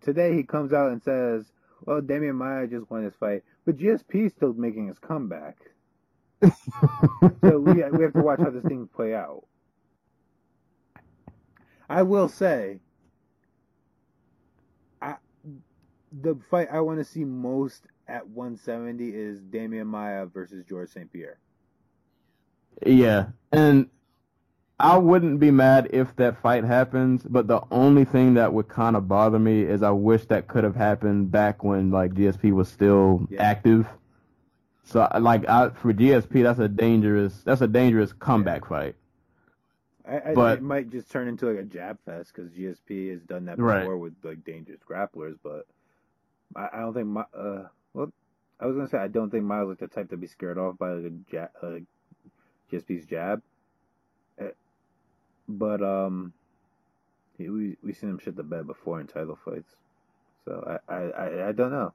[0.00, 4.32] Today he comes out and says, well, Demian Maia just won his fight, but GSP's
[4.32, 5.56] still making his comeback.
[6.42, 9.44] so we we have to watch how this thing play out.
[11.88, 12.80] I will say,
[15.00, 15.16] I
[16.12, 21.12] the fight I want to see most at 170 is Demian Maia versus George St.
[21.12, 21.38] Pierre.
[22.86, 23.88] Yeah, and
[24.80, 28.94] I wouldn't be mad if that fight happens, but the only thing that would kind
[28.96, 32.68] of bother me is I wish that could have happened back when like GSP was
[32.68, 33.42] still Yeah.
[33.42, 33.88] active.
[34.84, 38.94] So like I, for GSP, that's a dangerous that's a dangerous comeback fight.
[40.08, 43.22] I, I But- it might just turn into like a jab fest because GSP has
[43.22, 43.80] done that Right.
[43.80, 45.66] before with like dangerous grapplers, but
[46.56, 48.12] I, I don't think my uh well
[48.60, 50.78] I was gonna say I don't think Miles like the type to be scared off
[50.78, 51.78] by like a jab, uh,
[52.72, 53.42] GSP's jab,
[55.48, 56.32] but um
[57.36, 59.74] he, we we seen him shit the bed before in title fights,
[60.44, 61.92] so I I, I, I don't know.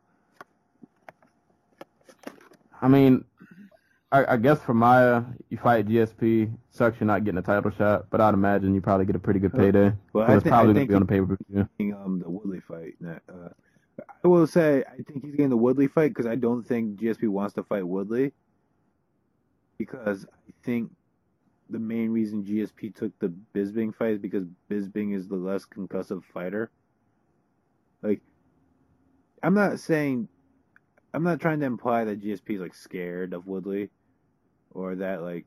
[2.82, 3.24] I mean,
[4.12, 8.08] I, I guess for Maia, you fight GSP, sucks you're not getting a title shot,
[8.10, 9.94] but I'd imagine you probably get a pretty good payday.
[10.14, 11.70] Well, I, it's probably I gonna think be on the pay per view.
[11.96, 12.96] um the Woodley fight.
[13.06, 13.50] Uh,
[14.00, 17.28] I will say I think he's getting the Woodley fight because I don't think GSP
[17.28, 18.34] wants to fight Woodley
[19.78, 20.92] because I think
[21.70, 26.24] the main reason GSP took the Bisping fight is because Bisping is the less concussive
[26.24, 26.72] fighter.
[28.02, 28.22] Like,
[29.42, 30.28] I'm not saying,
[31.14, 33.90] I'm not trying to imply that GSP is like scared of Woodley,
[34.72, 35.46] or that like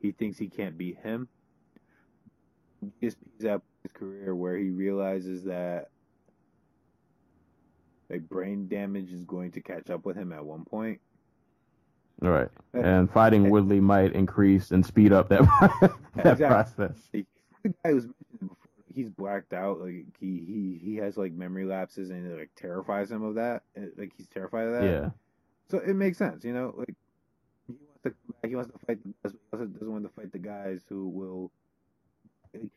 [0.00, 1.28] he thinks he can't beat him.
[3.02, 5.90] GSP's at his career where he realizes that
[8.10, 11.00] like brain damage is going to catch up with him at one point.
[12.22, 12.48] All right.
[12.74, 15.42] And fighting Woodley might increase and speed up that
[16.16, 16.46] that Exactly.
[16.46, 16.96] process.
[17.12, 18.06] the guy was
[18.92, 19.80] he's blacked out.
[19.80, 23.62] Like he he he has like memory lapses, and it like terrifies him of that.
[23.96, 24.84] Like he's terrified of that.
[24.84, 25.10] Yeah.
[25.70, 26.74] So it makes sense, you know.
[26.76, 26.94] Like
[27.68, 28.02] he wants
[28.42, 30.82] to he wants to fight the best, but also doesn't want to fight the guys
[30.88, 31.50] who will.
[32.54, 32.70] like,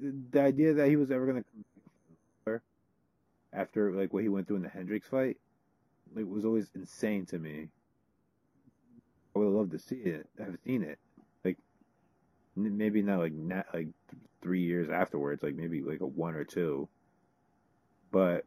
[0.00, 1.71] The, the idea that he was ever gonna come back
[3.52, 5.36] after like what he went through in the Hendricks fight,
[6.16, 7.68] it was always insane to me.
[9.34, 10.28] I would love to see it.
[10.40, 10.98] I have seen it.
[11.44, 11.58] Like
[12.56, 15.42] maybe not like not like th- three years afterwards.
[15.42, 16.88] Like maybe like a one or two.
[18.10, 18.44] But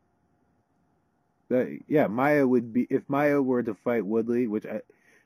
[1.49, 4.81] that, yeah, Maia would be if Maia were to fight Woodley, which I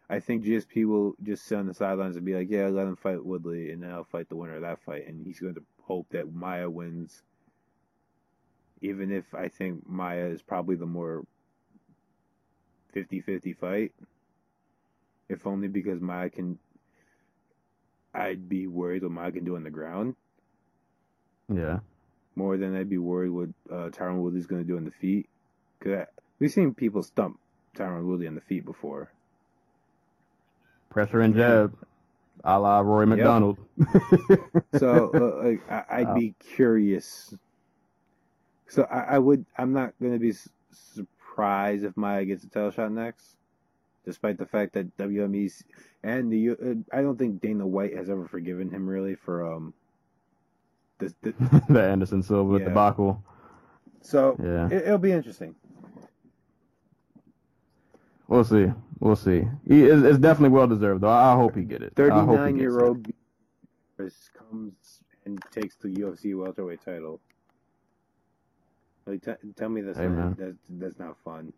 [0.09, 2.95] I think GSP will just sit on the sidelines and be like, yeah, let him
[2.95, 5.63] fight Woodley, and then I'll fight the winner of that fight, and he's going to
[5.83, 7.21] hope that Maia wins.
[8.81, 11.23] Even if I think Maia is probably the more
[12.95, 13.93] 50-50 fight,
[15.29, 16.59] if only because Maia can.
[18.13, 20.15] I'd be worried what Maia can do on the ground
[21.53, 21.79] Yeah.
[22.35, 25.27] more than I'd be worried what uh, Tyron Woodley's going to do on the feet.
[25.83, 26.05] Cause
[26.39, 27.39] we've seen people stump
[27.77, 29.11] Tyron Woodley on the feet before.
[30.89, 31.73] Pressure and jab.
[32.43, 33.05] A la Yep.
[33.05, 33.57] MacDonald.
[34.71, 36.13] So uh, like, I, I'd Wow.
[36.13, 37.33] be curious.
[38.69, 39.45] So I, I would.
[39.57, 43.35] I'm not going to be s- surprised if Maia gets a title shot next,
[44.05, 45.63] despite the fact that WME's
[46.03, 49.51] and the U- uh, I don't think Dana White has ever forgiven him really for
[49.53, 49.73] um.
[50.99, 51.33] The, the,
[51.69, 52.65] the Anderson Silva Yeah.
[52.65, 53.23] debacle.
[54.01, 54.67] so Yeah.
[54.67, 55.55] it, it'll be interesting.
[58.27, 58.67] We'll see.
[58.99, 59.47] We'll see.
[59.67, 61.09] He is it's definitely well deserved though.
[61.09, 61.93] I hope he get it.
[61.97, 63.07] I hope he 39 gets year old
[64.37, 67.19] comes and takes the UFC welterweight title.
[69.09, 71.51] Like, t- tell me that's Hey, not, that's that's not fun.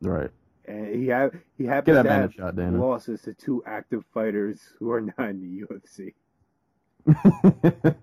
[0.00, 0.30] Right.
[0.66, 5.00] And he ha- he happens to have shot, losses to two active fighters who are
[5.00, 6.14] not in the UFC.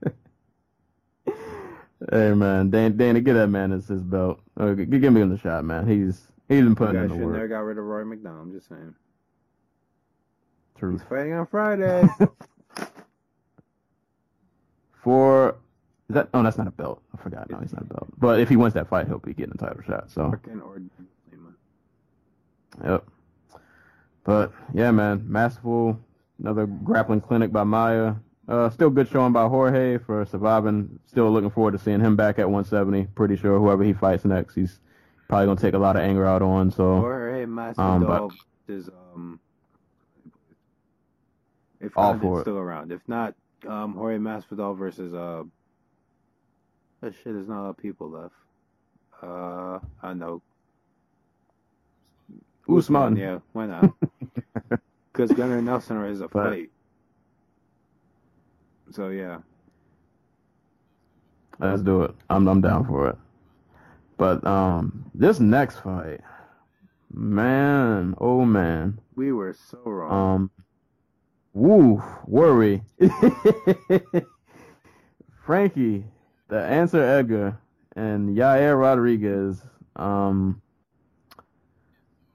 [2.11, 4.41] hey man, Dan, Dana, get that man his, his belt.
[4.57, 5.87] Uh, give me him the shot, man.
[5.87, 8.47] He's he's been putting in the should never got rid of Rory MacDonald.
[8.47, 8.93] I'm just saying.
[10.77, 11.01] Truth.
[11.01, 12.03] He's fighting on Friday.
[15.01, 15.55] For
[16.09, 16.29] is that?
[16.33, 17.01] Oh, that's not a belt.
[17.17, 17.49] I forgot.
[17.49, 18.07] No, he's not a belt.
[18.17, 20.09] But if he wins that fight, he'll be getting a title shot.
[20.11, 20.81] So, Fucking or
[21.31, 21.53] Lima.
[22.83, 23.05] yep.
[24.23, 25.99] But yeah, man, masterful.
[26.39, 28.15] Another grappling clinic by Maia.
[28.47, 30.99] Uh, still good showing by Jorge for surviving.
[31.05, 33.07] Still looking forward to seeing him back at 170.
[33.13, 34.79] Pretty sure whoever he fights next, he's
[35.27, 36.71] probably gonna take a lot of anger out on.
[36.71, 38.37] So Jorge Masvidal Um,
[38.67, 39.39] is um.
[41.79, 42.41] If All for it.
[42.41, 43.35] still around, if not,
[43.67, 45.43] um, Jorge Masvidal versus uh.
[47.01, 48.33] That shit, there's not a lot of people left.
[49.21, 50.41] Uh, I know.
[52.69, 53.15] Usman.
[53.15, 53.91] yeah, why not?
[55.11, 56.69] Because Gunnar Nelson is a But- fight.
[58.91, 59.39] So yeah,
[61.59, 62.15] Let's do it.
[62.29, 63.17] I'm I'm down for it.
[64.17, 66.21] But um, this next fight,
[67.13, 70.35] man, oh man, we were so wrong.
[70.35, 70.51] um,
[71.53, 72.81] woo, worry.
[75.45, 76.05] Frankie,
[76.49, 77.57] the answer Edgar,
[77.95, 79.61] and Yair Rodriguez.
[79.95, 80.61] Um,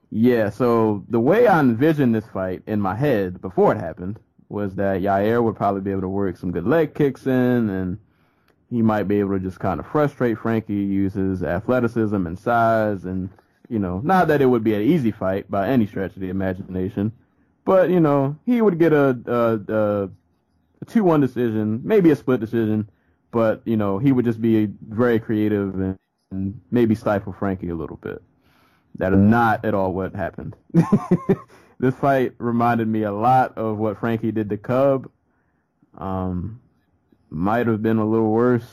[0.09, 4.75] yeah, so the way I envisioned this fight in my head before it happened was
[4.75, 7.97] that Yair would probably be able to work some good leg kicks in, and
[8.69, 13.05] he might be able to just kind of frustrate Frankie, use his athleticism and size,
[13.05, 13.29] and
[13.67, 16.29] you know, not that it would be an easy fight by any stretch of the
[16.29, 17.11] imagination,
[17.65, 20.09] but you know, he would get a, a, a,
[20.85, 22.87] two-one decision, maybe a split decision,
[23.35, 25.99] but you know, he would just be very creative and,
[26.31, 28.23] and maybe stifle Frankie a little bit.
[28.97, 30.55] That is not at all what happened.
[31.79, 35.11] this fight reminded me a lot of what Frankie did to Cub.
[35.97, 36.61] Um,
[37.29, 38.71] might have been a little worse.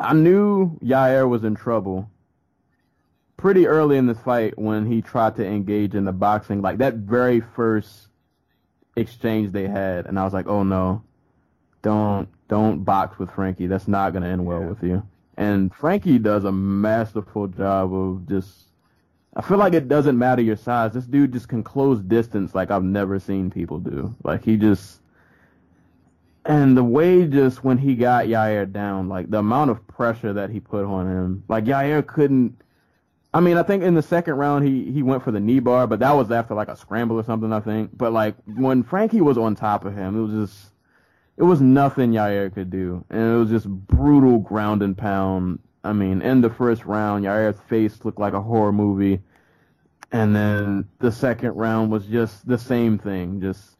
[0.00, 2.10] I knew Yair was in trouble
[3.36, 6.94] pretty early in this fight when he tried to engage in the boxing, like that
[6.94, 8.08] very first
[8.96, 11.04] exchange they had, and I was like, oh no,
[11.82, 13.66] don't don't box with Frankie.
[13.66, 14.68] That's not gonna end well Yeah.
[14.68, 15.02] with you.
[15.38, 18.68] And Frankie does a masterful job of just.
[19.34, 20.92] I feel like it doesn't matter your size.
[20.92, 24.14] This dude just can close distance like I've never seen people do.
[24.22, 25.00] Like he just.
[26.44, 30.50] And the way just when he got Yair down, like the amount of pressure that
[30.50, 32.60] he put on him, like Yair couldn't.
[33.32, 35.86] I mean, I think in the second round he he went for the knee bar,
[35.86, 37.96] but that was after like a scramble or something, I think.
[37.96, 40.71] But like when Frankie was on top of him, it was just
[41.42, 45.58] it was nothing Yair could do, and it was just brutal ground and pound.
[45.84, 49.20] I mean, in the first round, Yair's face looked like a horror movie,
[50.12, 53.76] and then the second round was just the same thing, just.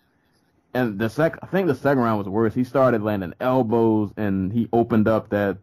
[0.75, 2.55] And the sec, I think the second round was worse.
[2.55, 5.59] He started landing elbows, and he opened up that.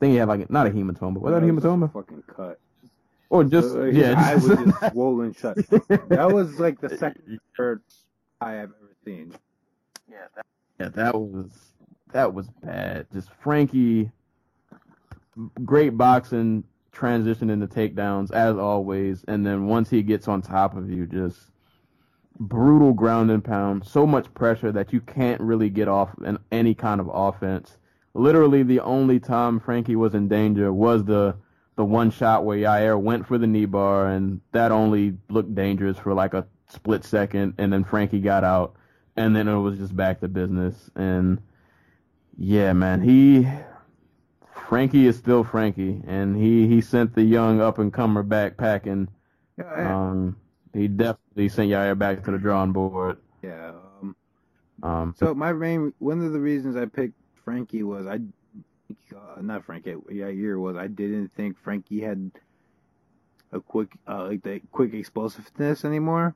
[0.00, 0.10] thing.
[0.12, 1.92] he had like not a hematoma, but was that a That was hematoma?
[1.92, 2.58] Fucking cut.
[3.28, 5.56] Or just Uh, his yeah, eye was just- just swollen shut.
[6.08, 7.82] That was like the second, third
[8.40, 9.32] eye I've ever seen.
[10.10, 10.46] Yeah, that
[10.90, 11.72] was
[12.12, 13.06] that was bad.
[13.12, 14.10] Just Frankie,
[15.64, 20.90] great boxing, transition into takedowns as always, and then once he gets on top of
[20.90, 21.50] you, just
[22.38, 23.84] brutal ground and pound.
[23.86, 27.78] So much pressure that you can't really get off in any kind of offense.
[28.14, 31.36] Literally, the only time Frankie was in danger was the
[31.74, 35.98] the one shot where Yair went for the knee bar, and that only looked dangerous
[35.98, 38.76] for like a split second, and then Frankie got out
[39.16, 40.90] and then it was just back to business.
[40.96, 41.40] And
[42.38, 43.48] yeah, man, he
[44.68, 49.08] Frankie is still Frankie, and he he sent the young up and comer back packing.
[49.76, 50.36] Um,
[50.74, 53.18] he definitely sent Yair back to the drawing board.
[53.42, 53.72] yeah.
[54.02, 54.16] Um,
[54.82, 58.20] Um, so my main one of the reasons I picked Frankie was I,
[59.14, 62.30] uh, not Frankie, Yair was I didn't think Frankie had
[63.52, 66.34] a quick uh, like the quick explosiveness anymore,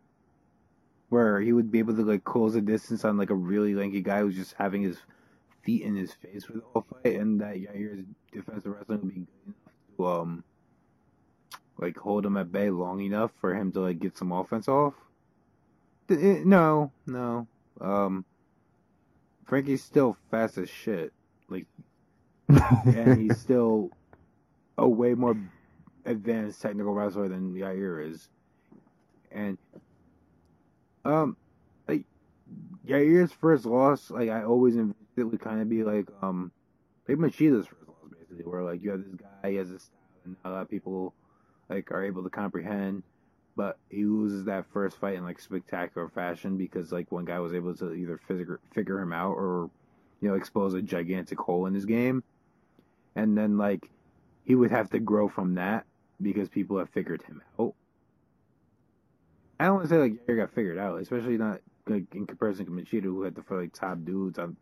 [1.09, 4.00] where he would be able to like close the distance on like a really lanky
[4.00, 4.98] guy who's just having his
[5.62, 9.20] feet in his face for the whole fight, and that Yair's defensive wrestling would be
[9.20, 9.57] good enough
[9.96, 10.44] to um
[11.78, 14.94] like hold him at bay long enough for him to like get some offense off.
[16.09, 17.46] Eh, No, no.
[17.80, 18.24] Um,
[19.44, 21.12] Frankie's still fast as shit,
[21.48, 21.66] like,
[22.48, 23.90] and he's still
[24.78, 25.36] a way more
[26.04, 28.28] advanced technical wrestler than Yair is.
[29.30, 29.59] And
[31.07, 31.36] um,
[31.88, 32.04] like
[32.84, 36.52] Yair's first loss, like I always envisioned it would kind of be like um,
[37.09, 40.20] like Machida's first loss, basically, where like you have this guy, he has this style,
[40.24, 41.14] and a lot of people
[41.68, 43.02] like are able to comprehend.
[43.57, 47.54] But he loses that first fight in like spectacular fashion because like one guy was
[47.54, 49.70] able to either figure figure him out or
[50.20, 52.22] you know expose a gigantic hole in his game,
[53.14, 53.88] and then like
[54.44, 55.86] he would have to grow from that
[56.20, 57.74] because people have figured him out.
[59.59, 62.66] I don't want to say like Yair got figured out, especially not like in comparison
[62.66, 64.57] to Machida, who had to fight like top dudes on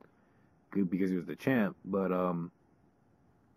[0.70, 1.76] good because he was the champ.
[1.84, 2.51] But um,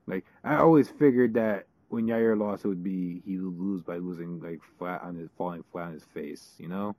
[0.08, 3.98] like I always figured that when Yair lost, it would be he would lose by
[3.98, 6.56] losing like flat on his falling flat on his face.
[6.58, 6.96] You know,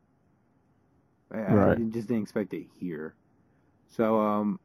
[1.32, 3.14] I, I just didn't expect it here.
[3.88, 4.60] So um,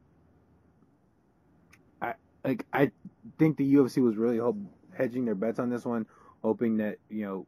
[2.02, 2.14] I
[2.44, 2.92] like I
[3.40, 4.58] think the UFC was really hope,
[4.96, 6.06] hedging their bets on this one,
[6.44, 7.48] hoping that you know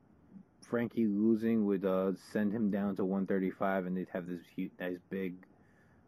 [0.70, 4.98] Frankie losing would uh, send him down to 135, and they'd have this huge, nice
[5.10, 5.36] big,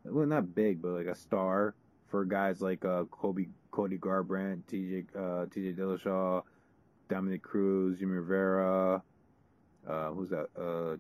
[0.04, 1.76] well not big, but like a star
[2.08, 6.44] for guys like uh, Kobe, Cody Garbrandt, TJ, uh, TJ Dillashaw,
[7.10, 9.02] Dominick Cruz, Jimmy Rivera,
[9.88, 10.48] uh, who's that?
[10.58, 10.98] Uh,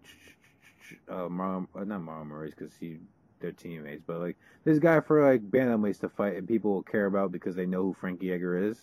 [1.11, 2.97] uh, Marlon, uh, not Marlon Moraes because he
[3.39, 7.05] they're teammates, but like this guy for like bantamweights to fight and people will care
[7.05, 8.79] about because they know who Frankie Edgar is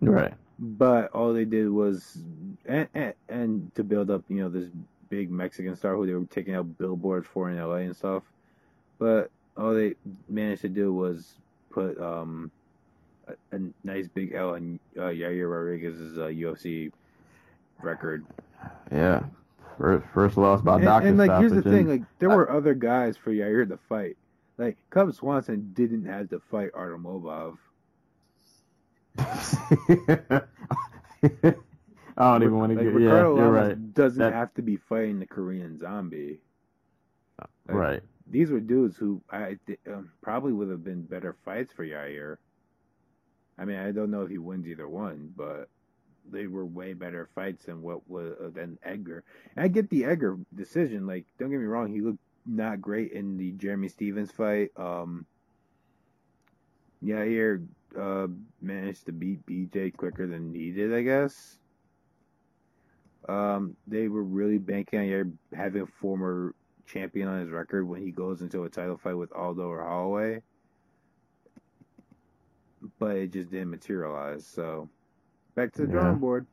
[0.00, 0.34] right.
[0.58, 2.18] But all they did was
[2.66, 4.68] and, and, and to build up you know this
[5.08, 8.22] big mexican star who they were taking out billboards for in la and stuff
[8.98, 9.94] but all they
[10.28, 11.34] managed to do was
[11.70, 12.50] put um
[13.28, 16.92] a, a nice big L on uh, Yair Rodriguez's uh, UFC
[17.82, 18.24] record.
[18.90, 19.24] Yeah.
[19.76, 22.74] First, first loss by And, doctor and like here's the thing, like there were other
[22.74, 24.16] guys for Yair to fight.
[24.56, 27.58] Like Cub Swanson didn't have to fight Artem Lobov.
[29.18, 30.42] I
[32.32, 32.94] don't even want to Like get.
[32.94, 33.94] Ricardo yeah, you're Lamas right.
[33.94, 36.40] doesn't That- have to be fighting the Korean Zombie.
[37.38, 38.02] Like, Right.
[38.30, 42.36] These were dudes who I th- um, probably would have been better fights for Yair.
[43.56, 45.68] I mean, I don't know if he wins either one, but
[46.30, 49.24] they were way better fights than what was uh, than Edgar.
[49.56, 51.06] And I get the Edgar decision.
[51.06, 54.70] Like, don't get me wrong, he looked not great in the Jeremy Stephens fight.
[54.76, 55.24] Um,
[57.02, 57.66] Yair
[57.98, 58.26] uh,
[58.60, 61.58] managed to beat BJ quicker than he did, I guess.
[63.28, 66.54] Um, they were really banking on Yair having a former
[66.86, 70.42] champion on his record when he goes into a title fight with Aldo or Holloway.
[72.98, 74.46] But it just didn't materialize.
[74.46, 74.88] So
[75.56, 75.88] back to the Yeah.
[75.88, 76.46] drawing board.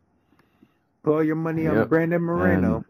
[1.03, 1.87] Put all your money on Yep.
[1.87, 2.83] Brandon Moreno.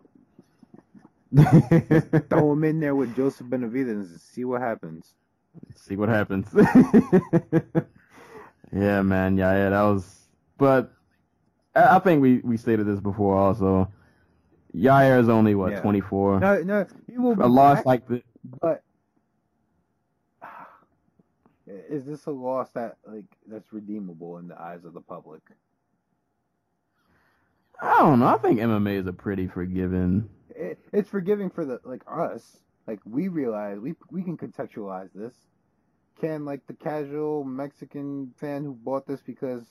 [2.30, 5.16] Throw him in there with Joseph Benavidez and see what happens.
[5.76, 6.48] See what happens.
[8.74, 9.38] yeah, man.
[9.38, 9.70] Yeah, yeah.
[9.70, 10.28] That was.
[10.58, 10.92] But
[11.76, 13.92] I I think we we stated this before also.
[14.76, 15.82] Yair is only what Yeah.
[15.82, 16.40] 24.
[16.42, 18.22] No, no, he will be a loss back, like the
[18.62, 18.84] but
[21.68, 25.42] is this a loss that like that's redeemable in the eyes of the public?
[27.82, 28.28] I don't know.
[28.28, 30.30] I think MMA is a pretty forgiving.
[30.50, 32.58] it, it's forgiving for the like us.
[32.88, 35.34] Like we realize we we can contextualize this.
[36.20, 39.66] Can like the casual Mexican fan who bought this because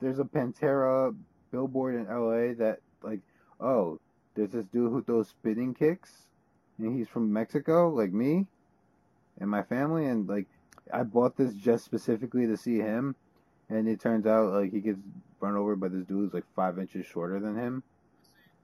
[0.00, 1.14] there's a Pantera
[1.50, 3.20] billboard in LA that like
[3.60, 4.00] oh
[4.34, 6.10] there's this dude who throws spinning kicks
[6.78, 8.46] and he's from Mexico like me
[9.40, 10.46] and my family and like
[10.92, 13.14] I bought this just specifically to see him
[13.70, 14.98] and it turns out like he gets
[15.40, 17.82] run over by this dude who's like five inches shorter than him.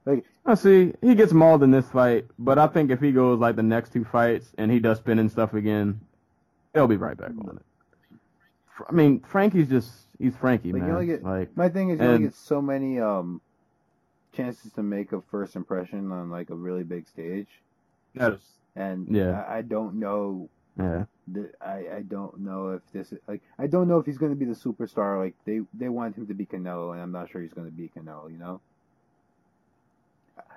[0.07, 3.39] Like I see he gets mauled in this fight, but I think if he goes
[3.39, 6.01] like the next two fights and he does spinning stuff again,
[6.75, 7.65] he'll be right back on it.
[8.89, 10.95] I mean, Frankie's just he's Frankie, Like, you man.
[10.95, 13.41] only get- like My thing is, you only get so many um
[14.33, 17.49] chances to make a first impression on like a really big stage,
[18.15, 18.41] that is,
[18.77, 19.43] and Yeah.
[19.43, 20.49] I, I don't know.
[20.79, 21.05] yeah.
[21.29, 24.33] that I I don't know if this is like I don't know if he's going
[24.33, 25.19] to be the superstar.
[25.19, 27.73] Like they they want him to be Canelo, and I'm not sure he's going to
[27.77, 28.31] be Canelo.
[28.31, 28.61] You know.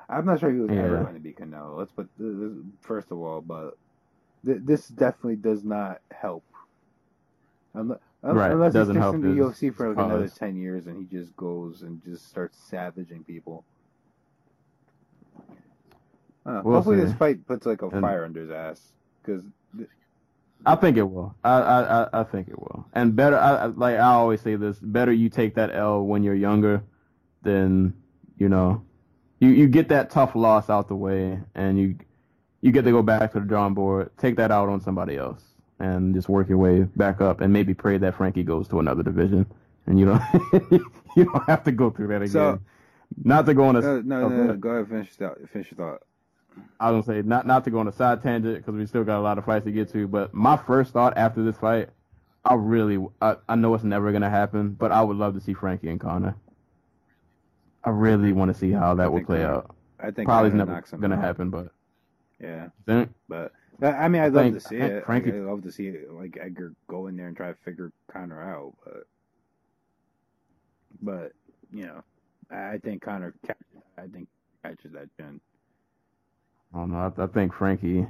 [0.09, 1.77] I'm not sure he was ever going to be Canelo.
[1.77, 2.51] Let's put this,
[2.81, 3.77] first of all, but
[4.45, 6.43] th- this definitely does not help.
[7.73, 10.87] Unless, Right, unless he doesn't sticks help in the UFC for like another ten years
[10.87, 13.65] and he just goes and just starts savaging people.
[16.45, 17.05] Uh, We'll hopefully, see.
[17.05, 18.91] this fight puts like a And- fire under his ass
[19.21, 19.43] because
[20.65, 21.35] I think it will.
[21.43, 22.85] I, I I think it will.
[22.93, 26.23] And better, I, I- like I always say this: better you take that L when
[26.23, 26.83] you're younger,
[27.41, 27.93] than
[28.37, 28.83] you know,
[29.39, 31.97] you you get that tough loss out the way, and you
[32.63, 35.43] you get to go back to the drawing board, take that out on somebody else,
[35.79, 39.03] and just work your way back up, and maybe pray that Frankie goes to another
[39.03, 39.45] division,
[39.85, 40.21] and you don't
[41.17, 42.29] you don't have to go through that again.
[42.29, 42.59] So-
[43.23, 44.61] not to go on a no, no, no, go no, ahead.
[44.61, 45.35] Go ahead, finish that.
[45.51, 46.01] Finish your thought.
[46.79, 49.03] I was gonna say not not to go on a side tangent because we still
[49.03, 50.07] got a lot of fights to get to.
[50.07, 51.89] But my first thought after this fight,
[52.43, 55.53] I really I, I know it's never gonna happen, but I would love to see
[55.53, 56.35] Frankie and Connor.
[57.83, 59.75] I really want to see how that I will play Connor- out.
[59.99, 61.21] I think Probably Connor never gonna out.
[61.21, 61.71] happen, but
[62.43, 65.05] Yeah, think but I mean, I'd love think- to see I it.
[65.05, 67.57] Frankie- Like, I'd love to see it, like Edgar go in there and try to
[67.65, 69.07] figure Connor out, but
[71.01, 71.31] but
[71.73, 72.03] you know,
[72.51, 73.33] I I think Connor.
[73.45, 73.63] catches-
[73.97, 74.27] I think
[74.63, 75.39] catches that chin.
[76.73, 77.13] I don't know.
[77.17, 78.01] I, I think Frankie.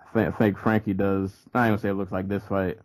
[0.00, 1.32] I think, I think Frankie does.
[1.54, 2.78] I ain't gonna say it looks like this fight.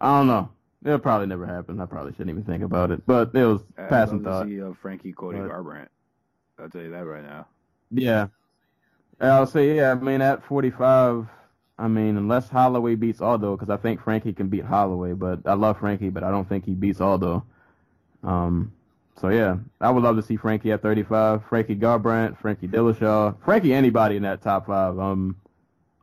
[0.00, 0.50] I don't know.
[0.84, 1.80] It'll probably never happen.
[1.80, 3.04] I probably shouldn't even think about it.
[3.06, 4.42] But it was I'd passing love thought.
[4.44, 5.88] to see uh, Frankie Cody But- Garbrandt.
[6.58, 7.46] I'll tell you that right now.
[7.90, 8.28] Yeah.
[9.30, 11.26] I'll say, yeah, I mean, at 45,
[11.78, 15.54] I mean, unless Holloway beats Aldo, because I think Frankie can beat Holloway, but I
[15.54, 17.44] love Frankie, but I don't think he beats Aldo.
[18.24, 18.72] Um,
[19.20, 23.72] so, yeah, I would love to see Frankie at 35, Frankie Garbrandt, Frankie Dillashaw, Frankie
[23.72, 24.98] anybody in that top five.
[24.98, 25.36] Um,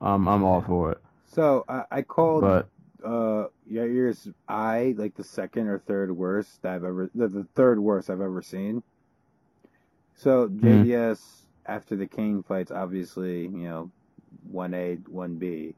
[0.01, 0.99] um, I'm all for it.
[1.27, 2.69] So I, I called But,
[3.03, 7.79] uh Yair's I like the second or third worst that I've ever the, the third
[7.79, 8.83] worst I've ever seen.
[10.15, 10.49] So.
[10.49, 11.19] JDS
[11.69, 13.91] after the Cain fights, obviously, you know,
[14.43, 15.75] one A, one B,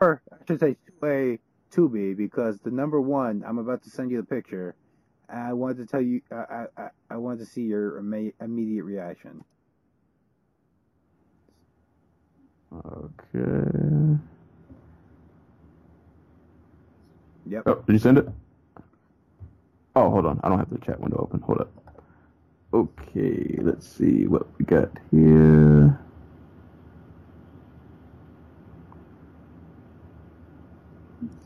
[0.00, 1.38] or I should say two A,
[1.72, 4.76] two B, because the number one I'm about to send you the picture.
[5.30, 9.44] I wanted to tell you, I I, I- I wanted to see your immediate reaction.
[12.74, 14.18] okay.
[17.46, 17.66] Yep.
[17.66, 18.28] Oh, did you send it?
[19.96, 20.40] Oh, hold on.
[20.44, 21.40] I don't have the chat window open.
[21.42, 21.77] Hold up.
[22.72, 25.98] Okay, let's see what we got here.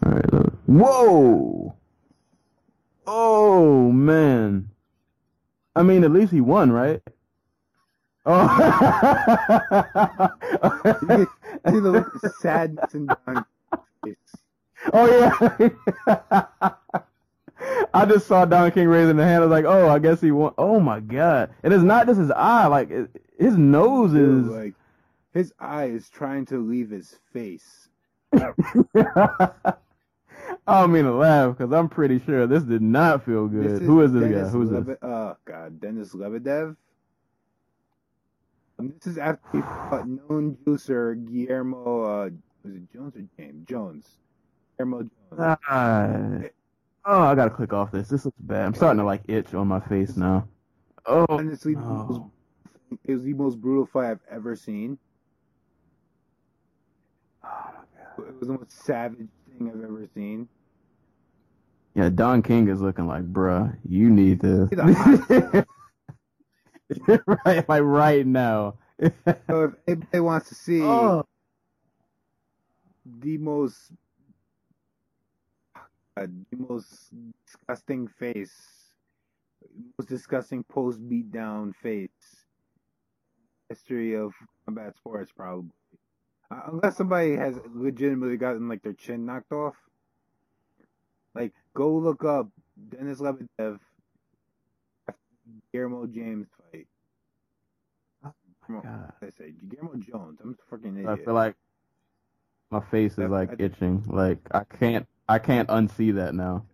[0.05, 0.33] All right.
[0.33, 0.53] Look.
[0.67, 1.77] Whoa!
[3.07, 4.71] Oh man.
[5.77, 7.01] I mean, at least he won, right?
[8.27, 8.49] Oh.
[11.69, 12.93] See the look of sadness
[14.05, 14.17] face.
[14.93, 15.07] Oh
[16.09, 16.99] yeah.
[17.95, 19.43] I just saw Don King raising the hand.
[19.43, 20.55] I was like, oh, I guess he won.
[20.59, 21.51] Oh my god!
[21.63, 22.67] And it's not just his eye.
[22.67, 24.51] Like it, his nose Dude, is.
[24.51, 24.75] like
[25.35, 27.89] his eye is trying to leave his face.
[30.67, 33.69] I don't mean to laugh because I'm pretty sure this did not feel good.
[33.69, 34.49] This Who is this Denis guy?
[34.49, 34.99] Who's Lebe- this?
[35.03, 36.77] Oh God, Denis Lebedev.
[38.79, 39.59] Um, this is after he
[40.29, 42.03] known juicer Guillermo.
[42.03, 42.31] Uh,
[42.65, 44.07] was it Jones or James Jones?
[44.79, 45.59] Guillermo Jones.
[45.69, 46.39] Ah.
[47.05, 48.09] Oh, I gotta click off this.
[48.09, 48.67] This looks bad.
[48.67, 50.47] I'm starting to like itch on my face now.
[51.07, 52.31] Oh, Honestly, the most- no.
[53.05, 54.99] it was the most brutal fight I've ever seen.
[57.45, 60.49] Oh, my god, It was the most savage thing I've ever seen.
[61.95, 64.69] Yeah, Don King is looking like, bruh, you need to.
[64.69, 64.77] See
[67.07, 68.77] the right, like right now.
[69.49, 71.25] So if anybody wants to see oh,
[73.05, 73.93] the most
[76.17, 77.11] the most
[77.47, 78.53] disgusting face,
[79.99, 82.11] most disgusting post beat down face
[83.69, 84.33] history of
[84.67, 85.71] combat sports, probably.
[86.51, 89.75] Uh, unless somebody has legitimately gotten like their chin knocked off.
[91.35, 92.49] Like, go look up
[92.91, 93.79] Denis Lebedev
[95.09, 95.19] after
[95.73, 96.87] Guillermo James fight.
[98.67, 100.39] Guillermo, I say Guillermo Jones.
[100.43, 101.57] I'm a freaking I feel like
[102.71, 104.05] my face is like I- itching.
[104.07, 106.67] Like I can't, I can't unsee that now.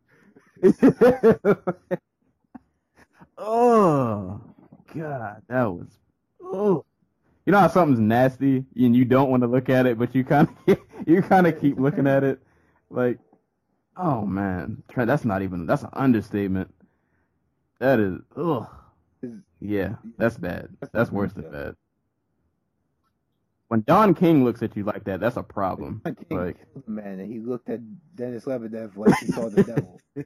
[3.39, 4.41] oh
[4.95, 5.87] God, that was.
[6.43, 6.85] Oh,
[7.47, 10.25] you know how something's nasty and you don't want to look at it, but you
[10.25, 12.41] kind of, you kind of keep looking at it,
[12.91, 13.19] like,
[13.97, 15.67] oh man, that's not even.
[15.67, 16.75] That's an understatement.
[17.79, 18.19] That is.
[19.23, 20.69] Is- Yeah, that's bad.
[20.93, 21.75] That's worse than bad.
[23.69, 26.01] When Don King looks at you like that, that's a problem.
[26.05, 27.81] Don King Like, killed the man, and he looked at
[28.17, 30.01] Denis Lebedev like he saw the devil.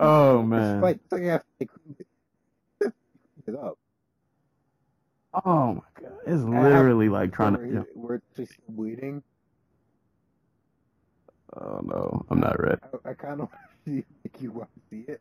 [0.00, 0.80] oh man.
[0.80, 1.96] fight, it's like after they cleaned
[2.80, 2.92] it-
[3.48, 3.78] it up.
[5.44, 6.12] Oh my god.
[6.26, 7.58] It's literally like trying to.
[7.58, 7.82] Where, Yeah.
[7.92, 9.22] he- where just bleeding.
[11.56, 12.80] Oh no, I'm not ready.
[13.04, 13.52] I, I kind of want
[13.86, 14.04] to see
[14.40, 15.20] you want to see it.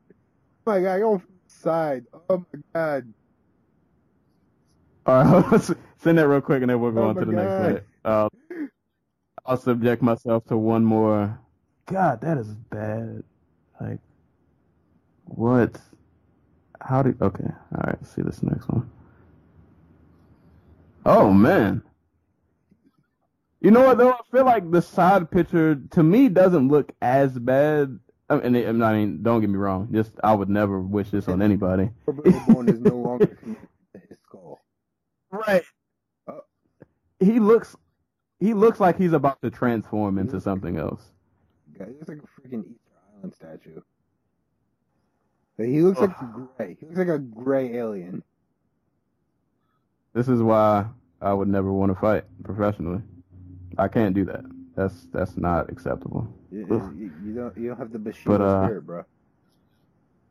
[0.67, 2.05] Oh my god, go side.
[2.29, 3.13] Oh my god.
[5.05, 7.25] All right, let's send that real quick, and then we'll go Oh on to my
[7.25, 7.55] the next God.
[7.55, 7.83] fight.
[8.05, 8.29] Uh,
[9.45, 11.39] I'll subject myself to one more.
[11.87, 13.23] God, that is bad.
[13.81, 13.99] Like,
[15.25, 15.79] what?
[16.81, 17.15] How do?
[17.21, 17.97] Okay, all right.
[18.01, 18.89] Let's see this next one.
[21.05, 21.83] Oh man.
[23.61, 24.11] You know what though?
[24.11, 27.99] I feel like the side picture to me doesn't look as bad.
[28.29, 29.89] I mean, I mean, don't get me wrong.
[29.91, 31.89] Just I would never wish this on anybody.
[32.07, 34.61] Orbital bone is no longer connected to his skull.
[35.33, 35.63] Right.
[36.27, 36.33] Uh,
[37.19, 37.75] he looks
[38.39, 41.01] he looks like he's about to transform into something else.
[41.73, 43.81] He looks like a freaking Easter Island statue.
[45.57, 46.77] Like, He looks like gray.
[46.79, 48.23] He looks like a gray alien.
[50.13, 50.85] This is why
[51.19, 53.01] I would never want to fight professionally.
[53.79, 54.45] I can't do that.
[54.75, 56.31] That's that's not acceptable.
[56.51, 56.59] You,
[57.25, 59.03] you, don't you don't have the Bashir But, uh, spirit, bro.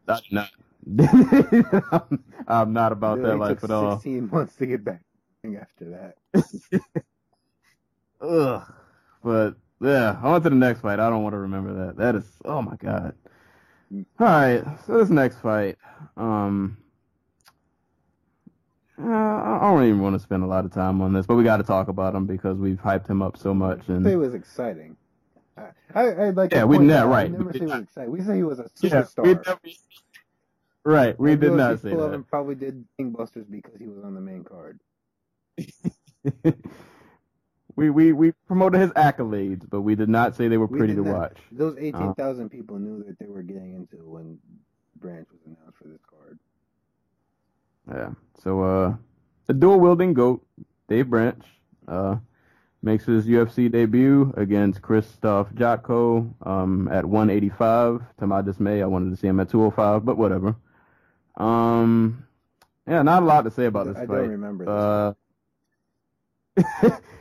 [0.07, 0.51] That's not.
[2.49, 3.97] I'm not about that life at all.
[3.97, 5.03] 16 months to get back
[5.61, 6.83] after that.
[8.21, 8.63] Ugh.
[9.23, 10.99] But yeah, on to the next fight.
[11.01, 11.97] I don't want to remember that.
[11.97, 13.15] That is oh my god.
[14.19, 15.77] All right, so this next fight,
[16.17, 16.79] um,
[18.99, 21.45] uh, I don't even want to spend a lot of time on this, but we
[21.45, 23.81] got to talk about him because we've hyped him up so much.
[23.89, 24.97] And it was exciting.
[25.59, 27.31] I, I, like Yeah, we- yeah, right.
[27.31, 28.13] We never say he was exciting.
[28.13, 29.25] We say he was a superstar.
[29.25, 29.59] never-
[30.85, 32.25] right, we did not say that.
[32.29, 34.81] probably did Gangbusters because he was on the main card.
[37.77, 40.95] we we we promoted his accolades, but we did not say they were We pretty
[40.95, 41.19] did to not.
[41.19, 41.39] watch.
[41.53, 44.39] Those 18,000 people knew that they were getting into when
[45.01, 46.39] Branch was announced for this card.
[47.91, 48.11] Yeah.
[48.43, 48.95] So uh
[49.47, 50.45] the dual wielding goat,
[50.89, 51.43] Dave Branch,
[51.89, 52.17] uh
[52.83, 58.03] makes his UFC debut against Christoph Jotko um at 185.
[58.19, 60.57] To my dismay, I wanted to see him at 205, but whatever.
[61.37, 62.27] Um
[62.87, 64.15] yeah, not a lot to say about this I fight.
[64.15, 64.73] I don't remember this.
[64.73, 65.13] Uh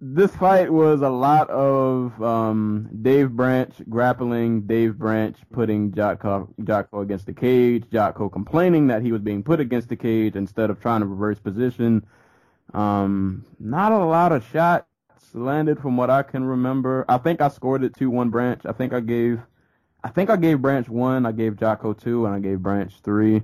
[0.00, 7.02] this fight was a lot of um, Dave Branch grappling, Dave Branch putting Jotko, Jotko
[7.02, 10.80] against the cage, Jotko complaining that he was being put against the cage instead of
[10.80, 12.06] trying to reverse position.
[12.74, 14.86] Um, not a lot of shots
[15.32, 17.04] landed from what I can remember.
[17.08, 18.60] I think I scored it 2-1 Branch.
[18.66, 19.40] I think I gave
[20.04, 23.42] I think I gave Branch 1, I gave Jotko 2, and I gave Branch 3.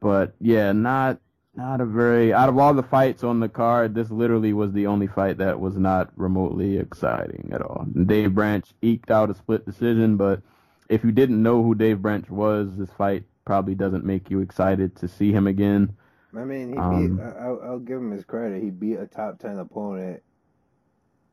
[0.00, 1.20] But yeah, not
[1.54, 4.86] not a very out of all the fights on the card, this literally was the
[4.86, 7.86] only fight that was not remotely exciting at all.
[8.06, 10.42] Dave Branch eked out a split decision, but
[10.88, 14.96] if you didn't know who Dave Branch was, this fight probably doesn't make you excited
[14.96, 15.94] to see him again.
[16.36, 17.22] I mean, he Um, beat.
[17.22, 18.62] I- I'll, I'll give him his credit.
[18.62, 20.22] He beat a top ten opponent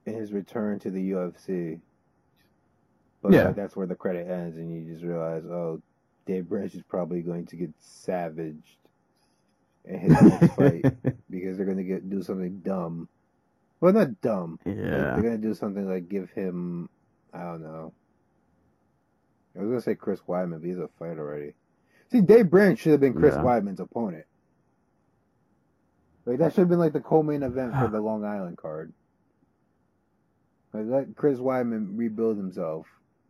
[0.08, 1.80] in his return to the UFC.
[3.22, 3.46] But Yeah.
[3.48, 5.82] like, that's where the credit ends, and you just realize, oh,
[6.28, 8.78] Dave Branch is probably going to get savaged
[9.86, 10.86] in his next fight
[11.30, 13.10] because they're going to get do something dumb.
[13.80, 14.60] Well, not dumb.
[14.66, 14.74] yeah.
[14.74, 16.90] They're going to do something like give him.
[17.34, 17.94] I don't know.
[19.56, 21.54] I was going to say Chris Weidman, but he's a fight already.
[22.12, 23.42] See, Dave Branch should have been Chris Yeah.
[23.42, 24.26] Weidman's opponent.
[26.26, 28.94] Like that should have been like the co-main event for the Long Island card.
[30.74, 32.86] Like let Chris Weidman rebuild himself,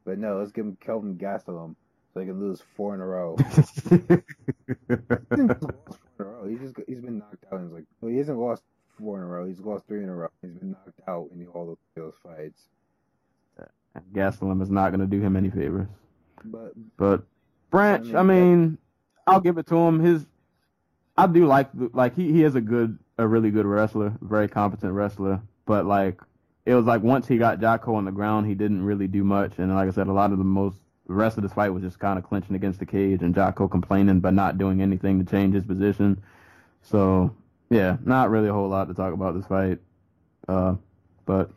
[0.06, 1.76] but no, let's give him Kelvin Gastelum
[2.18, 3.38] so could lose four in a row.
[5.30, 6.48] He hasn't lost four in a row.
[6.50, 7.60] He just he's been knocked out.
[7.60, 8.64] And he's like, well, he hasn't lost
[9.00, 9.46] four in a row.
[9.46, 10.30] He's lost three in a row.
[10.42, 12.64] He's been knocked out in all of those fights.
[14.14, 15.88] Gastelum is not going to do him any favors.
[16.46, 17.24] But But
[17.72, 18.78] Branch, I I mean, mean,
[19.26, 20.00] I'll give it to him.
[20.00, 20.26] His,
[21.18, 24.48] I do like the- like he he is a good, a really good wrestler, very
[24.48, 25.42] competent wrestler.
[25.66, 26.22] But like
[26.66, 29.58] it was like once he got Jotko on the ground, he didn't really do much.
[29.58, 31.84] And like I said, a lot of the most the rest of this fight was
[31.84, 35.30] just kind of clinching against the cage and Jotko complaining but not doing anything to
[35.30, 36.22] change his position.
[36.82, 37.34] So
[37.70, 39.80] yeah, not really a whole lot to talk about this fight.
[40.48, 40.76] Uh,
[41.26, 41.50] but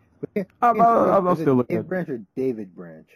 [0.62, 1.88] I'll is it still look Dave at.
[1.88, 3.08] Branch or David Branch.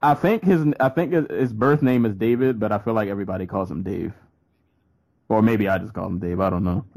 [0.00, 3.08] I think his I think his, his birth name is David, but I feel like
[3.08, 4.12] everybody calls him Dave.
[5.28, 6.40] Or maybe I just call him Dave.
[6.40, 6.86] I don't know.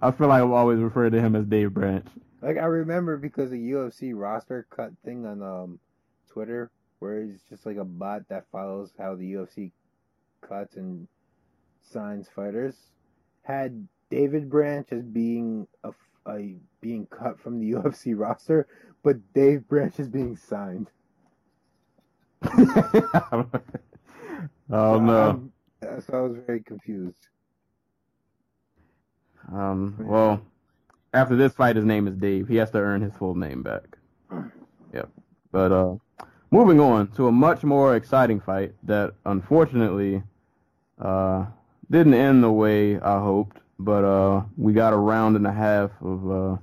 [0.00, 2.06] I feel like I've always referred to him as Dave Branch.
[2.44, 5.78] Like I remember because the UFC roster cut thing on um
[6.30, 9.70] Twitter where it's just like a bot that follows how the UFC
[10.46, 11.08] cuts and
[11.80, 12.76] signs fighters
[13.44, 15.92] had David Branch as being a,
[16.28, 18.66] a being cut from the UFC roster,
[19.02, 20.90] but Dave Branch is being signed.
[22.44, 23.48] oh
[24.70, 25.30] no.
[25.30, 27.28] Um, so I was very confused.
[29.50, 29.96] Um.
[29.98, 30.42] Well,
[31.14, 32.48] after this fight, his name is Dave.
[32.48, 33.96] He has to earn his full name back.
[34.92, 35.08] Yep.
[35.52, 35.94] But uh,
[36.50, 40.22] moving on to a much more exciting fight that unfortunately
[41.00, 41.46] uh
[41.90, 43.58] didn't end the way I hoped.
[43.78, 46.56] But uh, we got a round and a half of uh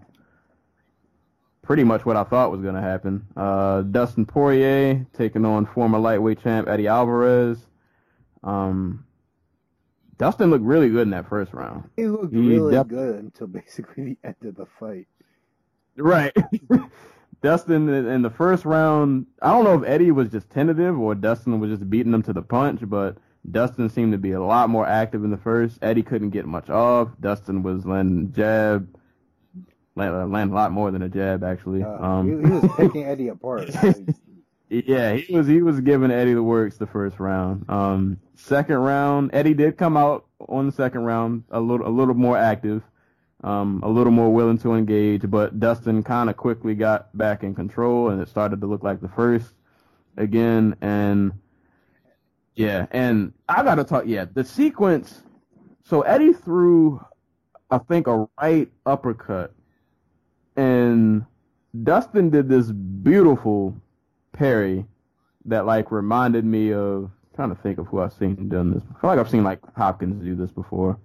[1.61, 3.26] pretty much what I thought was going to happen.
[3.38, 7.60] Uh, Dustin Poirier taking on former lightweight champ Eddie Alvarez.
[8.44, 9.06] Um,
[10.22, 11.89] Dustin looked really good in that first round.
[11.95, 15.07] He looked He really def- good until basically the end of the fight.
[15.98, 16.31] Right.
[17.41, 21.60] Dustin in the first round, I don't know if Eddie was just tentative or Dustin
[21.60, 23.18] was just beating him to the punch, but
[23.49, 25.80] Dustin seemed to be a lot more active in the first.
[25.81, 27.10] Eddie couldn't get much off.
[27.19, 28.95] Dustin was landing jab,
[29.95, 31.81] land, land a lot more than a jab actually.
[31.81, 33.72] Uh, um, he, he was picking Eddie apart.
[33.84, 33.95] Like,
[34.72, 37.69] Yeah, he was he was giving Eddie the works the first round.
[37.69, 42.14] Um, second round, Eddie did come out on the second round a little a little
[42.14, 42.81] more active,
[43.43, 47.53] um, a little more willing to engage, but Dustin kind of quickly got back in
[47.53, 49.53] control, and it started to look like the first
[50.15, 50.77] again.
[50.80, 51.34] And
[52.56, 54.06] yeah, and I gotta talk.
[54.06, 55.22] Yeah, the sequence.
[55.84, 57.03] So Eddie threw,
[57.69, 59.53] I think, a right uppercut,
[60.56, 61.26] and
[61.84, 63.76] Dustin did this beautiful
[64.34, 64.86] parry
[65.45, 68.84] that like reminded me of trying to think of who I've seen done this.
[68.95, 70.99] I feel like I've seen like Hopkins do this before.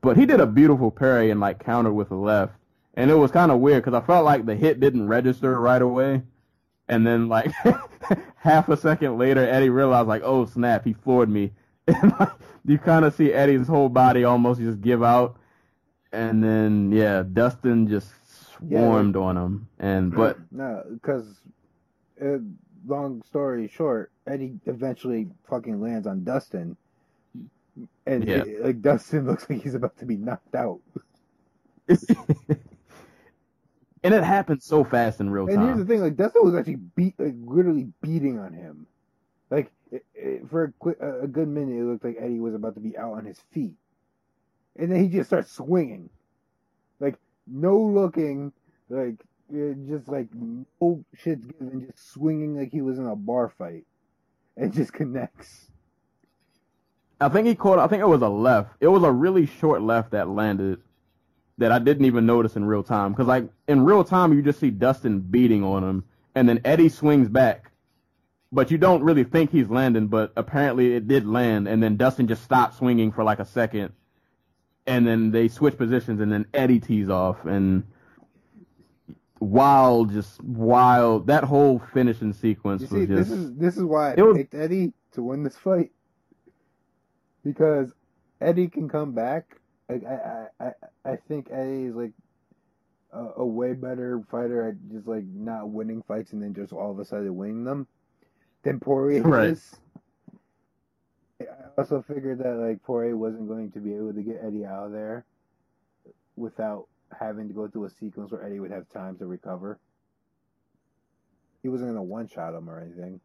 [0.00, 2.54] But he did a beautiful parry and like countered with a left.
[2.94, 5.80] And it was kind of weird because I felt like the hit didn't register right
[5.82, 6.22] away.
[6.88, 7.52] And then like
[8.36, 11.52] half a second later, Eddie realized like, oh snap, he floored me.
[11.88, 12.30] And like,
[12.66, 15.38] you kind of see Eddie's whole body almost just give out.
[16.12, 18.10] And then yeah, Dustin just
[18.60, 19.68] Yeah, swarmed on him.
[19.78, 21.40] And but no, because
[22.22, 22.38] uh,
[22.86, 26.76] long story short, Eddie eventually fucking lands on Dustin,
[28.06, 28.44] and Yeah.
[28.46, 30.80] it- like Dustin looks like he's about to be knocked out.
[31.88, 31.98] and
[34.14, 35.56] it happened so fast in real time.
[35.58, 38.86] And here's the thing: like Dustin was actually beat, like literally beating on him.
[39.50, 42.74] Like it, it, for a, quick, a good minute, it looked like Eddie was about
[42.74, 43.74] to be out on his feet,
[44.76, 46.10] and then he just starts swinging.
[47.00, 47.16] like
[47.46, 48.52] no looking,
[48.90, 49.14] like
[49.50, 53.84] just like no shit's given, just swinging like he was in a bar fight.
[54.58, 55.70] and just connects.
[57.20, 57.78] I think he caught.
[57.78, 58.74] I think it was a left.
[58.80, 60.80] It was a really short left that landed
[61.58, 63.12] that I didn't even notice in real time.
[63.12, 66.04] Because like in real time, you just see Dustin beating on him,
[66.34, 67.70] and then Eddie swings back,
[68.52, 70.08] but you don't really think he's landing.
[70.08, 73.92] But apparently it did land, and then Dustin just stopped swinging for like a second,
[74.86, 77.84] and then they switch positions, and then Eddie tees off, and
[79.40, 81.26] wild, just wild.
[81.26, 83.30] That whole finishing sequence You was just.
[83.30, 85.90] this is this is why I It was- picked Eddie to win this fight
[87.44, 87.92] because
[88.40, 89.56] Eddie can come back.
[89.88, 92.12] Like I, I, I, I think Eddie is like
[93.12, 96.90] a, a way better fighter at just like not winning fights and then just all
[96.90, 97.86] of a sudden winning them
[98.64, 99.48] than Poirier Right.
[99.50, 99.76] is.
[101.40, 101.44] I
[101.78, 104.92] also figured that like Poirier wasn't going to be able to get Eddie out of
[104.92, 105.24] there
[106.36, 106.86] without
[107.18, 109.78] having to go through a sequence where Eddie would have time to recover.
[111.62, 113.20] He wasn't gonna one shot him or anything.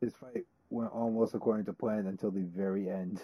[0.00, 3.22] His fight went almost according to plan until the very end.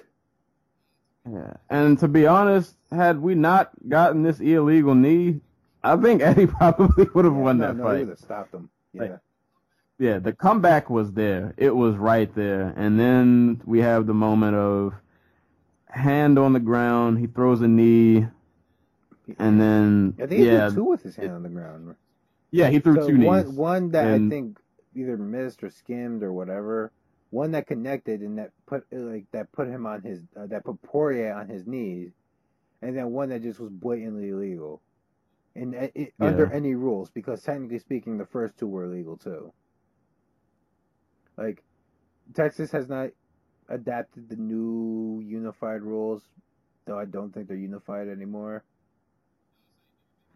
[1.30, 1.54] Yeah.
[1.70, 5.40] And to be honest, had we not gotten this illegal knee,
[5.82, 7.98] I think Eddie probably would have won no, that no, he fight.
[8.00, 8.70] would have stopped him.
[8.92, 9.02] Yeah.
[9.02, 9.18] Like,
[9.98, 11.54] Yeah, the comeback was there.
[11.56, 12.72] It was right there.
[12.76, 14.94] And then we have the moment of
[15.88, 17.18] hand on the ground.
[17.18, 18.26] He throws a knee,
[19.38, 21.94] and then I think he yeah, did two with his hand on the ground.
[22.50, 23.54] yeah, he threw So two one, knees.
[23.54, 24.58] one that And- I think
[24.94, 26.92] either missed or skimmed or whatever.
[27.30, 30.82] One that connected and that put like that put him on his uh, that put
[30.82, 32.12] Poirier on his knees,
[32.82, 34.82] and then one that just was blatantly illegal,
[35.56, 36.26] and it, it, Yeah.
[36.26, 39.50] under any rules because technically speaking, the first two were illegal too.
[41.38, 41.62] Like
[42.34, 43.10] Texas has not
[43.68, 46.22] adapted the new unified rules,
[46.84, 48.62] though I don't think they're unified anymore.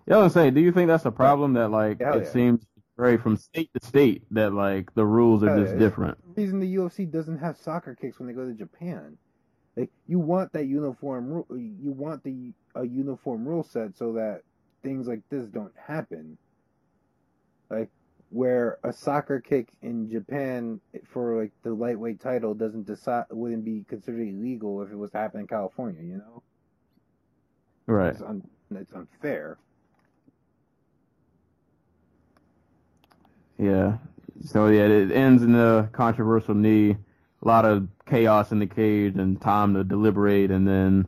[0.07, 2.31] Yeah, I was saying, do you think that's a problem that like Hell it yeah.
[2.33, 2.67] seems
[2.97, 5.79] vary from state to state that like the rules are Hell just yeah.
[5.79, 6.19] different?
[6.35, 9.19] the reason the UFC doesn't have soccer kicks when they go to Japan.
[9.77, 14.43] Like you want that uniform rule, you want the a uniform rule set so that
[14.83, 16.39] things like this don't happen.
[17.71, 17.91] Like
[18.31, 23.85] where a soccer kick in Japan for like the lightweight title doesn't decide wouldn't be
[23.89, 26.43] considered illegal if it was to happen in California, you know?
[27.87, 28.13] Right.
[28.13, 29.59] It's, un- it's unfair.
[33.59, 33.99] Yeah.
[34.45, 36.97] So yeah, it ends in a controversial knee.
[37.43, 41.07] A lot of chaos in the cage and time to deliberate, and then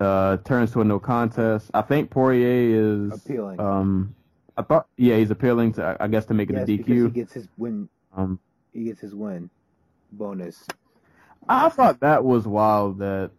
[0.00, 1.70] uh, turns to a no contest.
[1.74, 3.60] I think Poirier is Appealing.
[3.60, 4.14] Um,
[4.56, 6.94] I thought yeah, he's appealing to I guess to make it yes, a because he
[6.94, 7.14] DQ.
[7.14, 8.38] gets his win Um,
[8.72, 9.50] he gets his win
[10.12, 10.66] bonus.
[11.48, 12.98] I thought that was wild.
[12.98, 13.30] That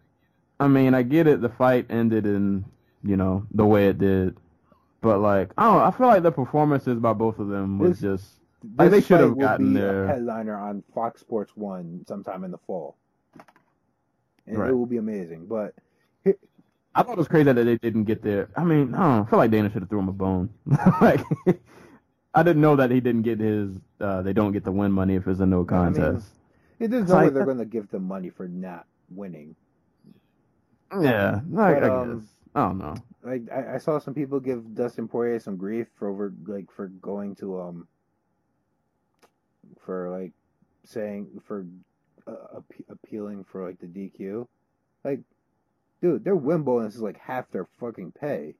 [0.60, 1.42] I mean, I get it.
[1.42, 2.66] The fight ended in
[3.04, 4.38] you know the way it did,
[5.04, 5.78] but like I don't.
[5.78, 8.40] know, I feel like the performances by both of them was This- just
[8.78, 12.58] Like, they should have gotten their- a headliner on Fox Sports One sometime in the
[12.58, 12.96] fall,
[14.48, 14.70] and Right.
[14.70, 15.46] it will be amazing.
[15.48, 15.76] But
[16.96, 18.50] I thought it was crazy that they didn't get there.
[18.56, 20.50] I mean, I don't know, I feel like Dana should have threw him a bone.
[21.02, 21.22] like,
[22.36, 23.80] I didn't know that he didn't get his.
[24.00, 26.28] Uh, they don't get the win money if it's a no I mean, contest.
[26.80, 29.56] it is no way like- they're going to give them money for not winning.
[31.02, 32.28] yeah, I, but, I um, guess.
[32.56, 32.96] I don't know.
[33.24, 36.88] Like I, I saw some people give Dustin Poirier some grief for over like for
[36.88, 37.88] going to um
[39.86, 40.32] for like
[40.84, 41.66] saying for
[42.28, 44.48] uh, appe- appealing for like the DQ.
[45.04, 45.22] Like,
[46.02, 48.56] dude, their win bonus is like half their fucking pay.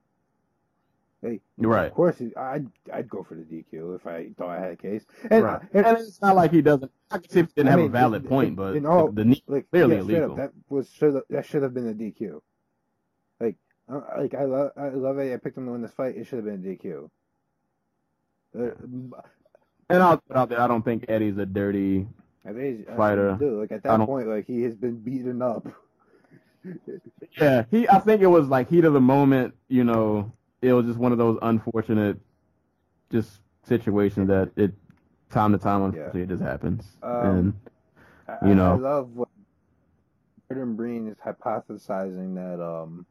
[1.22, 1.86] Like, Right.
[1.88, 5.06] Of course, I'd I'd go for the DQ if I thought I had a case.
[5.30, 5.62] And, right.
[5.74, 6.92] and, And it's not like he doesn't.
[7.12, 8.76] I can see if he didn't I have mean, a valid in- point, in- but
[8.76, 10.32] in all- the, the knee like clearly yeah, illegal.
[10.32, 12.42] Up, that was should that should have been a DQ.
[13.40, 13.56] Like,
[14.18, 15.34] like I love I love it.
[15.34, 16.16] I picked him to win this fight.
[16.16, 17.10] It should have been a DQ.
[18.56, 19.18] Uh,
[19.90, 20.62] and I'll put out there.
[20.62, 22.08] I don't think Eddie's a dirty.
[22.46, 23.36] I think he's- I- Fighter.
[23.40, 25.68] dude, like at that point, like he has been beaten up.
[27.38, 27.90] Yeah, he.
[27.90, 29.54] I think it was like heat of the moment.
[29.68, 32.18] You know, it was just one of those unfortunate,
[33.12, 34.72] just situations that it
[35.30, 36.86] time to time unfortunately it just happens.
[37.02, 37.54] Um, and
[38.30, 38.72] I, You know.
[38.72, 39.28] I love what
[40.50, 43.06] Jordan Breen is hypothesizing that um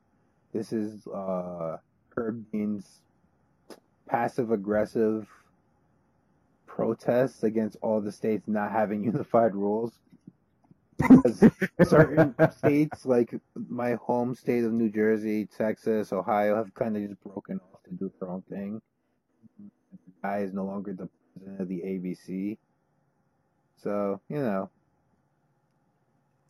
[0.52, 1.78] this is uh
[2.16, 3.00] Herb Dean's
[4.08, 5.26] passive aggressive
[6.66, 9.92] protests against all the states not having unified rules.
[10.98, 11.44] Because
[11.82, 13.34] certain states, like
[13.68, 17.90] my home state of New Jersey, Texas, Ohio, have kind of just broken off to
[17.94, 18.80] do their own thing.
[19.58, 22.58] The guy is no longer the president of the ABC.
[23.82, 24.70] So, you know,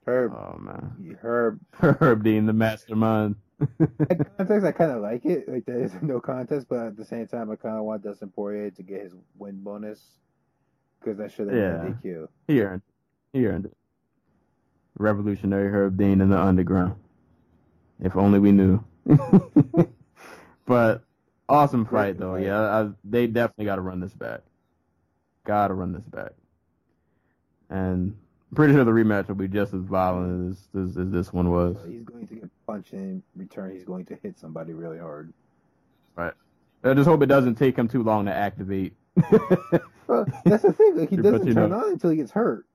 [0.06, 1.60] Herb, Oh man, Herb.
[1.72, 3.36] Herb Dean, the mastermind.
[3.60, 5.48] In context, I kind of like it.
[5.48, 8.30] Like there is no contest, but at the same time, I kind of want Dustin
[8.30, 10.00] Poirier to get his win bonus
[11.00, 11.78] because that should have Yeah.
[11.78, 12.28] been a DQ.
[12.48, 12.82] He earned,
[13.32, 13.38] it.
[13.38, 13.76] he earned it.
[14.98, 16.96] Revolutionary Herb Dean in the underground.
[18.00, 18.82] If only we knew.
[20.66, 21.04] but
[21.48, 22.36] awesome fight though.
[22.36, 24.40] Yeah, I, they definitely got to run this back.
[25.44, 26.32] Got to run this back.
[27.70, 28.16] And
[28.54, 31.76] pretty sure the rematch will be just as violent as, as, as this one was.
[31.86, 33.72] He's going to get punched and in return.
[33.72, 35.32] He's going to hit somebody really hard.
[36.16, 36.34] Right.
[36.84, 38.94] I just hope it doesn't take him too long to activate.
[40.08, 40.96] Well, that's the thing.
[40.96, 42.66] Like he doesn't turn know- on until he gets hurt.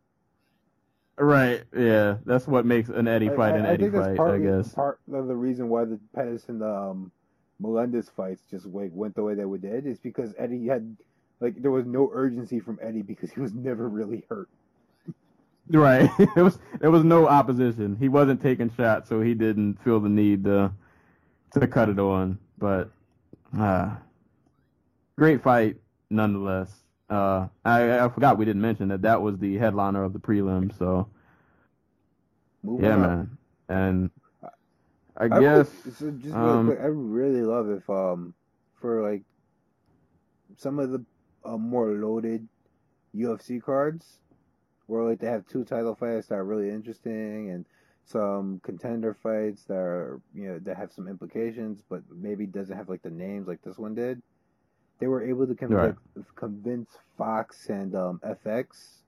[1.18, 1.64] right.
[1.76, 2.18] Yeah.
[2.26, 4.74] That's what makes an Eddie fight I, an I, I Eddie fight, I guess.
[4.74, 7.12] part of the reason why the Pettis and the um,
[7.60, 10.96] Melendez fights just like went the way they did is because Eddie had
[11.40, 14.50] like there was no urgency from Eddie because he was never really hurt.
[15.70, 16.10] Right.
[16.36, 17.98] There was there was no opposition.
[18.00, 20.72] He wasn't taking shots, so he didn't feel the need to
[21.54, 22.40] to cut it on.
[22.58, 22.92] But
[23.58, 23.96] uh
[25.18, 25.78] great fight
[26.10, 26.72] nonetheless.
[27.10, 30.78] Uh I I forgot we didn't mention that that was the headliner of the prelim,
[30.78, 31.10] so
[32.64, 33.00] Moving yeah, on.
[33.00, 33.38] man.
[33.70, 34.12] And
[35.18, 38.34] I I guess would, so just really um, quick, I really love if um
[38.80, 39.24] for like
[40.58, 41.04] some of the
[41.46, 42.48] uh, more loaded
[43.16, 44.20] UFC cards
[44.88, 47.68] where like they have two title fights that are really interesting and
[48.06, 52.90] some contender fights that are you know that have some implications but maybe doesn't have
[52.90, 54.22] like the names like this one did.
[55.00, 55.96] They were able to Right.
[56.36, 59.04] convince Fox and um, FX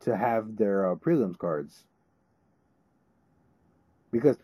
[0.00, 1.86] to have their uh, prelims cards
[4.12, 4.38] because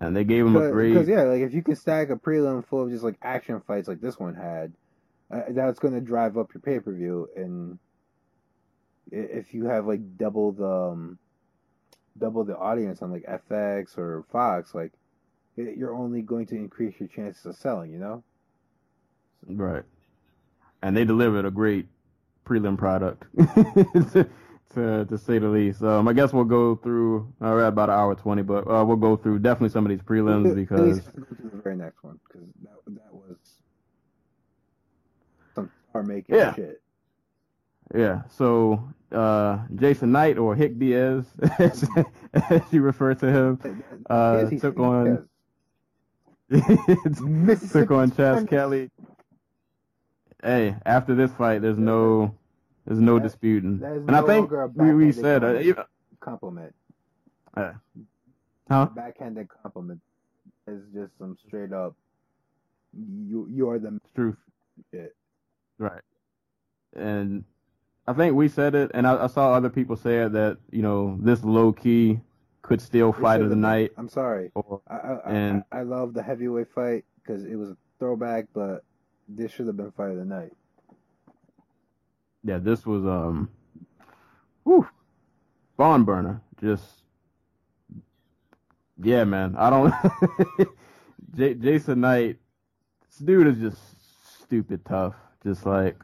[0.00, 2.82] and they gave them a because, yeah, like if you can stack a prelim full
[2.84, 4.74] of just like action fights like this one had,
[5.34, 7.28] uh, that's going to drive up your pay per view.
[7.36, 7.78] And
[9.10, 11.18] if you have like double the um,
[12.18, 14.92] double the audience on like FX or Fox, like
[15.56, 17.92] it, you're only going to increase your chances of selling.
[17.92, 18.24] You know?
[19.46, 19.84] Right.
[20.82, 21.86] And they delivered a great
[22.46, 23.24] prelim product,
[24.12, 24.28] to,
[24.74, 25.82] to to say the least.
[25.82, 27.20] Um, I guess we'll go through.
[27.40, 29.90] Uh, we're at about an hour twenty, but uh, we'll go through definitely some of
[29.90, 33.36] these prelims because the very next one because that that was
[35.54, 36.54] some star making Yeah.
[36.54, 36.82] shit.
[37.94, 38.22] Yeah.
[38.28, 41.24] So uh, Jason Knight or Hick Diaz,
[41.58, 41.86] as,
[42.32, 45.28] as you refer to him, uh, took on
[47.70, 48.90] took on Chas Skelly.
[50.42, 52.34] Hey, after this fight, there's no
[52.86, 55.66] there's no That- disputing, that and I think we, we said uh, comment.
[55.66, 55.84] even-
[56.20, 56.74] compliment.
[57.56, 58.86] huh?
[58.94, 60.00] backhanded compliment
[60.66, 61.94] is just some straight up.
[62.92, 64.36] You you are the truth.
[64.90, 65.14] shit.
[65.78, 66.00] Right.
[66.94, 67.44] And
[68.06, 70.82] I think we said it, and I, I saw other people say it that you
[70.82, 72.20] know this low key
[72.62, 73.92] could still fight of the night.
[73.96, 74.50] I'm sorry.
[74.54, 78.46] Or I I, And- I I love the heavyweight fight because it was a throwback,
[78.54, 78.84] but
[79.28, 80.52] this should have been fight of the night.
[82.42, 83.48] yeah, this was um,
[84.64, 84.86] whew,
[85.76, 86.42] barn burner.
[86.60, 86.84] Just
[89.02, 89.54] yeah, man.
[89.58, 89.94] I don't.
[91.34, 92.36] J- Jason Knight,
[93.06, 95.14] this dude is just stupid tough.
[95.42, 95.96] Just like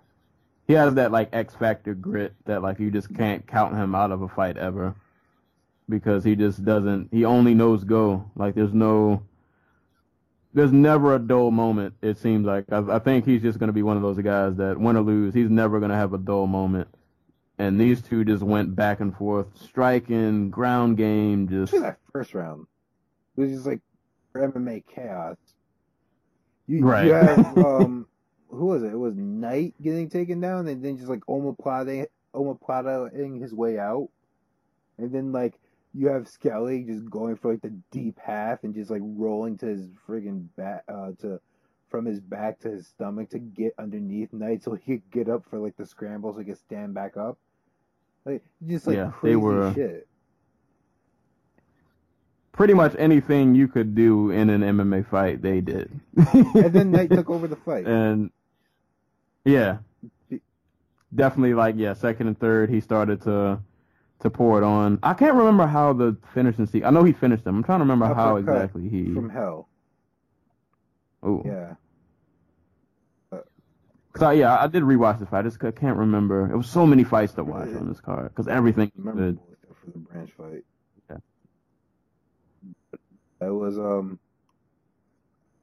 [0.70, 4.12] he has that like X Factor grit that like you just can't count him out
[4.12, 4.94] of a fight ever
[5.88, 7.08] because he just doesn't.
[7.10, 8.30] He only knows go.
[8.36, 9.24] Like there's no.
[10.54, 11.94] There's never a dull moment.
[12.02, 14.54] It seems like I, I think he's just going to be one of those guys
[14.58, 16.86] that win or lose, he's never going to have a dull moment.
[17.58, 22.32] And these two just went back and forth, striking, ground game, just Especially that first
[22.32, 22.68] round.
[23.36, 23.80] It was just like
[24.36, 25.36] MMA chaos.
[26.68, 27.06] You, Right.
[27.06, 28.06] you have um
[28.50, 28.92] who was it?
[28.92, 34.08] It was Knight getting taken down and then just like omoplata omoplataing his way out.
[34.98, 35.54] And then like
[35.94, 39.66] you have Skelly just going for like the deep half and just like rolling to
[39.66, 41.40] his friggin' back uh to
[41.88, 45.44] from his back to his stomach to get underneath Knight so he could get up
[45.50, 47.38] for like the scramble so he could stand back up.
[48.24, 50.06] Like just like Yeah, they crazy were- shit.
[52.52, 55.98] pretty much anything you could do in an MMA fight, they did.
[56.54, 57.86] And then Knight took over the fight.
[57.86, 58.30] and
[59.44, 59.78] yeah,
[61.14, 63.60] definitely like yeah, second and third, he started to
[64.20, 64.98] to pour it on.
[65.02, 66.84] I can't remember how the finishing sequence.
[66.84, 67.56] I know he finished them.
[67.56, 69.12] I'm trying to remember how exactly he.
[69.14, 69.68] from hell.
[71.22, 71.74] Oh, Yeah.
[74.12, 75.38] Cause I, yeah, I did rewatch this fight.
[75.38, 76.50] I just can't remember.
[76.52, 79.14] It was so many fights to watch on this card because everything was good.
[79.14, 80.64] memorable except for the branch fight.
[81.08, 81.16] Yeah.
[83.38, 84.18] That was um.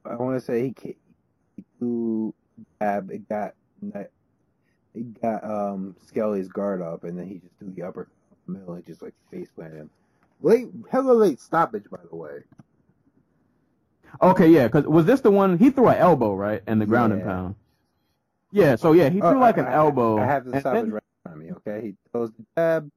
[0.06, 0.96] I want to say he
[1.56, 2.32] he threw
[2.80, 3.10] jab.
[3.10, 4.12] It got net-
[4.94, 8.08] it got um Skelly's guard up, and then he just threw the upper
[8.46, 9.90] middle and just like face planted him.
[10.40, 12.38] late, hella late stoppage, by the way.
[14.22, 17.12] Okay, yeah, because was this the one he threw an elbow right and the ground
[17.12, 17.54] and pound?
[18.50, 20.18] Yeah, so yeah, he threw Oh, like I- an I- elbow.
[20.18, 21.52] I have the stoppage then- right in front of me.
[21.52, 22.90] Okay, he throws the jab.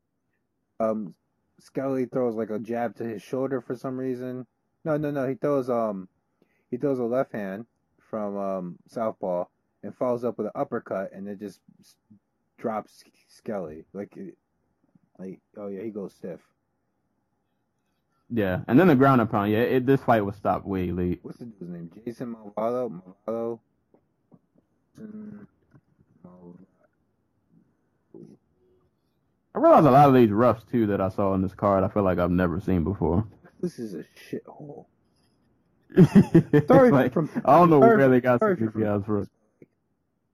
[0.80, 1.14] Um,
[1.60, 4.48] Skelly throws like a jab to his shoulder for some reason.
[4.84, 5.28] No, no, no.
[5.28, 6.08] He throws um,
[6.72, 7.66] he throws a left hand
[8.10, 9.46] from um southpaw
[9.84, 11.60] and follows up with an uppercut, and it just
[12.58, 14.18] drops Skelly like,
[15.18, 16.40] like oh yeah, he goes stiff.
[18.34, 19.52] Yeah, and then the ground and pound.
[19.52, 21.20] Yeah, it, this fight was stopped way late.
[21.22, 21.92] What's the dude's name?
[22.06, 23.02] Jason Malvado.
[23.28, 23.60] Malvado.
[29.54, 31.84] I realized a lot of these roughs too that I saw in this card.
[31.84, 33.26] I feel like I've never seen before.
[33.60, 34.86] This is a shithole.
[36.68, 39.28] Sorry, Sorry from- I don't know where they got some of these from- guys from.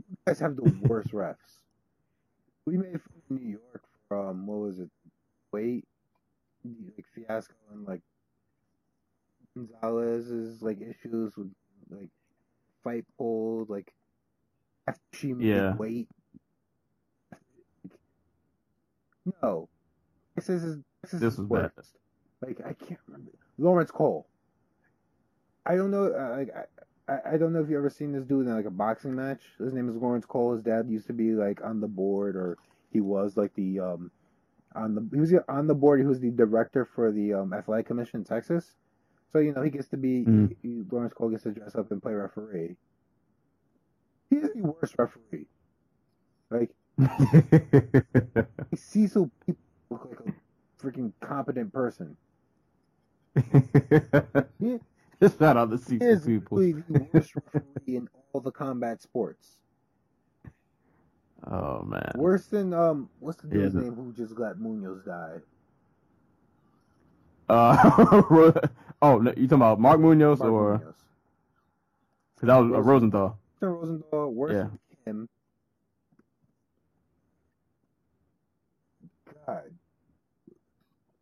[0.09, 1.35] You guys have the worst refs.
[2.65, 4.89] We made fun of New York from what was it?
[5.51, 5.85] Wait,
[6.95, 8.01] like fiasco and like
[9.55, 11.51] Gonzalez's like issues with
[11.89, 12.09] like
[12.83, 13.91] fight pulled like
[14.87, 15.75] after she made Yeah.
[15.75, 16.07] weight.
[19.41, 19.67] No,
[20.35, 21.71] Texas is Texas This is was worse.
[21.75, 22.47] bad.
[22.47, 24.27] Like I can't remember Laurence Cole.
[25.65, 26.05] I don't know.
[26.05, 26.63] Uh, like I,
[27.07, 29.41] I, I don't know if you ever seen this dude in like a boxing match.
[29.59, 30.53] His name is Laurence Cole.
[30.53, 32.57] His dad used to be like on the board, or
[32.91, 34.11] he was like the um
[34.75, 35.99] on the he was on the board.
[35.99, 38.75] He was the director for the um athletic commission in Texas.
[39.31, 40.55] So you know he gets to be Mm.
[40.61, 42.75] he, Laurence Cole gets to dress up and play referee.
[44.29, 45.47] He's the worst referee.
[46.49, 46.71] Like
[48.75, 52.17] Cecil Peoples look like a freaking competent person.
[54.59, 54.79] He
[55.21, 56.57] Just shout on the he Cecil is people.
[56.59, 59.57] literally the worst referee in all the combat sports.
[61.45, 62.11] Oh man.
[62.15, 65.37] Worse than um, what's the Yeah, dude's the- name who just got Munoz die?
[67.49, 67.77] Uh,
[69.01, 70.95] oh, no, you talking about Mark Munoz Mark or Munoz.
[72.35, 73.39] because that was uh, Rosen- Rosenthal?
[73.61, 74.67] Rosenthal, worse Yeah.
[75.05, 75.29] than him.
[79.45, 79.63] God,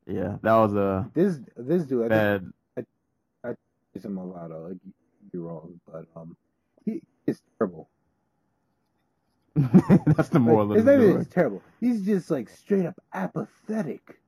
[0.08, 2.54] Yeah, that was a this this dude, I think bad.
[4.04, 4.68] A Movado.
[4.70, 4.78] Like
[5.32, 6.36] you're wrong, but um,
[6.84, 7.90] he is terrible.
[10.06, 11.22] That's the moral Like, of his the name story.
[11.22, 11.64] is terrible.
[11.80, 14.20] He's just like straight up apathetic.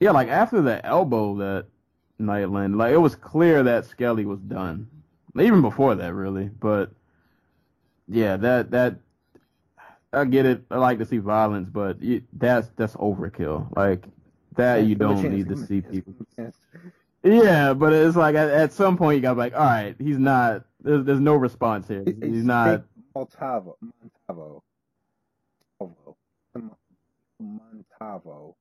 [0.00, 1.66] Yeah, like after the elbow that
[2.18, 4.88] Knight landed, like it was clear that Skelly was done.
[5.38, 6.48] Even before that, really.
[6.48, 6.92] But
[8.08, 8.96] yeah, that that
[10.12, 10.64] I get it.
[10.70, 13.74] I like to see violence, but you, that's that's overkill.
[13.76, 14.04] Like
[14.56, 15.90] that, you him a don't need to see people.
[15.90, 16.56] give him a chance.
[17.22, 19.96] Yeah, but it's like at, at some point you got to be like, all right,
[19.98, 20.64] he's not.
[20.80, 22.04] There's, there's no response here.
[22.06, 22.84] It- He's not.
[23.16, 23.74] Montavo.
[24.30, 24.62] Montavo.
[25.82, 26.14] Montavo.
[27.42, 28.54] Montavo.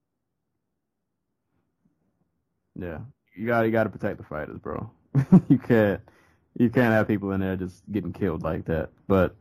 [2.80, 3.00] Yeah,
[3.36, 4.90] you got you got to protect the fighters, bro.
[5.50, 6.02] you can't
[6.58, 8.90] you can't have people in there just getting killed like that.
[9.08, 9.36] But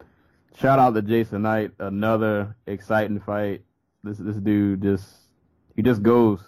[0.58, 3.62] shout out to Jason Knight, another exciting fight.
[4.04, 5.06] This this dude just
[5.74, 6.40] he just goes.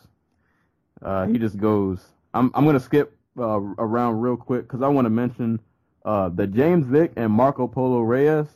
[1.03, 2.05] Uh, he just goes.
[2.35, 5.61] I'm I'm gonna skip uh, around real quick because I want to mention
[6.05, 8.47] uh, the James Vick and Marco Polo Reyes.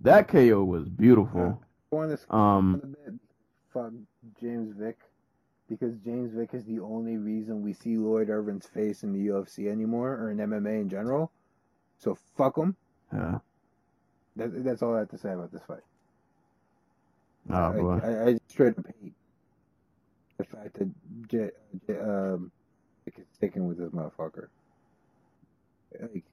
[0.00, 1.62] That KO was beautiful.
[1.92, 2.96] I want to skip Um.
[3.72, 3.92] Fuck
[4.40, 4.98] James Vick.
[5.68, 9.70] Because James Vick is the only reason we see Lloyd Irvin's face in the UFC
[9.70, 11.32] anymore, or in MMA in general.
[11.98, 12.76] So fuck him.
[13.12, 13.38] yeah.
[14.36, 15.80] That, that's all I have to say about this fight.
[17.50, 18.00] Oh I, boy.
[18.02, 19.14] I, I straight up hate
[20.38, 20.90] the fact that
[21.28, 21.50] J,
[21.86, 22.50] J, um,
[23.04, 24.48] Vick is sticking with this motherfucker.
[26.00, 26.24] Like,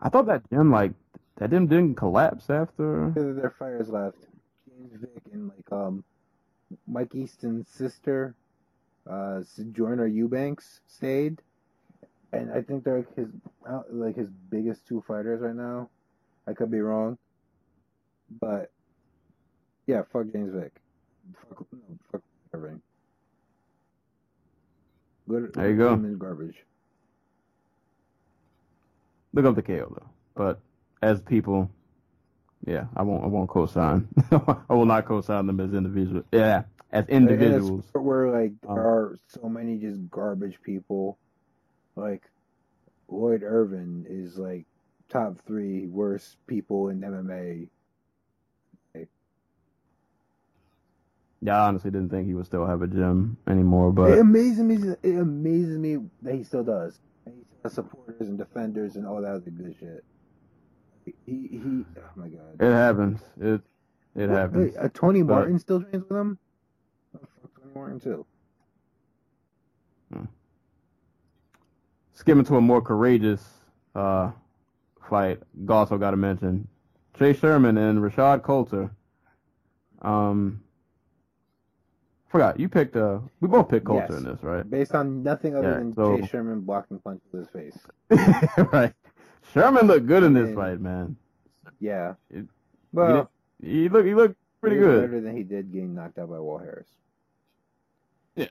[0.00, 0.92] I thought that gym like
[1.36, 3.10] that gym didn't collapse after.
[3.14, 4.18] Their fires left.
[4.68, 6.04] James Vick and like um
[6.86, 8.34] Mike Easton's sister,
[9.08, 11.40] uh Sojourner Eubanks stayed.
[12.32, 13.28] And I think they're like his
[13.90, 15.90] like his biggest two fighters right now.
[16.46, 17.18] I could be wrong.
[18.40, 18.70] But
[19.86, 20.72] yeah, fuck James Vick.
[21.48, 22.22] Fuck no, fuck
[22.54, 22.80] everything.
[25.32, 25.96] Good, There you go.
[26.18, 26.56] garbage.
[29.32, 30.10] Look up the KO though.
[30.34, 30.60] But
[31.00, 31.70] as people,
[32.66, 33.24] yeah, I won't.
[33.24, 34.08] I won't co-sign.
[34.30, 36.24] I will not co-sign them as individuals.
[36.32, 37.86] Yeah, as In individuals.
[37.94, 41.18] where like Um, there are so many just garbage people,
[41.96, 42.22] like
[43.08, 44.66] Lloyd Irvin is like
[45.08, 47.68] top three worst people in MMA.
[51.44, 53.92] Yeah, I honestly didn't think he would still have a gym anymore.
[53.92, 54.76] but it amazes me.
[55.02, 57.00] It amazes me that he still does.
[57.24, 60.04] He still has supporters and defenders and all that other good shit.
[61.04, 61.84] He he.
[61.98, 62.60] Oh my god.
[62.60, 63.20] it happens.
[63.40, 63.60] It
[64.14, 64.74] it happens.
[64.76, 66.38] wait, uh, Tony But- Martin still trains with him.
[67.12, 67.28] Fuck
[67.60, 68.24] Tony Orton too.
[72.14, 73.44] skipping to a more courageous
[73.96, 74.30] uh,
[75.08, 76.68] fight, also got to mention
[77.18, 78.90] Chase Sherman and Rashad Coulter.
[80.02, 80.61] Um,
[82.32, 84.18] forgot you picked uh, we both picked Coulter Yes.
[84.18, 84.68] in this, right?
[84.68, 87.78] Based on nothing other Yeah, than so- Jay Sherman blocking punches to his face.
[88.72, 88.92] right.
[89.52, 91.16] Sherman looked good in this And- fight, man.
[91.78, 92.14] Yeah.
[92.30, 92.46] It-
[92.92, 93.30] well,
[93.62, 95.02] He looked he looked pretty he good.
[95.10, 96.88] Better than he did getting knocked out by Walt Harris.
[98.36, 98.48] Yeah.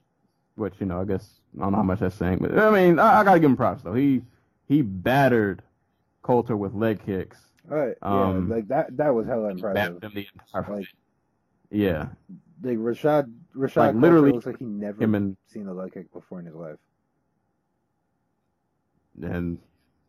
[0.56, 3.00] Which you know, I guess I don't know how much that's saying, but I mean,
[3.00, 3.94] I, I gotta give him props though.
[3.94, 4.22] He
[4.68, 5.62] he battered
[6.24, 7.38] Coulter with leg kicks.
[7.70, 7.96] All right.
[8.02, 8.98] Um, yeah, like that.
[8.98, 9.76] That was hella impressive.
[9.76, 10.78] Battered him the entire fight.
[10.80, 10.88] Like,
[11.70, 12.08] Yeah,
[12.64, 13.32] like Rashad.
[13.56, 16.46] Rashad Like, literally looks like he never him and seen a leg kick before in
[16.46, 16.78] his life.
[19.22, 19.58] and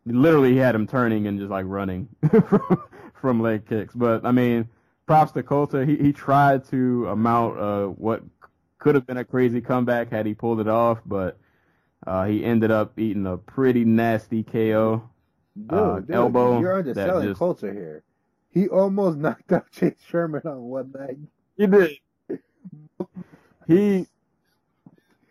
[0.05, 2.83] literally he had him turning and just like running from,
[3.21, 3.93] from leg kicks.
[3.95, 4.67] But I mean,
[5.05, 5.85] props to Coulter.
[5.85, 8.23] He he tried to amount uh what
[8.79, 11.37] could have been a crazy comeback had he pulled it off, but
[12.05, 15.09] uh, he ended up eating a pretty nasty KO.
[15.57, 18.03] Dude, Uh, dude, elbow You're underselling just- Coulter here.
[18.49, 21.17] He almost knocked out Chase Sherman on one leg.
[21.57, 21.91] He did.
[23.73, 24.07] He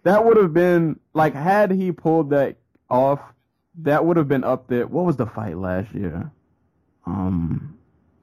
[0.03, 2.57] that would have been like had he pulled that
[2.91, 3.21] off,
[3.83, 4.87] that would have been up there.
[4.87, 6.31] What was the fight last year?
[7.07, 7.79] Um,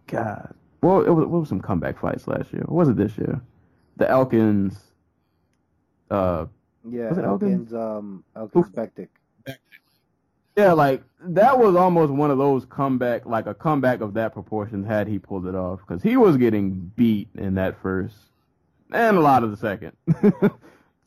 [0.08, 2.64] God, well, it was what was some comeback fights last year?
[2.66, 3.42] What was it this year?
[3.98, 4.78] The Elkins.
[6.10, 6.46] Uh,
[6.90, 7.72] Yeah, Was it Elkins?
[7.72, 9.10] Elkins, um, Elkins Bektic.
[10.58, 14.84] yeah, like that was almost one of those comeback, like a comeback of that proportion
[14.84, 18.16] had he pulled it off, because he was getting beat in that first
[18.92, 19.96] and a lot of the second.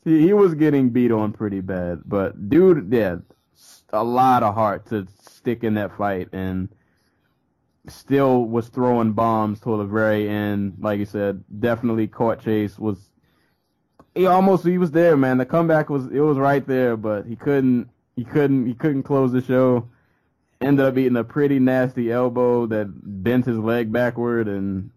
[0.03, 3.17] he, he was getting beat on pretty bad, but dude, yeah,
[3.91, 6.69] a lot of heart to stick in that fight and
[7.87, 10.77] still was throwing bombs till the very end.
[10.79, 13.09] Like you said, definitely caught Chase was.
[14.15, 15.37] He almost he was there, man.
[15.37, 19.31] The comeback was it was right there, but he couldn't he couldn't he couldn't close
[19.31, 19.89] the show.
[20.61, 22.87] Ended up eating a pretty nasty elbow that
[23.23, 24.91] bent his leg backward, and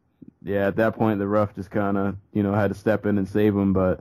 [0.46, 3.18] yeah, at that point the ref just kind of you know had to step in
[3.18, 3.72] and save him.
[3.72, 4.00] But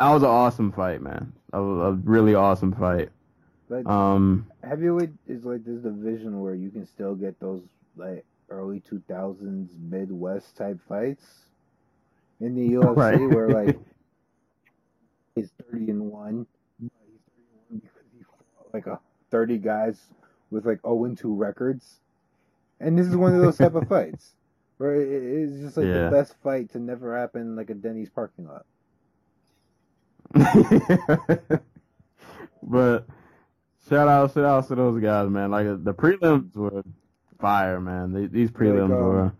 [0.00, 1.32] that was an awesome fight, man.
[1.52, 3.10] A, a really awesome fight.
[3.68, 7.62] Like, Um, heavyweight is like this division where you can still get those
[7.96, 11.24] like early 2000s Midwest type fights
[12.40, 13.30] in the UFC Right.
[13.30, 13.78] where like
[15.34, 16.46] he's 30 and 1
[16.80, 17.20] but he's
[17.70, 18.98] 31 because he fought like a
[19.30, 20.00] 30 guys
[20.50, 22.00] with like 0 and 2 records
[22.80, 24.34] and this is one of those type of fights
[24.80, 26.04] where it's just like Yeah.
[26.04, 28.64] the best fight to never happen like a Denny's parking lot
[32.62, 33.06] but
[33.88, 35.50] shout out, shout out to those guys, man.
[35.50, 36.84] Like the prelims were
[37.40, 38.12] fire, man.
[38.12, 39.32] They, these prelims were.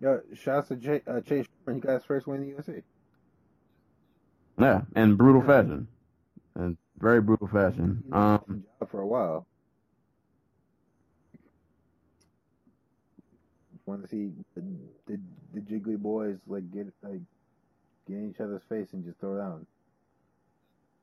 [0.00, 1.46] Yo, shouts to Jay, uh, Chase.
[1.66, 2.82] He got his first win in the UFC.
[4.58, 5.88] Yeah, in brutal fashion,
[6.54, 8.04] and very brutal fashion.
[8.12, 9.46] Um, for a while.
[13.86, 14.62] Want to see the,
[15.06, 15.20] the
[15.52, 17.20] the Jiggly boys like get like
[18.08, 19.66] get in each other's face and just throw down.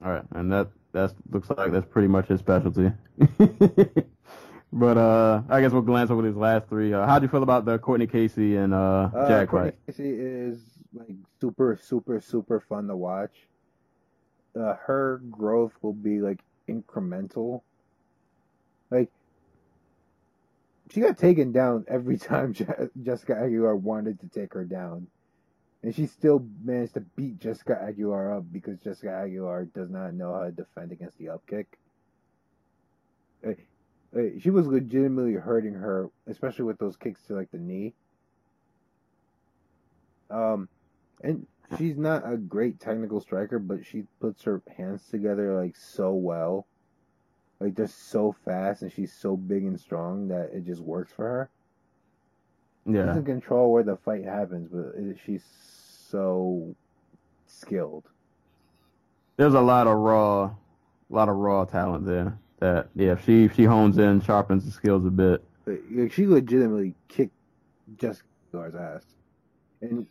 [0.03, 2.91] all right, and that that looks like that's pretty much his specialty.
[4.73, 6.91] but uh, I guess we'll glance over these last three.
[6.93, 9.79] Uh, how do you feel about the Cortney Casey and uh, Uh, Jack Courtney fight?
[9.87, 10.57] Casey is
[10.93, 13.47] like super super super fun to watch.
[14.59, 17.61] Uh, her growth will be like incremental.
[18.89, 19.09] Like
[20.91, 22.65] she got taken down every time Je-
[23.01, 25.07] Jessica Aguilar wanted to take her down,
[25.83, 30.33] and she still managed to beat Jessica Aguilar up because Jessica Aguilar does not know
[30.33, 31.77] how to defend against the up kick.
[33.43, 33.67] Like,
[34.13, 37.93] like, she was legitimately hurting her, especially with those kicks to like the knee.
[40.29, 40.69] Um,
[41.23, 41.45] and
[41.77, 46.67] she's not a great technical striker, but she puts her hands together like so well.
[47.61, 51.25] Like they're so fast and she's so big and strong that it just works for
[51.29, 51.51] her.
[52.93, 56.75] She Yeah, doesn't control where the fight happens, but it, she's so
[57.47, 58.09] skilled.
[59.37, 60.55] there's a lot of raw, a
[61.09, 62.37] lot of raw talent there.
[62.59, 65.43] That yeah, if she if she hones in, sharpens the skills a bit.
[65.65, 67.35] Like, she legitimately kicked
[67.97, 69.05] Jessica Aguilar's ass.
[69.81, 70.07] And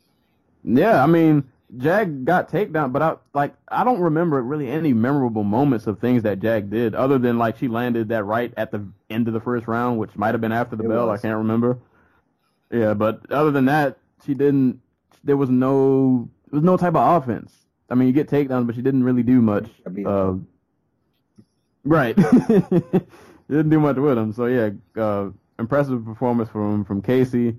[0.65, 1.45] Yeah, I mean,
[1.79, 6.25] Jag got takedown, but I like I don't remember really any memorable moments of things
[6.25, 9.41] that Jag did, other than like she landed that right at the end of the
[9.41, 11.07] first round, which might have been after the It bell.
[11.07, 11.21] was.
[11.21, 11.79] I can't remember.
[12.73, 14.81] Yeah, but other than that, she didn't.
[15.23, 16.29] There was no.
[16.51, 17.55] There was no type of offense.
[17.89, 19.69] I mean, you get takedowns, but she didn't really do much.
[20.07, 20.35] Uh,
[21.85, 22.17] right.
[23.49, 24.33] didn't do much with him.
[24.33, 27.57] So yeah, uh, impressive performance from from Casey.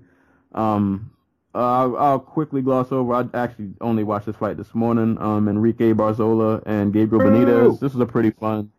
[0.54, 1.10] Um,
[1.54, 3.14] uh, I'll, I'll quickly gloss over.
[3.14, 5.18] I actually only watched this fight this morning.
[5.20, 7.80] Um, Enrique Barzola and Gabriel Benitez.
[7.80, 8.70] This was a pretty fun,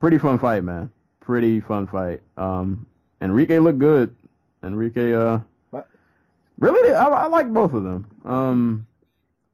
[0.00, 0.90] pretty fun fight, man.
[1.20, 2.20] Pretty fun fight.
[2.36, 2.86] Um,
[3.20, 4.14] Enrique looked good.
[4.62, 5.40] Enrique, uh,
[5.70, 5.88] What?
[6.58, 8.06] really, I, I like both of them.
[8.24, 8.86] Um,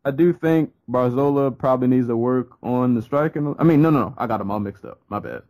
[0.05, 3.55] I do think Barzola probably needs to work on the striking.
[3.59, 4.15] I mean, no, no, no.
[4.16, 5.01] I got them all mixed up.
[5.09, 5.43] My bad.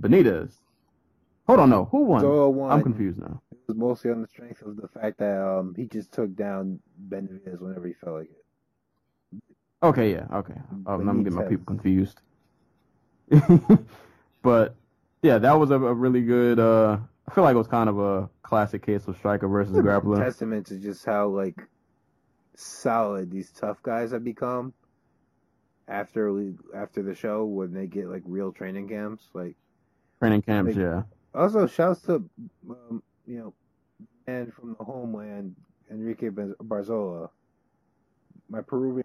[0.00, 0.52] Benitez.
[1.46, 1.86] Hold on, no.
[1.86, 2.20] Who won?
[2.20, 2.70] Zola won.
[2.70, 3.42] I'm confused now.
[3.70, 7.60] Was mostly on the strength of the fact that um he just took down Benavidez
[7.60, 9.42] whenever he felt like it.
[9.82, 10.54] Okay, yeah, okay.
[10.86, 12.20] Oh, I'm getting my people confused.
[14.42, 14.74] but
[15.22, 16.58] yeah, that was a, a really good.
[16.58, 16.98] uh
[17.28, 20.18] I feel like it was kind of a classic case of striker versus grappler.
[20.18, 21.60] Testament to just how like
[22.56, 24.74] solid these tough guys have become
[25.86, 29.28] after we after the show when they get like real training camps.
[29.32, 29.54] Like
[30.18, 31.02] Training camps, Like- yeah.
[31.34, 32.28] also shouts to
[32.68, 33.54] um, you know
[34.26, 35.54] man from the homeland
[35.90, 37.30] Enrique Barzola,
[38.48, 39.04] my Peruvian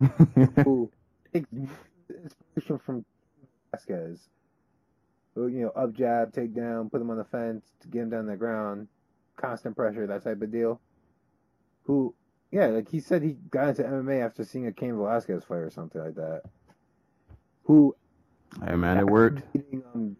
[0.64, 0.90] who
[1.32, 3.04] takes inspiration from
[3.70, 4.28] Vasquez.
[5.34, 8.10] Who, you know, up jab, take down, put him on the fence to get him
[8.10, 8.88] down the ground,
[9.36, 10.78] constant pressure, that type of deal.
[11.84, 12.14] Who,
[12.50, 15.70] yeah, like he said he got into MMA after seeing a Cain Velasquez fight or
[15.70, 16.42] something like that.
[17.64, 17.96] Who,
[18.66, 19.50] hey man, it worked.
[19.54, 20.16] beating, um,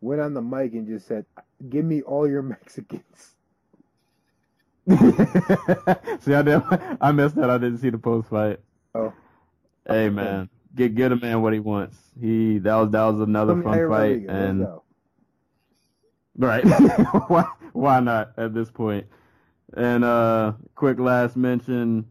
[0.00, 1.26] Went on the mic and just said,
[1.68, 3.34] "Give me all your Mexicans."
[4.88, 6.62] see, I did.
[7.00, 7.50] I missed that.
[7.50, 8.60] I didn't see the post fight.
[8.94, 9.12] Oh.
[9.86, 11.96] Hey man, get get a man what he wants.
[12.20, 14.66] He that was that was another Let me fun fight, and.
[16.38, 16.64] Right.
[17.26, 19.06] why, why not at this point?
[19.76, 22.06] And uh, quick last mention.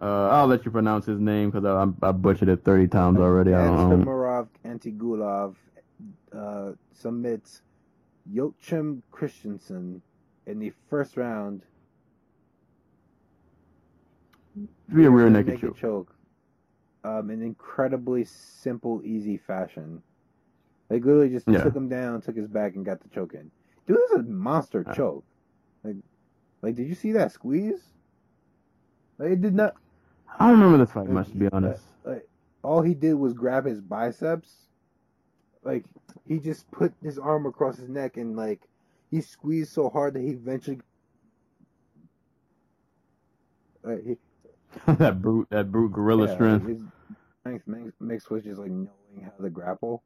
[0.00, 3.54] Uh, I'll let you pronounce his name because I, I butchered it 30 times already.
[3.54, 4.04] I don't
[4.64, 5.56] Antigulov
[6.32, 7.62] uh, submits
[8.30, 10.02] Joachim Christensen
[10.46, 11.62] in the first round.
[14.94, 15.78] Be a rear naked, naked choke.
[15.78, 16.14] choke.
[17.04, 20.02] Um, in incredibly simple, easy fashion.
[20.88, 21.62] They literally just Yeah.
[21.62, 23.50] took him down, took his back, and got the choke in.
[23.86, 24.92] Dude, this is a monster Yeah.
[24.94, 25.24] choke.
[25.84, 25.96] Like,
[26.62, 27.92] like, did you see that squeeze?
[29.18, 29.74] Like, it did not.
[30.38, 31.82] I don't remember this fight much, to be honest.
[32.66, 34.52] All he did was grab his biceps.
[35.62, 35.84] Like
[36.26, 38.60] he just put his arm across his neck and like
[39.08, 40.80] he squeezed so hard that he eventually.
[43.84, 44.16] Like, he,
[44.94, 46.66] that brute, that brute gorilla yeah, strength.
[46.66, 46.82] His
[47.40, 50.02] strength mix, mixed with just like knowing how to grapple.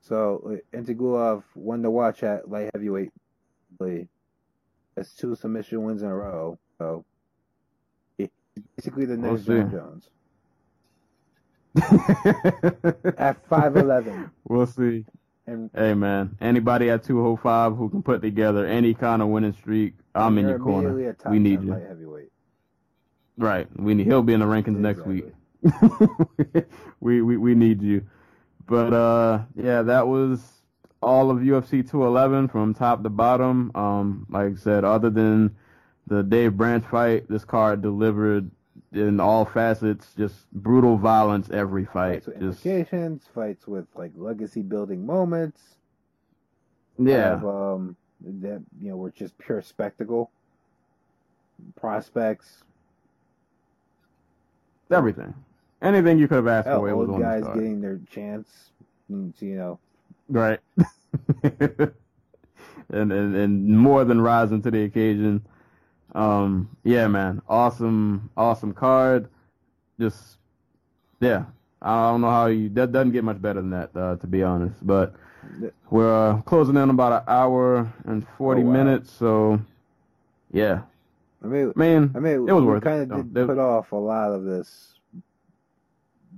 [0.00, 3.10] So like, Antigulov won to watch at light heavyweight.
[3.78, 6.58] That's two submission wins in a row.
[6.78, 7.04] So
[8.16, 8.30] he's
[8.74, 9.70] basically the We'll next Jon.
[9.70, 10.08] Jones
[13.18, 14.30] at five eleven.
[14.48, 15.04] we'll see.
[15.46, 19.94] And Hey man, anybody at 205 who can put together any kind of winning streak,
[20.14, 20.90] I'm in your corner.
[20.90, 21.72] immediately a top We need you.
[21.72, 22.30] heavyweight.
[23.36, 23.66] Right.
[23.76, 24.06] We need.
[24.06, 25.24] He'll be in the rankings next week.
[27.00, 28.06] we, we we need you.
[28.66, 30.62] But uh, yeah, that was
[31.02, 33.72] all of UFC 211 from top to bottom.
[33.74, 35.56] Um, like I said, other than
[36.06, 38.50] the Dave Branch fight, this card delivered
[38.92, 42.24] in all facets, just brutal violence every fight.
[42.24, 45.76] Fights with Just implications, fights with like legacy building moments.
[46.98, 50.30] yeah, Have, um, that you know were just pure spectacle.
[51.76, 52.64] Prospects,
[54.90, 55.34] everything.
[55.82, 58.70] Anything you could have asked for, old guys getting their chance.
[59.08, 59.78] You know,
[60.28, 60.60] Right.
[61.42, 61.92] and,
[62.90, 65.46] and and more than rising to the occasion.
[66.14, 69.28] Um, yeah, man, awesome, awesome card.
[69.98, 70.38] Just,
[71.20, 71.44] yeah,
[71.80, 72.68] I don't know how you.
[72.70, 74.86] That doesn't get much better than that, uh, to be honest.
[74.86, 75.14] But
[75.90, 78.72] we're uh, closing in about an hour and forty Oh, wow.
[78.72, 79.60] minutes, so
[80.52, 80.82] yeah,
[81.42, 83.92] I mean, man, I mean, it was we worth kind of did There- put off
[83.92, 84.94] a lot of this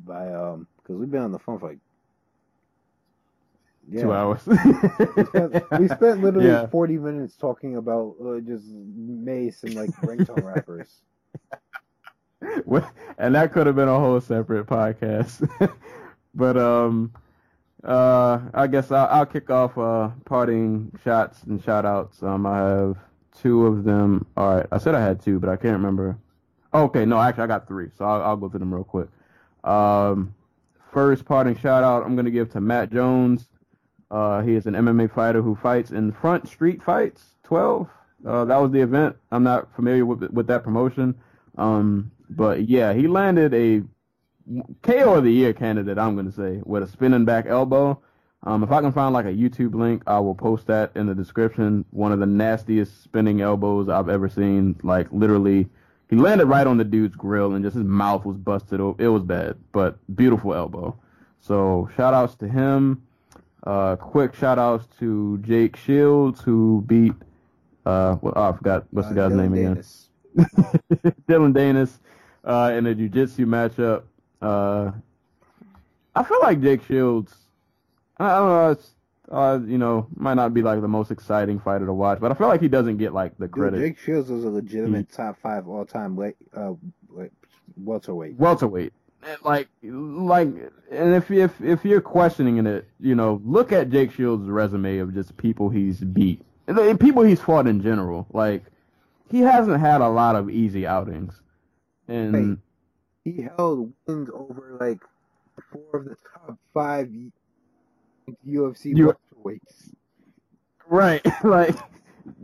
[0.04, 1.78] by um because we've been on the phone for like
[3.88, 4.02] yeah.
[4.02, 4.40] Two hours.
[4.46, 4.56] We
[5.24, 6.66] spent, we spent literally Yeah.
[6.66, 11.00] 40 minutes talking about uh, just Mase and like ringtone rappers.
[13.18, 15.48] And that could have been a whole separate podcast.
[16.34, 17.12] but um,
[17.82, 22.22] uh, I guess I'll, I'll kick off uh parting shots and shout outs.
[22.22, 22.96] Um, I have
[23.36, 24.26] two of them.
[24.36, 26.16] All right, I said I had two, but I can't remember.
[26.72, 29.08] Okay, no, actually I got three, so I'll, I'll go through them real quick.
[29.62, 30.34] Um,
[30.92, 33.48] first parting shout out I'm gonna give to Matt Jones.
[34.14, 37.88] Uh, he is an MMA fighter who fights in Front Street Fights 12.
[38.24, 39.16] Uh, that was the event.
[39.32, 41.16] I'm not familiar with with that promotion.
[41.58, 43.82] Um, but yeah, he landed a
[44.82, 45.98] KO of the year candidate.
[45.98, 48.00] I'm gonna say with a spinning back elbow.
[48.44, 51.14] Um, if I can find like a YouTube link, I will post that in the
[51.14, 51.84] description.
[51.90, 54.78] One of the nastiest spinning elbows I've ever seen.
[54.84, 55.68] Like literally,
[56.08, 58.78] he landed right on the dude's grill and just his mouth was busted.
[58.78, 60.96] It was bad, but beautiful elbow.
[61.40, 63.02] So shout outs to him.
[63.64, 67.12] Uh, quick shout outs to Jake Shields who beat.
[67.86, 71.14] Uh, well, oh, I forgot what's the Uh, guy's Dylan name again.
[71.28, 71.98] Dillon Danis
[72.44, 74.02] uh, in a jiu-jitsu matchup.
[74.42, 74.90] Uh,
[76.14, 77.34] I feel like Jake Shields.
[78.18, 78.70] I don't know.
[78.72, 78.90] It's,
[79.30, 82.34] uh, you know, might not be like the most exciting fighter to watch, but I
[82.34, 83.78] feel like he doesn't get like the Dude, credit.
[83.80, 86.74] Jake Shields is a legitimate top five all time weight, uh,
[87.76, 88.36] welterweight.
[88.36, 88.92] welterweight.
[89.26, 90.48] And, Like, like,
[90.90, 95.14] and if if if you're questioning it, you know, look at Jake Shields' resume of
[95.14, 98.26] just people he's beat, and people he's fought in general.
[98.32, 98.64] Like,
[99.30, 101.40] he hasn't had a lot of easy outings,
[102.08, 102.58] and Wait.
[103.24, 105.00] He held wins over like
[105.72, 107.08] four of the top five
[108.46, 109.94] UFC You- welterweights.
[110.86, 111.24] Right.
[111.44, 111.74] like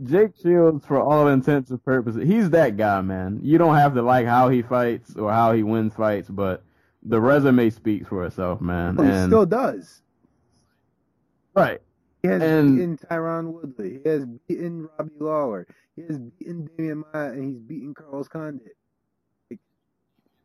[0.03, 3.39] Jake Shields for all intents and purposes, he's that guy, man.
[3.43, 6.63] You don't have to like how he fights or how he wins fights, but
[7.03, 8.95] the resume speaks for itself, man.
[8.95, 10.01] But he and still does.
[11.53, 11.81] right.
[12.21, 13.99] He has and- beaten Tyron Woodley.
[14.03, 15.67] He has beaten Robbie Lawler.
[15.95, 18.77] He has beaten Demian Maia, and he's beaten Carlos Condit.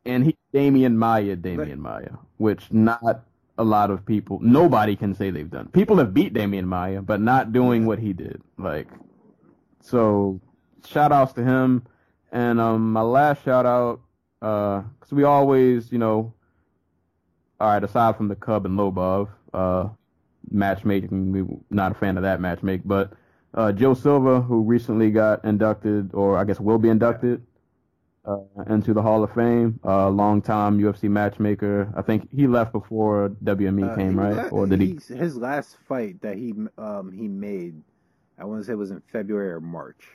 [0.07, 3.24] And he Demian Maia, Demian Maia, which not
[3.59, 5.69] a lot of people nobody can say they've done.
[5.69, 8.41] People have beat Demian Maia, but not doing what he did.
[8.59, 8.87] Like
[9.81, 10.41] so
[10.87, 11.83] shout outs to him.
[12.33, 14.01] And um my last shout out,
[14.43, 16.33] uh, cause we always, you know,
[17.61, 19.89] all right, aside from the Cub and Lobov, uh,
[20.51, 23.12] matchmaking, we not a fan of that matchmake, but
[23.55, 27.43] uh, Joe Silva, who recently got inducted, or I guess will be inducted
[28.27, 28.39] uh,
[28.69, 31.91] into the Hall of Fame, uh, long-time UFC matchmaker.
[31.97, 34.37] I think he left before WME Uh, came, right?
[34.37, 34.99] la- Or did he?
[35.15, 37.81] His last fight that he um he made,
[38.39, 40.07] I want to say was in February or March.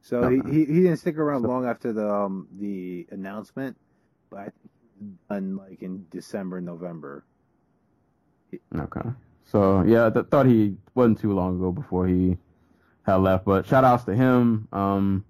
[0.00, 0.50] So Okay.
[0.50, 3.76] he, he he didn't stick around So- long after the um the announcement,
[4.30, 4.70] but I think
[5.28, 7.24] done like in December November.
[8.74, 9.08] Okay.
[9.44, 12.36] So yeah, I th- thought he wasn't too long ago before he
[13.04, 13.44] had left.
[13.44, 14.68] But shout outs to him.
[14.72, 15.24] Um,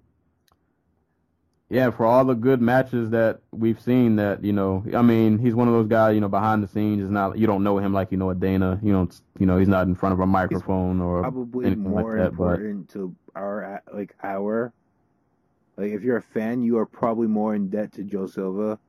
[1.69, 4.15] yeah, for all the good matches that we've seen.
[4.15, 6.15] That you know, I mean, he's one of those guys.
[6.15, 7.37] You know, behind the scenes is not.
[7.37, 8.79] You don't know him like you know a Dana.
[8.81, 9.09] You know,
[9.39, 12.37] you know, he's not in front of a microphone or Probably anything more like that.
[12.37, 14.73] But important to our like our
[15.77, 18.79] like if you're a fan, you are probably more in debt to Joe Silva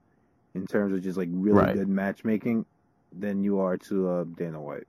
[0.54, 1.68] in terms of just like really Right.
[1.68, 2.66] good matchmaking
[3.12, 4.86] than you are to uh, Dana White.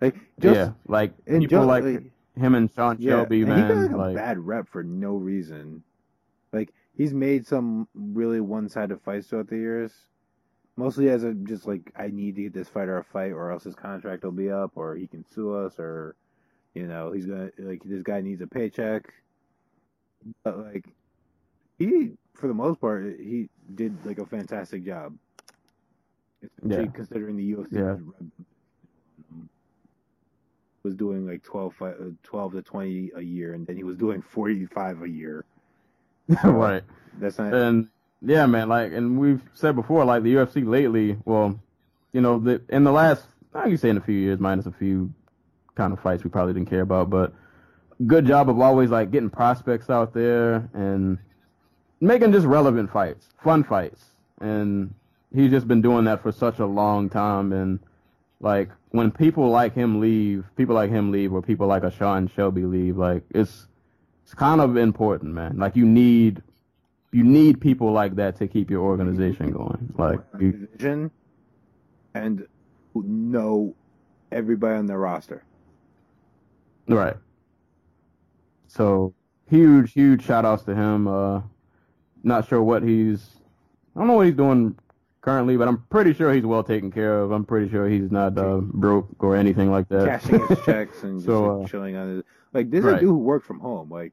[0.00, 3.46] Like just yeah, like and people Joe, like like, him and Sean Yeah, Shelby, and
[3.46, 3.58] man.
[3.58, 5.82] he got like, like a bad rep for no reason.
[6.52, 9.92] Like he's made some really one-sided fights throughout the years,
[10.76, 13.64] mostly as a just like I need to get this fighter a fight, or else
[13.64, 16.16] his contract will be up, or he can sue us, or
[16.74, 19.12] you know he's gonna like this guy needs a paycheck.
[20.44, 20.84] But like
[21.78, 25.14] he, for the most part, he did like a fantastic job.
[26.42, 26.90] Especially Yeah.
[26.92, 27.94] considering the UFC Yeah.
[27.94, 28.04] was,
[30.84, 31.92] was doing like 12, uh,
[32.22, 35.44] 12 to 20 a year, and then he was doing 45 a year.
[36.44, 36.82] right.
[37.18, 37.52] That's not.
[37.54, 37.88] And
[38.22, 41.58] yeah, man, like, and we've said before, like the UFC lately, well,
[42.12, 43.24] you know, the in the last,
[43.54, 45.12] I can say in a few years, minus a few
[45.74, 47.32] kind of fights we probably didn't care about, but
[48.06, 51.18] good job of always like getting prospects out there and
[52.00, 54.04] making just relevant fights, fun fights,
[54.40, 54.94] and
[55.34, 57.52] he's just been doing that for such a long time.
[57.52, 57.80] And
[58.40, 62.28] like when people like him leave, people like him leave, or people like a Sean
[62.28, 63.66] Shelby leave, like it's
[64.24, 65.58] it's kind of important, man.
[65.58, 66.42] Like you need
[67.12, 69.94] you need people like that to keep your organization going.
[69.96, 71.10] Like you, division
[72.14, 72.46] and
[72.94, 73.74] know
[74.32, 75.44] everybody on their roster.
[76.88, 77.16] right.
[78.66, 79.14] So
[79.48, 81.08] huge, huge shout outs to him.
[81.08, 81.40] Uh
[82.28, 83.38] not sure what he's
[83.96, 84.76] I don't know what he's doing
[85.20, 87.32] currently, but I'm pretty sure he's well taken care of.
[87.32, 90.06] I'm pretty sure he's not uh, broke or anything like that.
[90.06, 92.24] Cashing his checks and just So, like, uh, chilling on his.
[92.52, 93.90] Like, this is a dude who worked from home.
[93.90, 94.12] Like,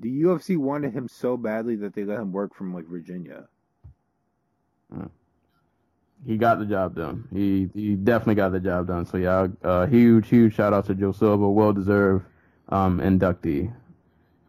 [0.00, 3.46] the UFC wanted him so badly that they let him work from, like, Virginia.
[6.26, 7.28] he got the job done.
[7.32, 9.06] He he definitely got the job done.
[9.06, 12.24] So yeah, uh, huge huge shout out to Joe Silva, well deserved
[12.68, 13.72] um, inductee.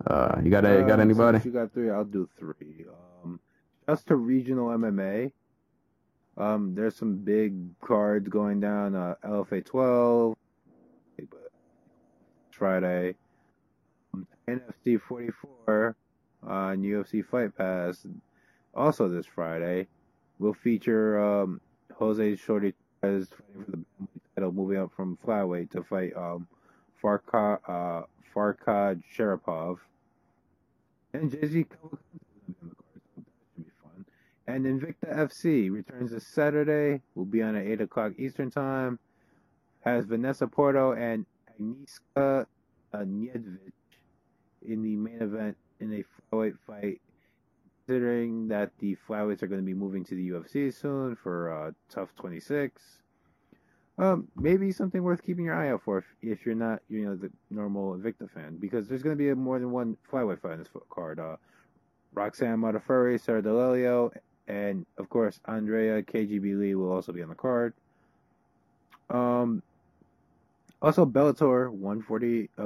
[0.06, 1.40] Uh, you got you got Um, anybody?
[1.44, 2.86] you got three, I'll do three.
[3.24, 3.40] Um,
[3.88, 5.32] just to regional MMA.
[6.38, 8.94] Um, there's some big cards going down.
[8.96, 10.36] Uh, LFA 12,
[12.52, 13.16] Friday.
[14.14, 15.96] Um, NFC 44
[16.44, 18.06] on UFC Fight Pass,
[18.74, 19.88] also this Friday,
[20.40, 21.60] will feature um,
[21.96, 22.74] Jose Shorty
[23.04, 23.86] is fighting for the
[24.36, 26.48] title, moving up from flyweight to fight um,
[27.02, 28.04] Farka, uh,
[28.36, 29.78] Farkhad Sharipov.
[31.16, 31.66] And Jay Z.
[34.48, 37.02] And Invicta FC returns this Saturday.
[37.16, 39.00] Will be on at 8 o'clock Eastern Time.
[39.86, 42.46] Has Vanessa Porto and Agnieszka
[42.94, 43.72] Niedźwiedź
[44.64, 47.02] in the main event in a flyweight fight.
[47.88, 51.72] Considering that the flyweights are going to be moving to the UFC soon for uh,
[51.90, 52.82] TUF 26,
[53.98, 57.16] um, maybe something worth keeping your eye out for if, if you're not, you know,
[57.16, 60.60] the normal Invicta fan, because there's going to be more than one flyweight fight on
[60.60, 61.20] this card.
[61.20, 61.38] Uh,
[62.14, 64.12] Roxanne Modafferi, Sarah D'Alelio,
[64.48, 67.74] and of course Andrea KGB Lee will also be on the card.
[69.10, 69.62] Um,
[70.82, 72.64] also Bellator 140, uh,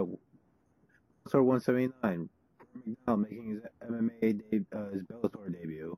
[1.27, 2.29] Bellator 179.
[2.85, 5.97] MacDonald making his MMA uh, his Bellator debut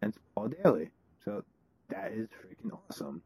[0.00, 0.90] against Paul Daley.
[1.24, 1.44] So
[1.88, 3.22] that is freaking awesome.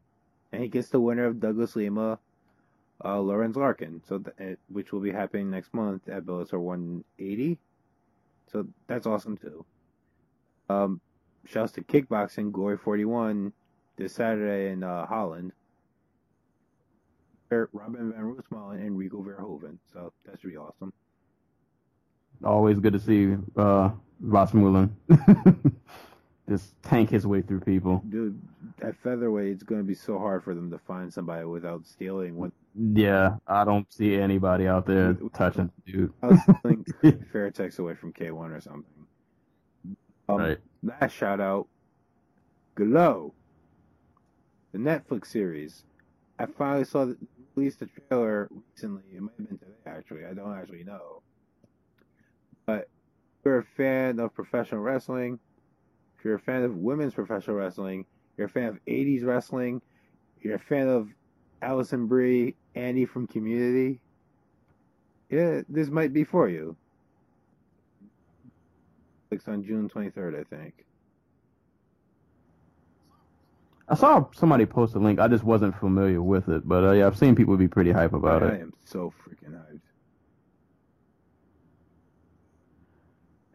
[0.51, 2.19] And he gets the winner of Douglas Lima,
[3.03, 7.59] uh, Lorenz Larkin, so th- which will be happening next month at Bellator 180.
[8.51, 9.65] So that's awesome too.
[10.69, 11.01] Um,
[11.45, 13.51] shouts to kickboxing Glory 41
[13.97, 15.51] this Saturday in uh, Holland.
[17.49, 19.77] Robin van Roosmalen and Rico Verhoeven.
[19.93, 20.91] So that should be awesome.
[22.43, 24.95] Always good to see uh, Rasmussen
[26.49, 28.01] just tank his way through people.
[28.09, 28.41] Dude,
[28.81, 32.35] at featherweight, it's going to be so hard for them to find somebody without stealing.
[32.37, 36.13] What Yeah, I don't see anybody out there With- touching dude.
[36.21, 36.85] without stealing
[37.33, 38.85] Fairtex away from K1 or something.
[40.29, 40.57] Um, Right.
[40.83, 41.67] Last shout out,
[42.75, 43.33] Glow,
[44.71, 45.83] the Netflix series.
[46.39, 47.17] I finally saw the
[47.55, 49.01] released the trailer recently.
[49.15, 50.25] It might have been today, actually.
[50.25, 51.23] I don't actually know.
[52.67, 52.81] But
[53.39, 55.39] if you're a fan of professional wrestling,
[56.17, 58.05] if you're a fan of women's professional wrestling,
[58.37, 59.81] you're a fan of 80s wrestling,
[60.41, 61.09] you're a fan of
[61.61, 64.01] Alison Brie, Annie from Community,
[65.29, 66.75] yeah, this might be for you.
[69.29, 70.85] It's on June 23rd, I think.
[73.89, 75.19] I saw somebody post a link.
[75.19, 78.13] I just wasn't familiar with it, but uh, yeah, I've seen people be pretty hype
[78.13, 78.53] about I it.
[78.53, 79.79] I am so freaking hyped.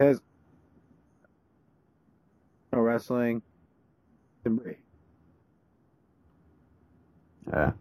[0.01, 0.21] Has
[2.73, 3.43] no wrestling
[4.45, 4.77] and Brie.
[7.53, 7.73] Yeah.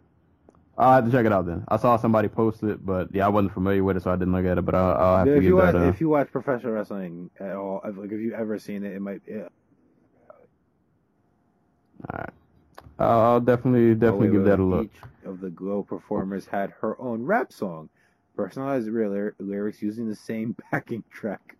[0.77, 1.63] I'll have to check it out then.
[1.67, 4.33] I saw somebody post it, but yeah, I wasn't familiar with it, so I didn't
[4.33, 4.61] look at it.
[4.65, 5.81] But I'll, I'll have If to you watch, that.
[5.83, 8.93] Uh, if you watch professional wrestling at all, if, like if you've ever seen it,
[8.93, 9.21] it might.
[9.27, 9.47] Yeah.
[12.11, 12.29] Alright.
[12.97, 14.85] I'll, I'll definitely definitely Oh, wait, give wait, that a look.
[14.85, 17.89] Each of the Glow performers had her own rap song,
[18.35, 21.55] personalized lyrics using the same backing track.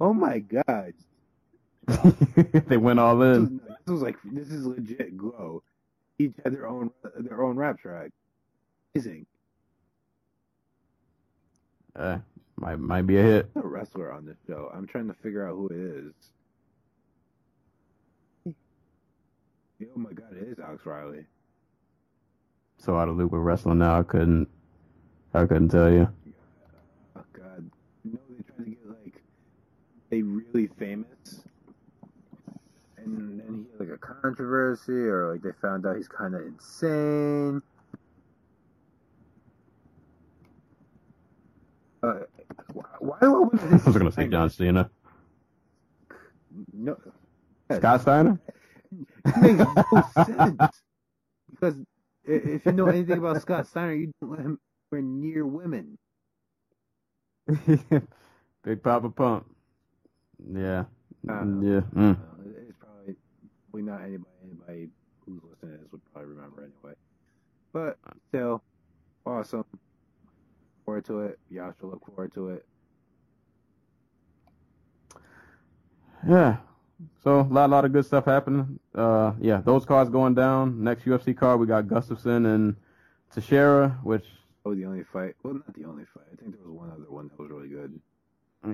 [0.00, 0.94] Oh my god!
[2.68, 3.42] they went all This in.
[3.42, 3.50] was,
[3.86, 5.62] this was like this is legit Glow.
[6.18, 8.10] Each had their own their own rap track.
[8.94, 9.26] Amazing.
[11.94, 12.18] Uh,
[12.56, 13.50] might might be a hit.
[13.56, 14.70] a wrestler on this show.
[14.74, 16.14] I'm trying to figure out who it is.
[19.82, 21.24] Oh my god, it is Alex Riley.
[22.78, 24.48] So out of loop with wrestling now, I couldn't.
[25.34, 26.08] I couldn't tell you.
[27.16, 27.70] Oh god.
[28.04, 29.22] You know they tried to get like
[30.12, 31.42] a really famous
[33.06, 37.62] and then he had like a controversy or like they found out he's kinda insane.
[42.02, 42.20] Uh,
[42.72, 44.90] why, why do I I was gonna say John Cena.
[46.72, 46.96] No,
[47.72, 48.38] Scott Steiner.
[49.26, 50.82] It makes no sense.
[51.50, 51.74] Because
[52.24, 54.58] if you know anything about Scott Steiner, you don't let him
[54.92, 55.98] anywhere near women.
[58.64, 59.46] Big Papa Pump.
[60.52, 60.84] Yeah.
[61.28, 61.80] Uh, yeah.
[61.94, 62.16] Mm.
[63.76, 64.88] Probably not anybody anybody
[65.26, 66.96] who's listening to this would probably remember anyway.
[67.74, 67.98] But
[68.28, 68.62] still,
[69.26, 69.66] awesome.
[70.86, 71.38] Forward to it.
[71.50, 72.64] Y'all should look forward to it.
[76.26, 76.56] Yeah.
[77.22, 78.78] So a lot, lot of good stuff happening.
[78.94, 80.82] Uh, yeah, those cards going down.
[80.82, 82.76] Next UFC card, we got Gustafsson and
[83.30, 84.24] Teixeira, which
[84.64, 85.34] was the only fight.
[85.42, 86.24] Well, not the only fight.
[86.32, 88.00] I think there was one other one that was really good.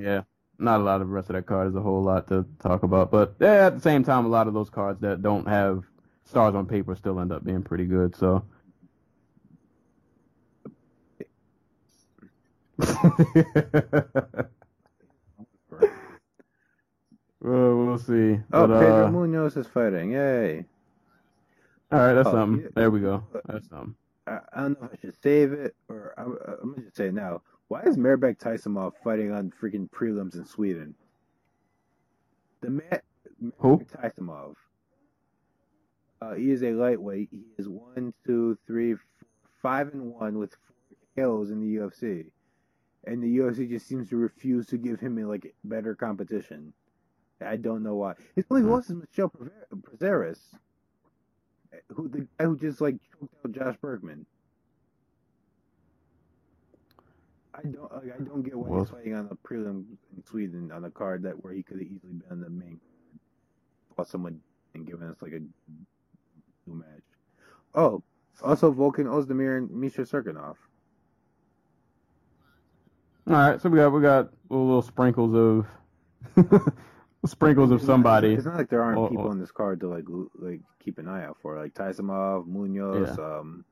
[0.00, 0.22] yeah,
[0.62, 2.82] not a lot of the rest of that card is a whole lot to talk
[2.82, 3.10] about.
[3.10, 5.84] But yeah, at the same time, a lot of those cards that don't have
[6.24, 8.14] stars on paper still end up being pretty good.
[8.16, 8.44] So.
[17.40, 18.38] well, we'll see.
[18.52, 20.12] Oh, But, Pedro uh, Munoz is fighting.
[20.12, 20.64] Yay.
[21.90, 22.62] all right, that's Oh, something.
[22.64, 22.68] yeah.
[22.74, 23.24] There we go.
[23.46, 23.94] That's something.
[24.26, 27.08] I, I don't know if I should save it or I, I'm gonna just say
[27.08, 27.42] it now.
[27.72, 30.94] Why is Mairbek Taisumov fighting on freaking prelims in Sweden?
[32.60, 33.00] The man,
[33.60, 33.78] Who?
[33.78, 34.56] Tysonov,
[36.20, 37.30] Uh, he is a lightweight.
[37.30, 39.02] He is one, two, three, four,
[39.62, 42.26] five, and one with four KOs in the UFC,
[43.04, 46.74] and the UFC just seems to refuse to give him a like better competition.
[47.40, 48.16] I don't know why.
[48.36, 49.32] His only loss is Michel
[49.80, 50.40] Prazeres,
[51.88, 54.26] who the guy who just like choked out Josh Burkman.
[57.54, 59.84] I don't like, I don't get why Well- he's fighting on the prelim
[60.16, 63.20] in Sweden on a card that where he could have easily been the main card.
[63.96, 64.40] Fought someone
[64.74, 67.02] and given us like a new match.
[67.74, 68.02] Oh,
[68.42, 70.56] also Volkan Oezdemir and Misha Cirkunov.
[73.28, 75.66] All right, so we got we got little, sprinkles of
[77.26, 78.34] sprinkles of somebody.
[78.34, 79.30] It's not like there aren't Oh, people oh.
[79.30, 80.04] on this card to like
[80.34, 83.24] like keep an eye out for, like Taisumov, Munoz, Yeah.
[83.24, 83.64] um,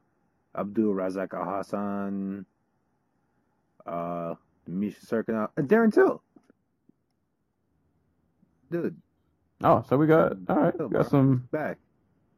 [0.56, 2.46] Abdul Razak Al Hassan,
[3.86, 4.34] uh,
[4.66, 6.22] Misha Cirkunov, and Darren Till.
[8.70, 8.96] Dude,
[9.62, 10.78] Oh, so we got all right.
[10.78, 11.78] We got some back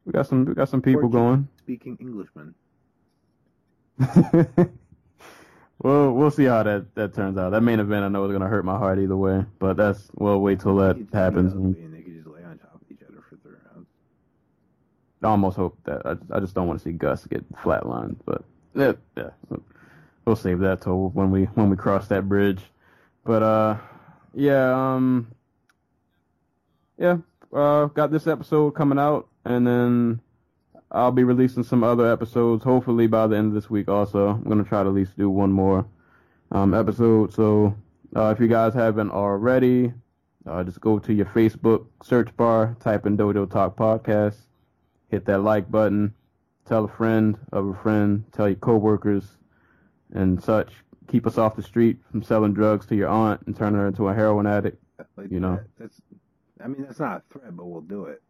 [0.05, 1.47] we got some we got some people going.
[1.59, 2.53] speaking Englishman.
[5.79, 7.51] well, we'll see how that that turns out.
[7.51, 10.41] That main event I know is gonna hurt my heart either way, but that's we'll
[10.41, 11.53] wait till that just happens.
[11.53, 13.87] and they could just lay on top of each other for three rounds.
[15.21, 18.17] I almost hope that I just, I just don't want to see Gus get flatlined,
[18.25, 18.43] but
[18.75, 19.29] yeah, yeah,
[20.25, 22.61] we'll save that till when we when we cross that bridge.
[23.23, 23.77] But uh,
[24.33, 25.31] yeah, um,
[26.97, 27.17] yeah,
[27.53, 30.21] uh, got this episode coming out, and then
[30.91, 32.63] I'll be releasing some other episodes.
[32.63, 33.87] Hopefully by the end of this week.
[33.89, 35.85] Also, I'm gonna try to at least do one more
[36.51, 37.33] um episode.
[37.33, 37.75] So
[38.15, 39.93] uh, if you guys haven't already,
[40.45, 44.35] uh, just go to your Facebook search bar, type in Dojo Talk Podcast
[45.13, 46.11] hit that like button,
[46.65, 49.37] tell a friend of a friend, tell your coworkers
[50.13, 50.71] and such.
[51.09, 54.07] Keep us off the street from selling drugs to your aunt and turning her into
[54.07, 54.81] a heroin addict.
[55.17, 55.55] Like You know.
[55.57, 56.01] that, that's.
[56.63, 58.21] I mean, that's not a threat, but we'll do it.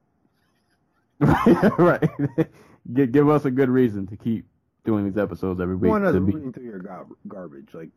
[1.77, 2.09] right.
[2.93, 4.45] give, give us a good reason to keep
[4.83, 5.89] doing these episodes every week.
[5.89, 7.89] One of be- reading through your gar- garbage, like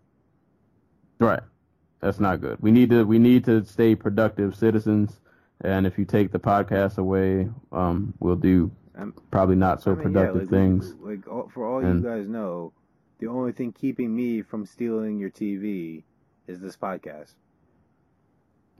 [1.19, 1.41] right.
[2.01, 2.59] That's not good.
[2.61, 5.21] We need to we need to stay productive citizens.
[5.63, 9.95] And if you take the podcast away, um, we'll do Um, probably not so I
[9.95, 10.95] mean, yeah, productive like, things.
[11.01, 12.73] Like all, for all And- you guys know,
[13.19, 16.03] the only thing keeping me from stealing your TV
[16.47, 17.35] is this podcast.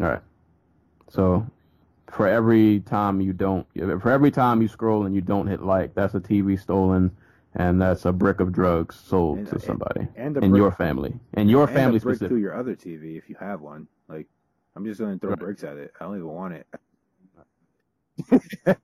[0.01, 0.23] All right.
[1.09, 1.47] So
[2.11, 5.95] for every time you don't, for every time you scroll and you don't hit like,
[5.95, 7.11] that's a TV stolen,
[7.55, 10.73] and that's a brick of drugs sold And- to somebody And a in brick, your
[10.73, 12.29] family, and your and family a brick specific.
[12.33, 13.89] through your other TV if you have one.
[14.09, 14.27] Like
[14.77, 15.39] I'm just gonna throw Right.
[15.39, 15.93] bricks at it.
[15.99, 16.67] I don't even want it.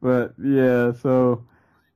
[0.00, 1.44] but yeah, so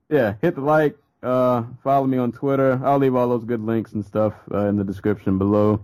[0.09, 2.79] yeah, hit the like, uh, follow me on Twitter.
[2.83, 5.83] I'll leave all those good links and stuff uh, in the description below.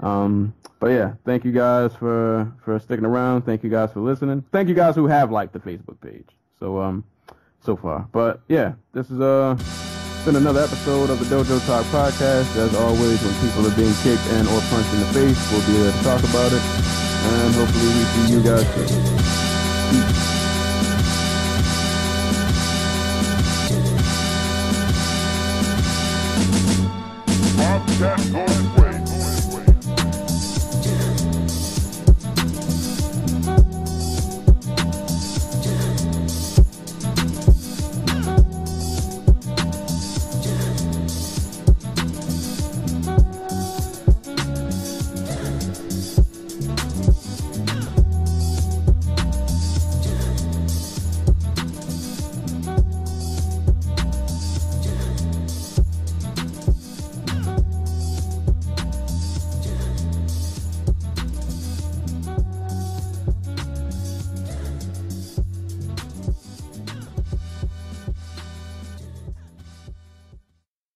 [0.00, 3.42] Um, but yeah, thank you guys for for sticking around.
[3.42, 4.44] Thank you guys for listening.
[4.52, 6.28] Thank you guys who have liked the Facebook page.
[6.58, 7.04] So um,
[7.60, 8.08] so far.
[8.12, 9.56] But yeah, this is uh
[10.24, 12.56] been another episode of the Dojo Talk podcast.
[12.56, 15.72] As always, when people are being kicked and or punched in the face, we'll be
[15.82, 16.62] there to talk about it.
[16.62, 20.43] And hopefully we see you guys soon.
[27.98, 28.43] That